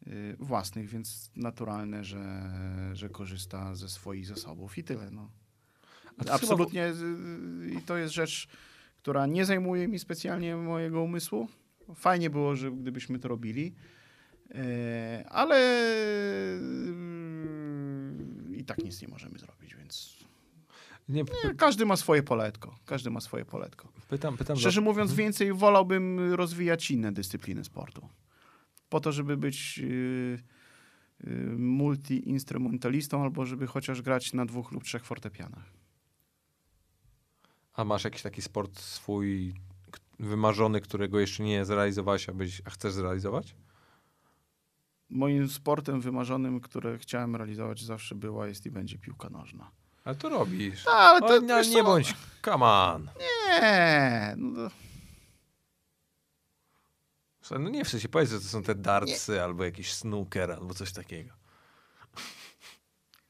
[0.08, 2.52] y, własnych, więc naturalne, że,
[2.94, 5.12] że korzysta ze swoich zasobów i tyle.
[5.12, 5.32] No.
[6.32, 8.48] Absolutnie y, i to jest rzecz,
[8.98, 11.48] która nie zajmuje mi specjalnie mojego umysłu.
[11.96, 13.76] Fajnie było, że gdybyśmy to robili,
[14.52, 14.56] y,
[15.30, 15.58] ale
[16.54, 16.94] y,
[18.54, 20.16] i tak nic nie możemy zrobić, więc
[21.10, 22.76] Nie, nie, każdy ma swoje poletko.
[22.86, 23.92] Każdy ma swoje poletko.
[24.10, 24.58] pytam, pytam.
[24.58, 28.10] Szczerze za- mówiąc, więcej wolałbym rozwijać inne dyscypliny sportu.
[28.90, 30.40] Po to, żeby być yy,
[31.24, 35.74] yy, multi-instrumentalistą albo żeby chociaż grać na dwóch lub trzech fortepianach.
[37.74, 39.54] A masz jakiś taki sport swój
[40.20, 43.56] wymarzony, którego jeszcze nie zrealizowałeś, a, byś, a chcesz zrealizować?
[45.10, 49.72] Moim sportem wymarzonym, które chciałem realizować zawsze była, jest i będzie piłka nożna.
[50.06, 50.86] Ale to robisz.
[50.86, 52.14] No, ale to, O, no, nie co, bądź,
[52.46, 53.10] come on.
[53.20, 54.70] Nie, no,
[57.52, 60.92] No nie w sensie powiedz, że to są te dartsy albo jakiś snooker albo coś
[60.92, 61.34] takiego.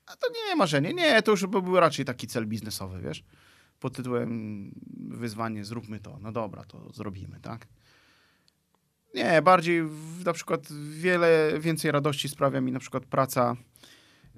[0.06, 0.94] a to nie marzenie.
[0.94, 3.24] Nie, to już by był raczej taki cel biznesowy, wiesz?
[3.80, 4.72] Pod tytułem
[5.10, 6.18] wyzwanie, zróbmy to.
[6.22, 7.68] No dobra, to zrobimy, tak?
[9.14, 10.62] Nie, bardziej w, na przykład
[10.92, 13.56] wiele więcej radości sprawia mi na przykład praca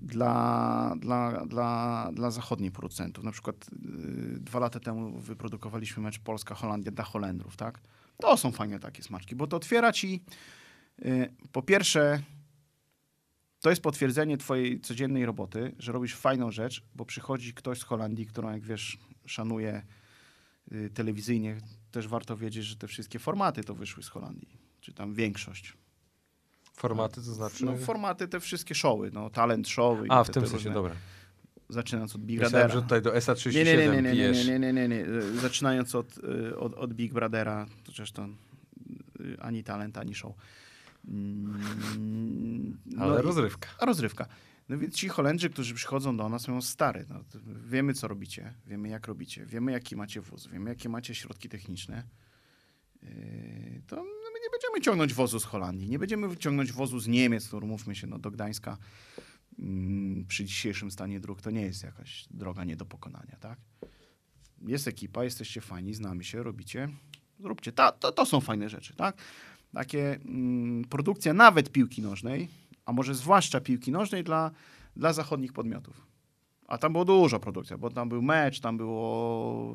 [0.02, 3.24] dla, dla, dla, dla zachodnich producentów.
[3.24, 7.82] Na przykład yy, dwa lata temu wyprodukowaliśmy mecz Polska-Holandia dla Holendrów, tak?
[8.18, 10.24] To są fajne takie smaczki, bo to otwiera ci
[11.00, 12.22] yy, po pierwsze
[13.60, 18.26] to jest potwierdzenie twojej codziennej roboty, że robisz fajną rzecz, bo przychodzi ktoś z Holandii,
[18.26, 19.86] którą jak wiesz szanuje
[20.72, 21.58] yy, telewizyjnie.
[21.92, 25.78] Też warto wiedzieć, że te wszystkie formaty to wyszły z Holandii, czy tam większość.
[26.78, 27.66] Formaty to znaczy...
[27.66, 30.08] No, formaty, te wszystkie showy, no, talent showy.
[30.08, 30.96] i a, w te, tym te sensie, różne, dobra.
[31.70, 32.82] Zaczynając od Big Myślałem, Brothera.
[32.82, 35.06] że tutaj do SA37 Nie, nie, nie, nie, nie, nie, nie, nie, nie.
[35.42, 38.36] Zaczynając od, y, od, od Big Brothera, to zresztą
[39.20, 40.34] y, ani talent, ani show.
[41.08, 43.70] Mm, Ale no i- rozrywka.
[43.80, 44.28] a rozrywka.
[44.70, 47.20] No więc ci Holendrzy, którzy przychodzą do nas, mówią, stary, no,
[47.66, 52.04] wiemy, co robicie, wiemy, jak robicie, wiemy, jaki macie wóz, wiemy, jakie macie środki techniczne.
[53.04, 53.10] Yy,
[53.88, 54.04] to no,
[54.48, 58.20] nie będziemy ciągnąć wozu z Holandii, nie będziemy ciągnąć wozu z Niemiec, mówmy się, no,
[58.20, 58.78] do Gdańska
[59.60, 63.60] mm, przy dzisiejszym stanie dróg to nie jest jakaś droga nie do pokonania, tak?
[64.62, 66.90] Jest ekipa, jesteście fajni, znamy się, robicie,
[67.40, 67.72] zróbcie.
[67.72, 69.18] Ta, to, to są fajne rzeczy, tak?
[69.74, 72.48] Takie mm, produkcja nawet piłki nożnej,
[72.86, 74.52] a może zwłaszcza piłki nożnej dla,
[74.96, 76.08] dla zachodnich podmiotów.
[76.68, 79.74] A tam było dużo produkcja, bo tam był mecz, tam było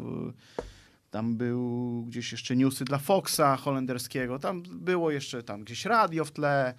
[1.12, 6.32] tam był gdzieś jeszcze newsy dla Foxa holenderskiego, tam było jeszcze tam gdzieś radio w
[6.32, 6.74] tle,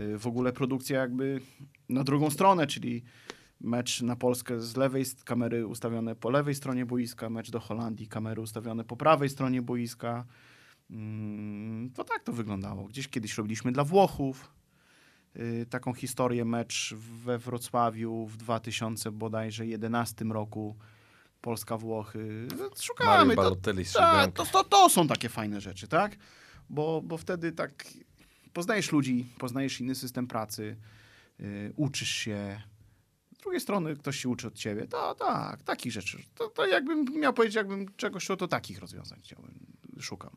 [0.00, 1.40] y, w ogóle produkcja jakby
[1.88, 3.02] na drugą stronę, czyli
[3.60, 8.40] mecz na Polskę z lewej, kamery ustawione po lewej stronie boiska, mecz do Holandii, kamery
[8.40, 10.24] ustawione po prawej stronie boiska.
[10.90, 12.84] Mm, To tak to wyglądało.
[12.84, 14.54] Gdzieś kiedyś robiliśmy dla Włochów
[15.36, 20.76] y, taką historię, mecz we Wrocławiu w 2000 bodajże 11 roku.
[21.40, 22.48] Polska-Włochy.
[22.80, 23.34] Szukamy.
[23.34, 24.44] Mario To, tak, siódemką.
[24.44, 26.16] to, to, to są takie fajne rzeczy, tak?
[26.70, 27.84] Bo, bo wtedy tak
[28.52, 30.76] poznajesz ludzi, poznajesz inny system pracy,
[31.40, 32.62] y, uczysz się.
[33.36, 34.86] Z drugiej strony ktoś się uczy od ciebie.
[34.86, 36.22] To tak, takich rzeczy.
[36.34, 39.66] To, to jakbym miał powiedzieć, jakbym czegoś to takich rozwiązań chciałbym,
[40.00, 40.36] szukam.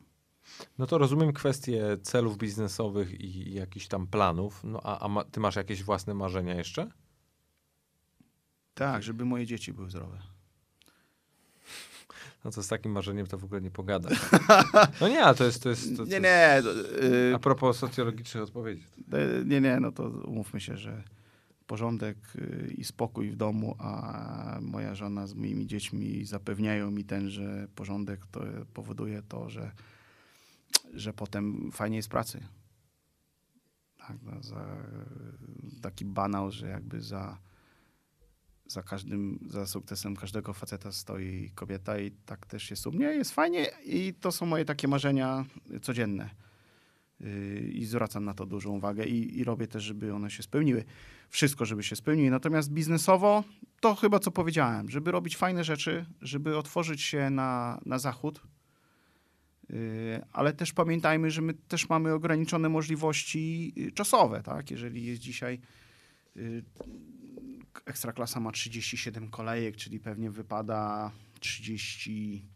[0.78, 4.60] No to rozumiem kwestie celów biznesowych i jakichś tam planów.
[4.64, 6.90] No a, a ma, ty masz jakieś własne marzenia jeszcze?
[8.74, 10.33] Tak, żeby moje dzieci były zdrowe.
[12.44, 14.08] No to z takim marzeniem to w ogóle nie pogada.
[15.00, 15.62] No nie, ale to jest...
[15.62, 16.62] To jest to, to Nie, nie.
[17.30, 18.84] y, A propos socjologicznych odpowiedzi.
[19.12, 21.02] E, Nie, nie, no to umówmy się, że
[21.66, 27.30] porządek y, i spokój w domu, a moja żona z moimi dziećmi zapewniają mi ten,
[27.30, 28.40] że porządek to
[28.74, 29.70] powoduje to, że,
[30.94, 32.40] że potem fajnie jest pracy.
[33.98, 34.66] Tak, no, za,
[35.82, 37.38] taki banał, że jakby za,
[38.66, 43.06] za każdym, za sukcesem każdego faceta stoi kobieta i tak też jest u mnie.
[43.06, 45.44] Jest fajnie i to są moje takie marzenia
[45.82, 46.30] codzienne.
[47.20, 50.84] Yy, i zwracam na to dużą uwagę i, i robię też, żeby one się spełniły.
[51.28, 52.30] Wszystko, żeby się spełniły.
[52.30, 53.44] Natomiast biznesowo
[53.80, 58.40] to chyba co powiedziałem, żeby robić fajne rzeczy, żeby otworzyć się na, na zachód,
[59.70, 59.76] yy,
[60.32, 64.70] Ale też pamiętajmy, że my też mamy ograniczone możliwości y, czasowe, tak?
[64.70, 65.60] Jeżeli jest dzisiaj
[67.86, 71.10] Ekstraklasa ma 37 kolejek, czyli pewnie wypada
[71.40, 72.48] 30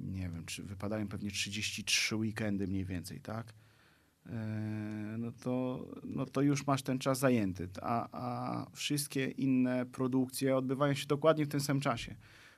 [0.00, 3.54] nie wiem, czy wypadają pewnie 33 weekendy mniej więcej, tak?
[4.26, 10.56] E, No to, no to już masz ten czas zajęty, a, a wszystkie inne produkcje
[10.56, 12.14] odbywają się dokładnie w tym samym czasie.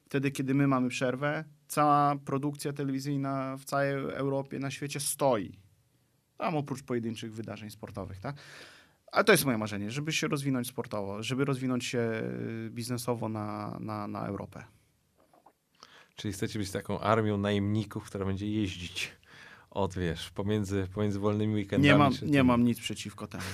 [0.07, 5.59] Wtedy, kiedy my mamy przerwę, cała produkcja telewizyjna w całej Europie, na świecie stoi.
[6.39, 8.37] Tam oprócz pojedynczych wydarzeń sportowych, tak?
[9.13, 13.77] Ale to jest moje marzenie, żeby się rozwinąć sportowo, żeby rozwinąć się y, biznesowo na,
[13.81, 14.65] na, na Europę.
[16.17, 19.13] Czyli chcecie być taką armią najemników, która będzie jeździć
[19.71, 21.85] od, wiesz, pomiędzy, pomiędzy wolnymi weekendami.
[21.93, 23.45] Nie mam, nie mam nic przeciwko temu.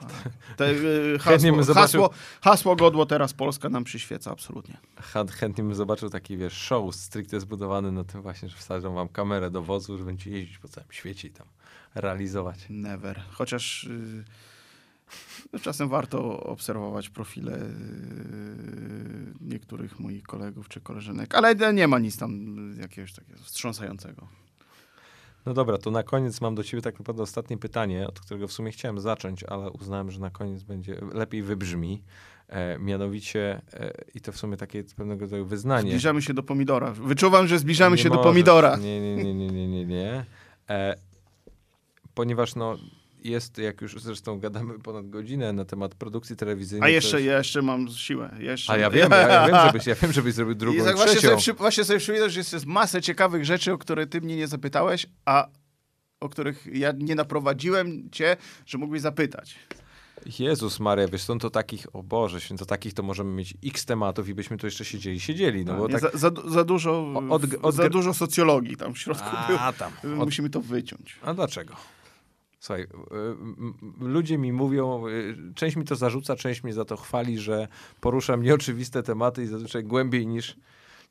[0.00, 0.10] Tak.
[0.56, 2.10] Te, y, Chętnie bym hasło, zobaczył- hasło,
[2.42, 4.76] hasło godło teraz Polska nam przyświeca, absolutnie.
[5.12, 9.08] Chę- Chętnie bym zobaczył taki, wiesz, show stricte zbudowany na tym właśnie, że wsadzą wam
[9.08, 11.46] kamerę do wozu, że będziecie jeździć po całym świecie i tam
[11.94, 12.66] realizować.
[12.70, 13.22] Never.
[13.30, 14.24] Chociaż y,
[15.62, 17.64] czasem warto obserwować profile y,
[19.40, 24.28] niektórych moich kolegów czy koleżanek, ale nie ma nic tam jakiegoś takiego wstrząsającego.
[25.46, 28.52] No dobra, to na koniec mam do ciebie tak naprawdę ostatnie pytanie, od którego w
[28.52, 32.02] sumie chciałem zacząć, ale uznałem, że na koniec będzie lepiej wybrzmi.
[32.48, 35.90] E, mianowicie, e, i to w sumie takie pewnego rodzaju wyznanie.
[35.90, 36.90] Zbliżamy się do pomidora.
[36.92, 38.30] Wyczuwam, że zbliżamy Nie się do możesz.
[38.30, 38.76] pomidora.
[38.76, 40.24] Nie, nie, nie, nie, nie, nie, nie.
[40.70, 40.94] E,
[42.14, 42.76] ponieważ no
[43.24, 46.88] jest, jak już zresztą gadamy ponad godzinę na temat produkcji telewizyjnej.
[46.88, 48.36] A to jeszcze, jest- ja jeszcze mam siłę.
[48.38, 48.72] Jeszcze.
[48.72, 51.16] A ja wiem, ja, ja wiem, żebyś, ja wiem, żebyś zrobił drugą I tak właśnie
[51.16, 51.40] trzecią.
[51.40, 55.06] sobie, właśnie sobie przypominam, że jest masę ciekawych rzeczy, o które ty mnie nie zapytałeś,
[55.24, 55.48] a
[56.20, 58.36] o których ja nie naprowadziłem cię,
[58.66, 59.54] że mógłbyś zapytać.
[60.38, 64.28] Jezus Maria, wiesz, są to takich, o Boże, święto, takich to możemy mieć x tematów
[64.28, 66.00] i byśmy tu jeszcze siedzieli, siedzieli, no A, bo tak...
[66.00, 69.60] za, za, za, dużo, Od- od- za dużo socjologii tam w środku było.
[69.60, 69.92] A, tam.
[70.18, 71.18] Od, Musimy to wyciąć.
[71.22, 71.76] a dlaczego?
[72.64, 72.86] Słuchaj, y,
[73.58, 77.68] m- ludzie mi mówią, y, część mi to zarzuca, część mnie za to chwali, że
[78.00, 80.56] poruszam nieoczywiste tematy i zazwyczaj głębiej niż,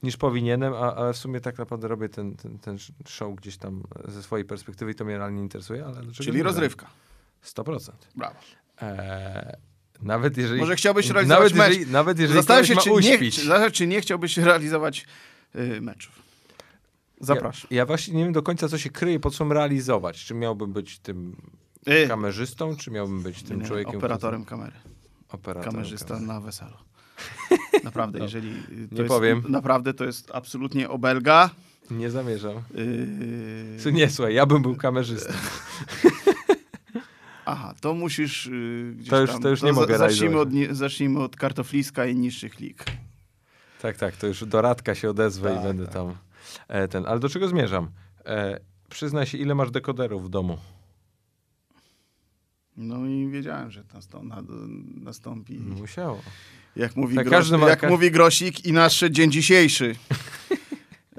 [0.04, 2.78] niż powinienem, a, ale w sumie tak naprawdę robię ten, ten, ten
[3.08, 6.44] show gdzieś tam ze swojej perspektywy i to mnie realnie interesuje, ale Czyli nie?
[6.44, 6.90] rozrywka.
[7.46, 7.92] 100%.
[8.16, 8.36] Brawo.
[8.82, 9.54] Eee,
[10.02, 10.60] nawet jeżeli...
[10.60, 11.78] Może chciałbyś realizować nawet mecz.
[11.78, 13.36] jeżeli, nawet jeżeli Zastanawiam się, czy nie, uśpić.
[13.36, 15.06] czy, zastanawiam się, czy nie chciałbyś realizować
[15.56, 16.23] y, meczów.
[17.20, 17.68] Zapraszam.
[17.72, 20.26] Ja, ja właśnie nie wiem do końca, co się kryje, po co mam realizować.
[20.26, 21.36] Czy miałbym być tym
[21.88, 23.96] Y, kamerzystą, czy miałbym być tym nie, człowiekiem...
[23.98, 24.72] operatorem kamery.
[25.30, 26.28] Operatorem Kamerzysta kamery.
[26.28, 26.74] na weselu.
[27.84, 28.54] Naprawdę, No, jeżeli...
[28.64, 29.44] To nie jest, powiem.
[29.50, 31.50] Naprawdę to jest absolutnie obelga.
[31.92, 32.56] Nie zamierzam.
[32.76, 35.34] Yy, Co nie, słuchaj, ja bym był kamerzystą.
[37.46, 41.20] Aha, to musisz yy, gdzieś To już- tam, to już nie mogę zacznijmy od, zacznijmy
[41.24, 42.86] od kartofliska i niższych lig.
[43.82, 45.94] Tak, tak, to już do Radka się odezwę Tak, i będę tak.
[45.94, 46.16] tam
[46.68, 47.06] e, ten.
[47.06, 47.92] Ale do czego zmierzam?
[48.26, 48.60] E,
[48.90, 50.58] przyznaj się, ile masz dekoderów w domu?
[52.78, 53.84] No i wiedziałem, że
[54.96, 55.60] nastąpi.
[55.60, 56.22] Musiało.
[56.76, 59.96] Jak, mówi, Tak, Gros, ma- jak mówi Grosik i nasz dzień dzisiejszy.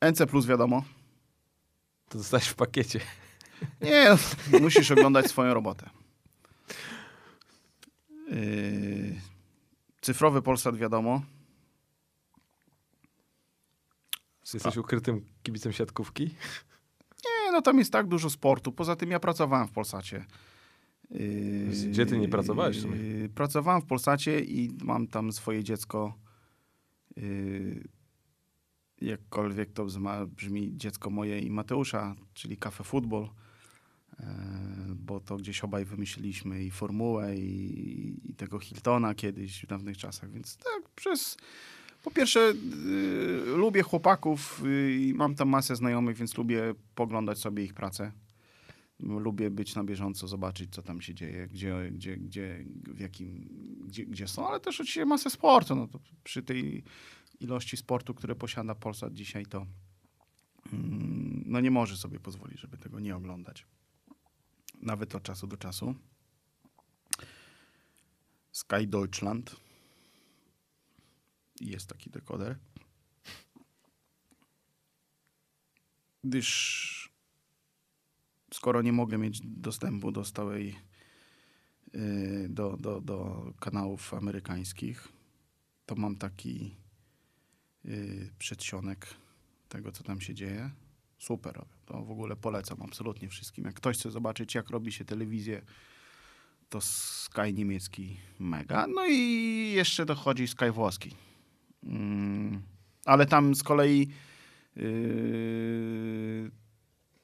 [0.00, 0.84] e, NC Plus wiadomo.
[2.08, 3.00] To dostałeś w pakiecie.
[3.80, 4.16] Nie,
[4.52, 5.90] no, musisz oglądać swoją robotę.
[8.28, 9.20] Yy,
[10.00, 11.22] cyfrowy Polsat wiadomo.
[14.54, 16.24] Jesteś ukrytym kibicem siatkówki?
[17.24, 18.72] Nie, no tam jest tak dużo sportu.
[18.72, 20.24] Poza tym ja pracowałem w Polsacie.
[21.10, 26.18] Yy, Gdzie ty nie pracowałeś yy, Pracowałem w Polsacie i mam tam swoje dziecko.
[27.16, 27.84] Yy,
[29.00, 29.86] jakkolwiek to
[30.26, 33.28] brzmi, dziecko moje i Mateusza, czyli Cafe Football.
[34.18, 34.26] Yy,
[34.94, 40.30] Bo to gdzieś obaj wymyśliliśmy i formułę, i, i tego Hiltona kiedyś w dawnych czasach.
[40.30, 41.36] Więc tak, przez.
[42.04, 47.64] Po pierwsze, yy, lubię chłopaków yy, i mam tam masę znajomych, więc lubię poglądać sobie
[47.64, 48.12] ich pracę.
[49.00, 52.64] Lubię być na bieżąco, zobaczyć, co tam się dzieje, gdzie, gdzie, gdzie,
[52.94, 53.48] w jakim,
[53.86, 55.74] gdzie, gdzie są, ale też oczywiście masę sportu.
[55.74, 56.84] No to przy tej
[57.40, 59.66] ilości sportu, które posiada Polsat dzisiaj, to
[60.72, 63.66] mm, no nie może sobie pozwolić, żeby tego nie oglądać.
[64.82, 65.94] Nawet od czasu do czasu.
[68.52, 69.63] Sky Deutschland.
[71.60, 72.58] Jest taki dekoder.
[76.24, 77.14] Gdyż
[78.54, 80.76] skoro nie mogę mieć dostępu do stałej
[81.94, 85.08] y, do, do, do kanałów amerykańskich,
[85.86, 86.76] to mam taki
[87.84, 89.06] y, przedsionek
[89.68, 90.70] tego, co tam się dzieje.
[91.18, 91.64] Super.
[91.86, 93.64] To w ogóle polecam absolutnie wszystkim.
[93.64, 95.62] Jak ktoś chce zobaczyć, jak robi się telewizję,
[96.68, 98.86] to Sky niemiecki mega.
[98.86, 101.14] No i jeszcze dochodzi Sky włoski.
[101.86, 102.62] Mm,
[103.04, 104.08] Ale tam z kolei
[104.76, 106.50] yy,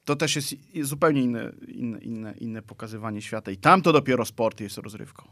[0.05, 3.51] to też jest zupełnie inne, inne, inne, inne pokazywanie świata.
[3.51, 5.23] I tam to dopiero sport jest rozrywką.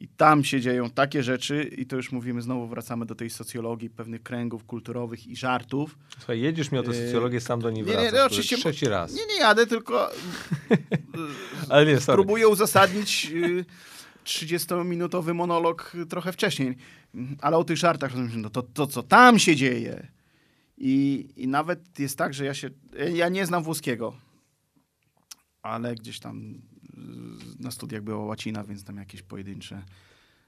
[0.00, 3.90] I tam się dzieją takie rzeczy, i to już mówimy, znowu wracamy do tej socjologii,
[3.90, 5.98] pewnych kręgów kulturowych i żartów.
[6.18, 8.12] Słuchaj, jedziesz mi o tę Yy, socjologię, sam do niej nie, nie, wracasz.
[8.12, 9.14] no, to oczywiście- trzeci raz.
[9.14, 10.10] Nie, nie jadę, tylko
[11.70, 12.16] Ale nie, sorry.
[12.16, 13.64] próbuję uzasadnić y,
[14.26, 16.76] 30-minutowy monolog y, trochę wcześniej.
[17.40, 20.08] Ale o tych żartach, no to, to co tam się dzieje.
[20.78, 22.70] I, I nawet jest tak, że ja się.
[23.14, 24.16] Ja nie znam włoskiego,
[25.62, 29.82] ale gdzieś tam y, na studiach była łacina, więc tam jakieś pojedyncze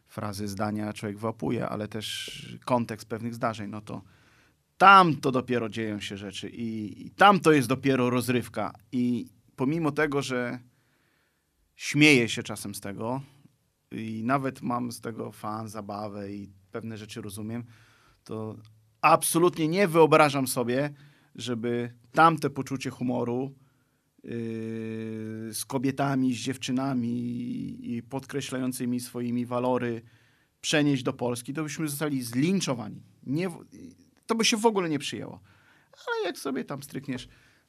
[0.06, 4.02] frazy, zdania człowiek wyłapuje, ale też kontekst pewnych zdarzeń, no to
[4.78, 8.72] tam to dopiero dzieją się rzeczy i, i tam to jest dopiero rozrywka.
[8.92, 9.26] I
[9.56, 10.58] pomimo tego, że
[11.76, 13.22] śmieję się czasem z tego
[13.92, 17.64] i nawet mam z tego fan, zabawę i pewne rzeczy rozumiem,
[18.24, 18.56] to
[19.00, 20.90] absolutnie nie wyobrażam sobie,
[21.34, 23.54] żeby tamte poczucie humoru
[24.24, 24.30] yy,
[25.52, 27.16] z kobietami, z dziewczynami
[27.94, 30.02] i podkreślającymi swoimi walory
[30.60, 33.02] przenieść do Polski, to byśmy zostali zlinczowani.
[33.26, 33.50] Nie,
[34.26, 35.40] to by się w ogóle nie przyjęło.
[35.92, 37.28] Ale jak sobie tam strykniesz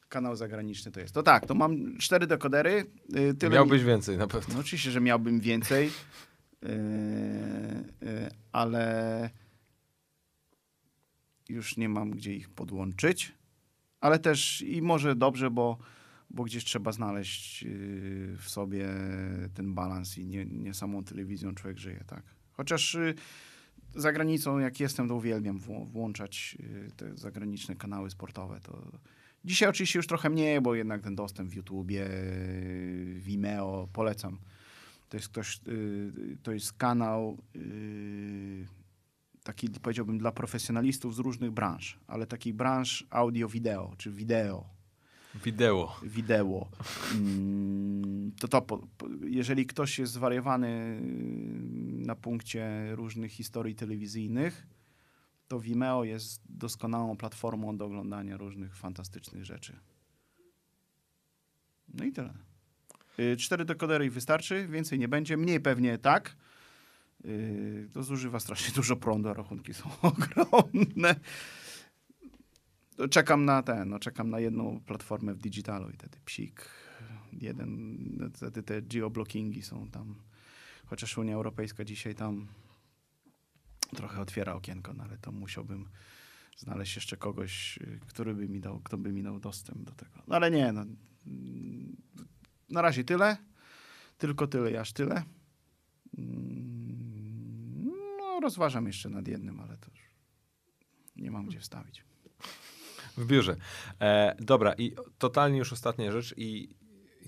[0.09, 1.13] kanał zagraniczny, to jest.
[1.13, 2.85] To tak, to mam cztery dekodery.
[3.09, 4.53] Yy, tyle mi- Miałbyś więcej na pewno.
[4.53, 5.91] no oczywiście, że miałbym więcej,
[6.61, 6.69] yy,
[8.01, 9.29] yy, ale
[11.49, 13.33] już nie mam gdzie ich podłączyć.
[14.01, 15.77] Ale też i może dobrze, bo,
[16.29, 18.87] bo gdzieś trzeba znaleźć yy, w sobie
[19.53, 22.23] ten balans i nie, nie samą telewizją człowiek żyje, tak.
[22.51, 22.97] Chociaż
[23.95, 26.57] za granicą, jak jestem, to uwielbiam włączać
[26.97, 28.59] te zagraniczne kanały sportowe.
[28.59, 28.91] To
[29.45, 32.09] dzisiaj oczywiście już trochę mniej, bo jednak ten dostęp w YouTubie,
[33.15, 34.37] Vimeo, polecam.
[35.09, 38.67] To jest ktoś, yy, to jest kanał yy,
[39.43, 44.65] taki powiedziałbym dla profesjonalistów z różnych branż, ale takich branż audio-wideo, czy wideo,
[45.43, 45.95] Wideo.
[46.03, 46.69] wideo.
[47.15, 48.79] Mm, To to,
[49.21, 51.01] jeżeli ktoś jest zwariowany
[51.99, 54.67] yy, na punkcie różnych historii telewizyjnych,
[55.49, 59.79] to Vimeo jest doskonałą platformą do oglądania różnych fantastycznych rzeczy.
[61.93, 62.33] No i tyle.
[63.19, 65.37] Y, Cztery dekodery wystarczy, więcej nie będzie.
[65.37, 66.35] Mniej pewnie tak.
[67.23, 71.15] Yy, To zużywa strasznie dużo prądu, a rachunki są ogromne.
[73.09, 76.69] Czekam na ten, no czekam na jedną platformę w digitalu i wtedy psik.
[77.33, 80.15] Jeden, wtedy te geoblockingi są tam.
[80.85, 82.47] Chociaż Unia Europejska dzisiaj tam
[83.95, 85.89] trochę otwiera okienko, no ale to musiałbym
[86.57, 90.21] znaleźć jeszcze kogoś, który by mi dał, kto by mi dał dostęp do tego.
[90.27, 90.81] No ale nie, no.
[91.27, 91.95] mm,
[92.69, 93.37] Na razie tyle.
[94.17, 95.23] Tylko tyle i aż tyle.
[96.17, 99.99] Mm, No, rozważam jeszcze nad jednym, ale to już
[101.15, 102.03] nie mam gdzie wstawić.
[103.17, 103.55] W biurze.
[104.01, 106.75] E, dobra, i totalnie już ostatnia rzecz i,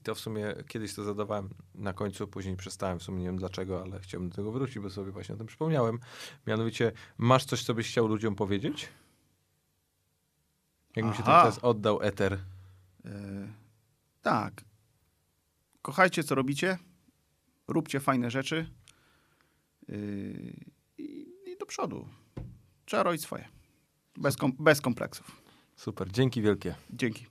[0.02, 3.38] i to w sumie kiedyś to zadawałem na końcu, później przestałem, w sumie nie wiem
[3.38, 6.00] dlaczego, ale chciałbym do tego wrócić, bo sobie właśnie o tym przypomniałem.
[6.48, 8.90] Mianowicie, masz coś, co byś chciał ludziom powiedzieć?
[10.96, 12.40] Jakbym się teraz oddał eter.
[13.06, 13.10] E,
[14.22, 14.64] tak.
[15.82, 16.78] Kochajcie, co robicie.
[17.68, 18.70] Róbcie fajne rzeczy.
[19.88, 20.54] Yy,
[20.98, 22.08] i, I do przodu.
[22.86, 23.48] Trzeba robić swoje.
[24.18, 25.42] Bez, kom- bez kompleksów.
[25.76, 26.76] Super, dzięki wielkie.
[26.90, 27.28] Dzięki.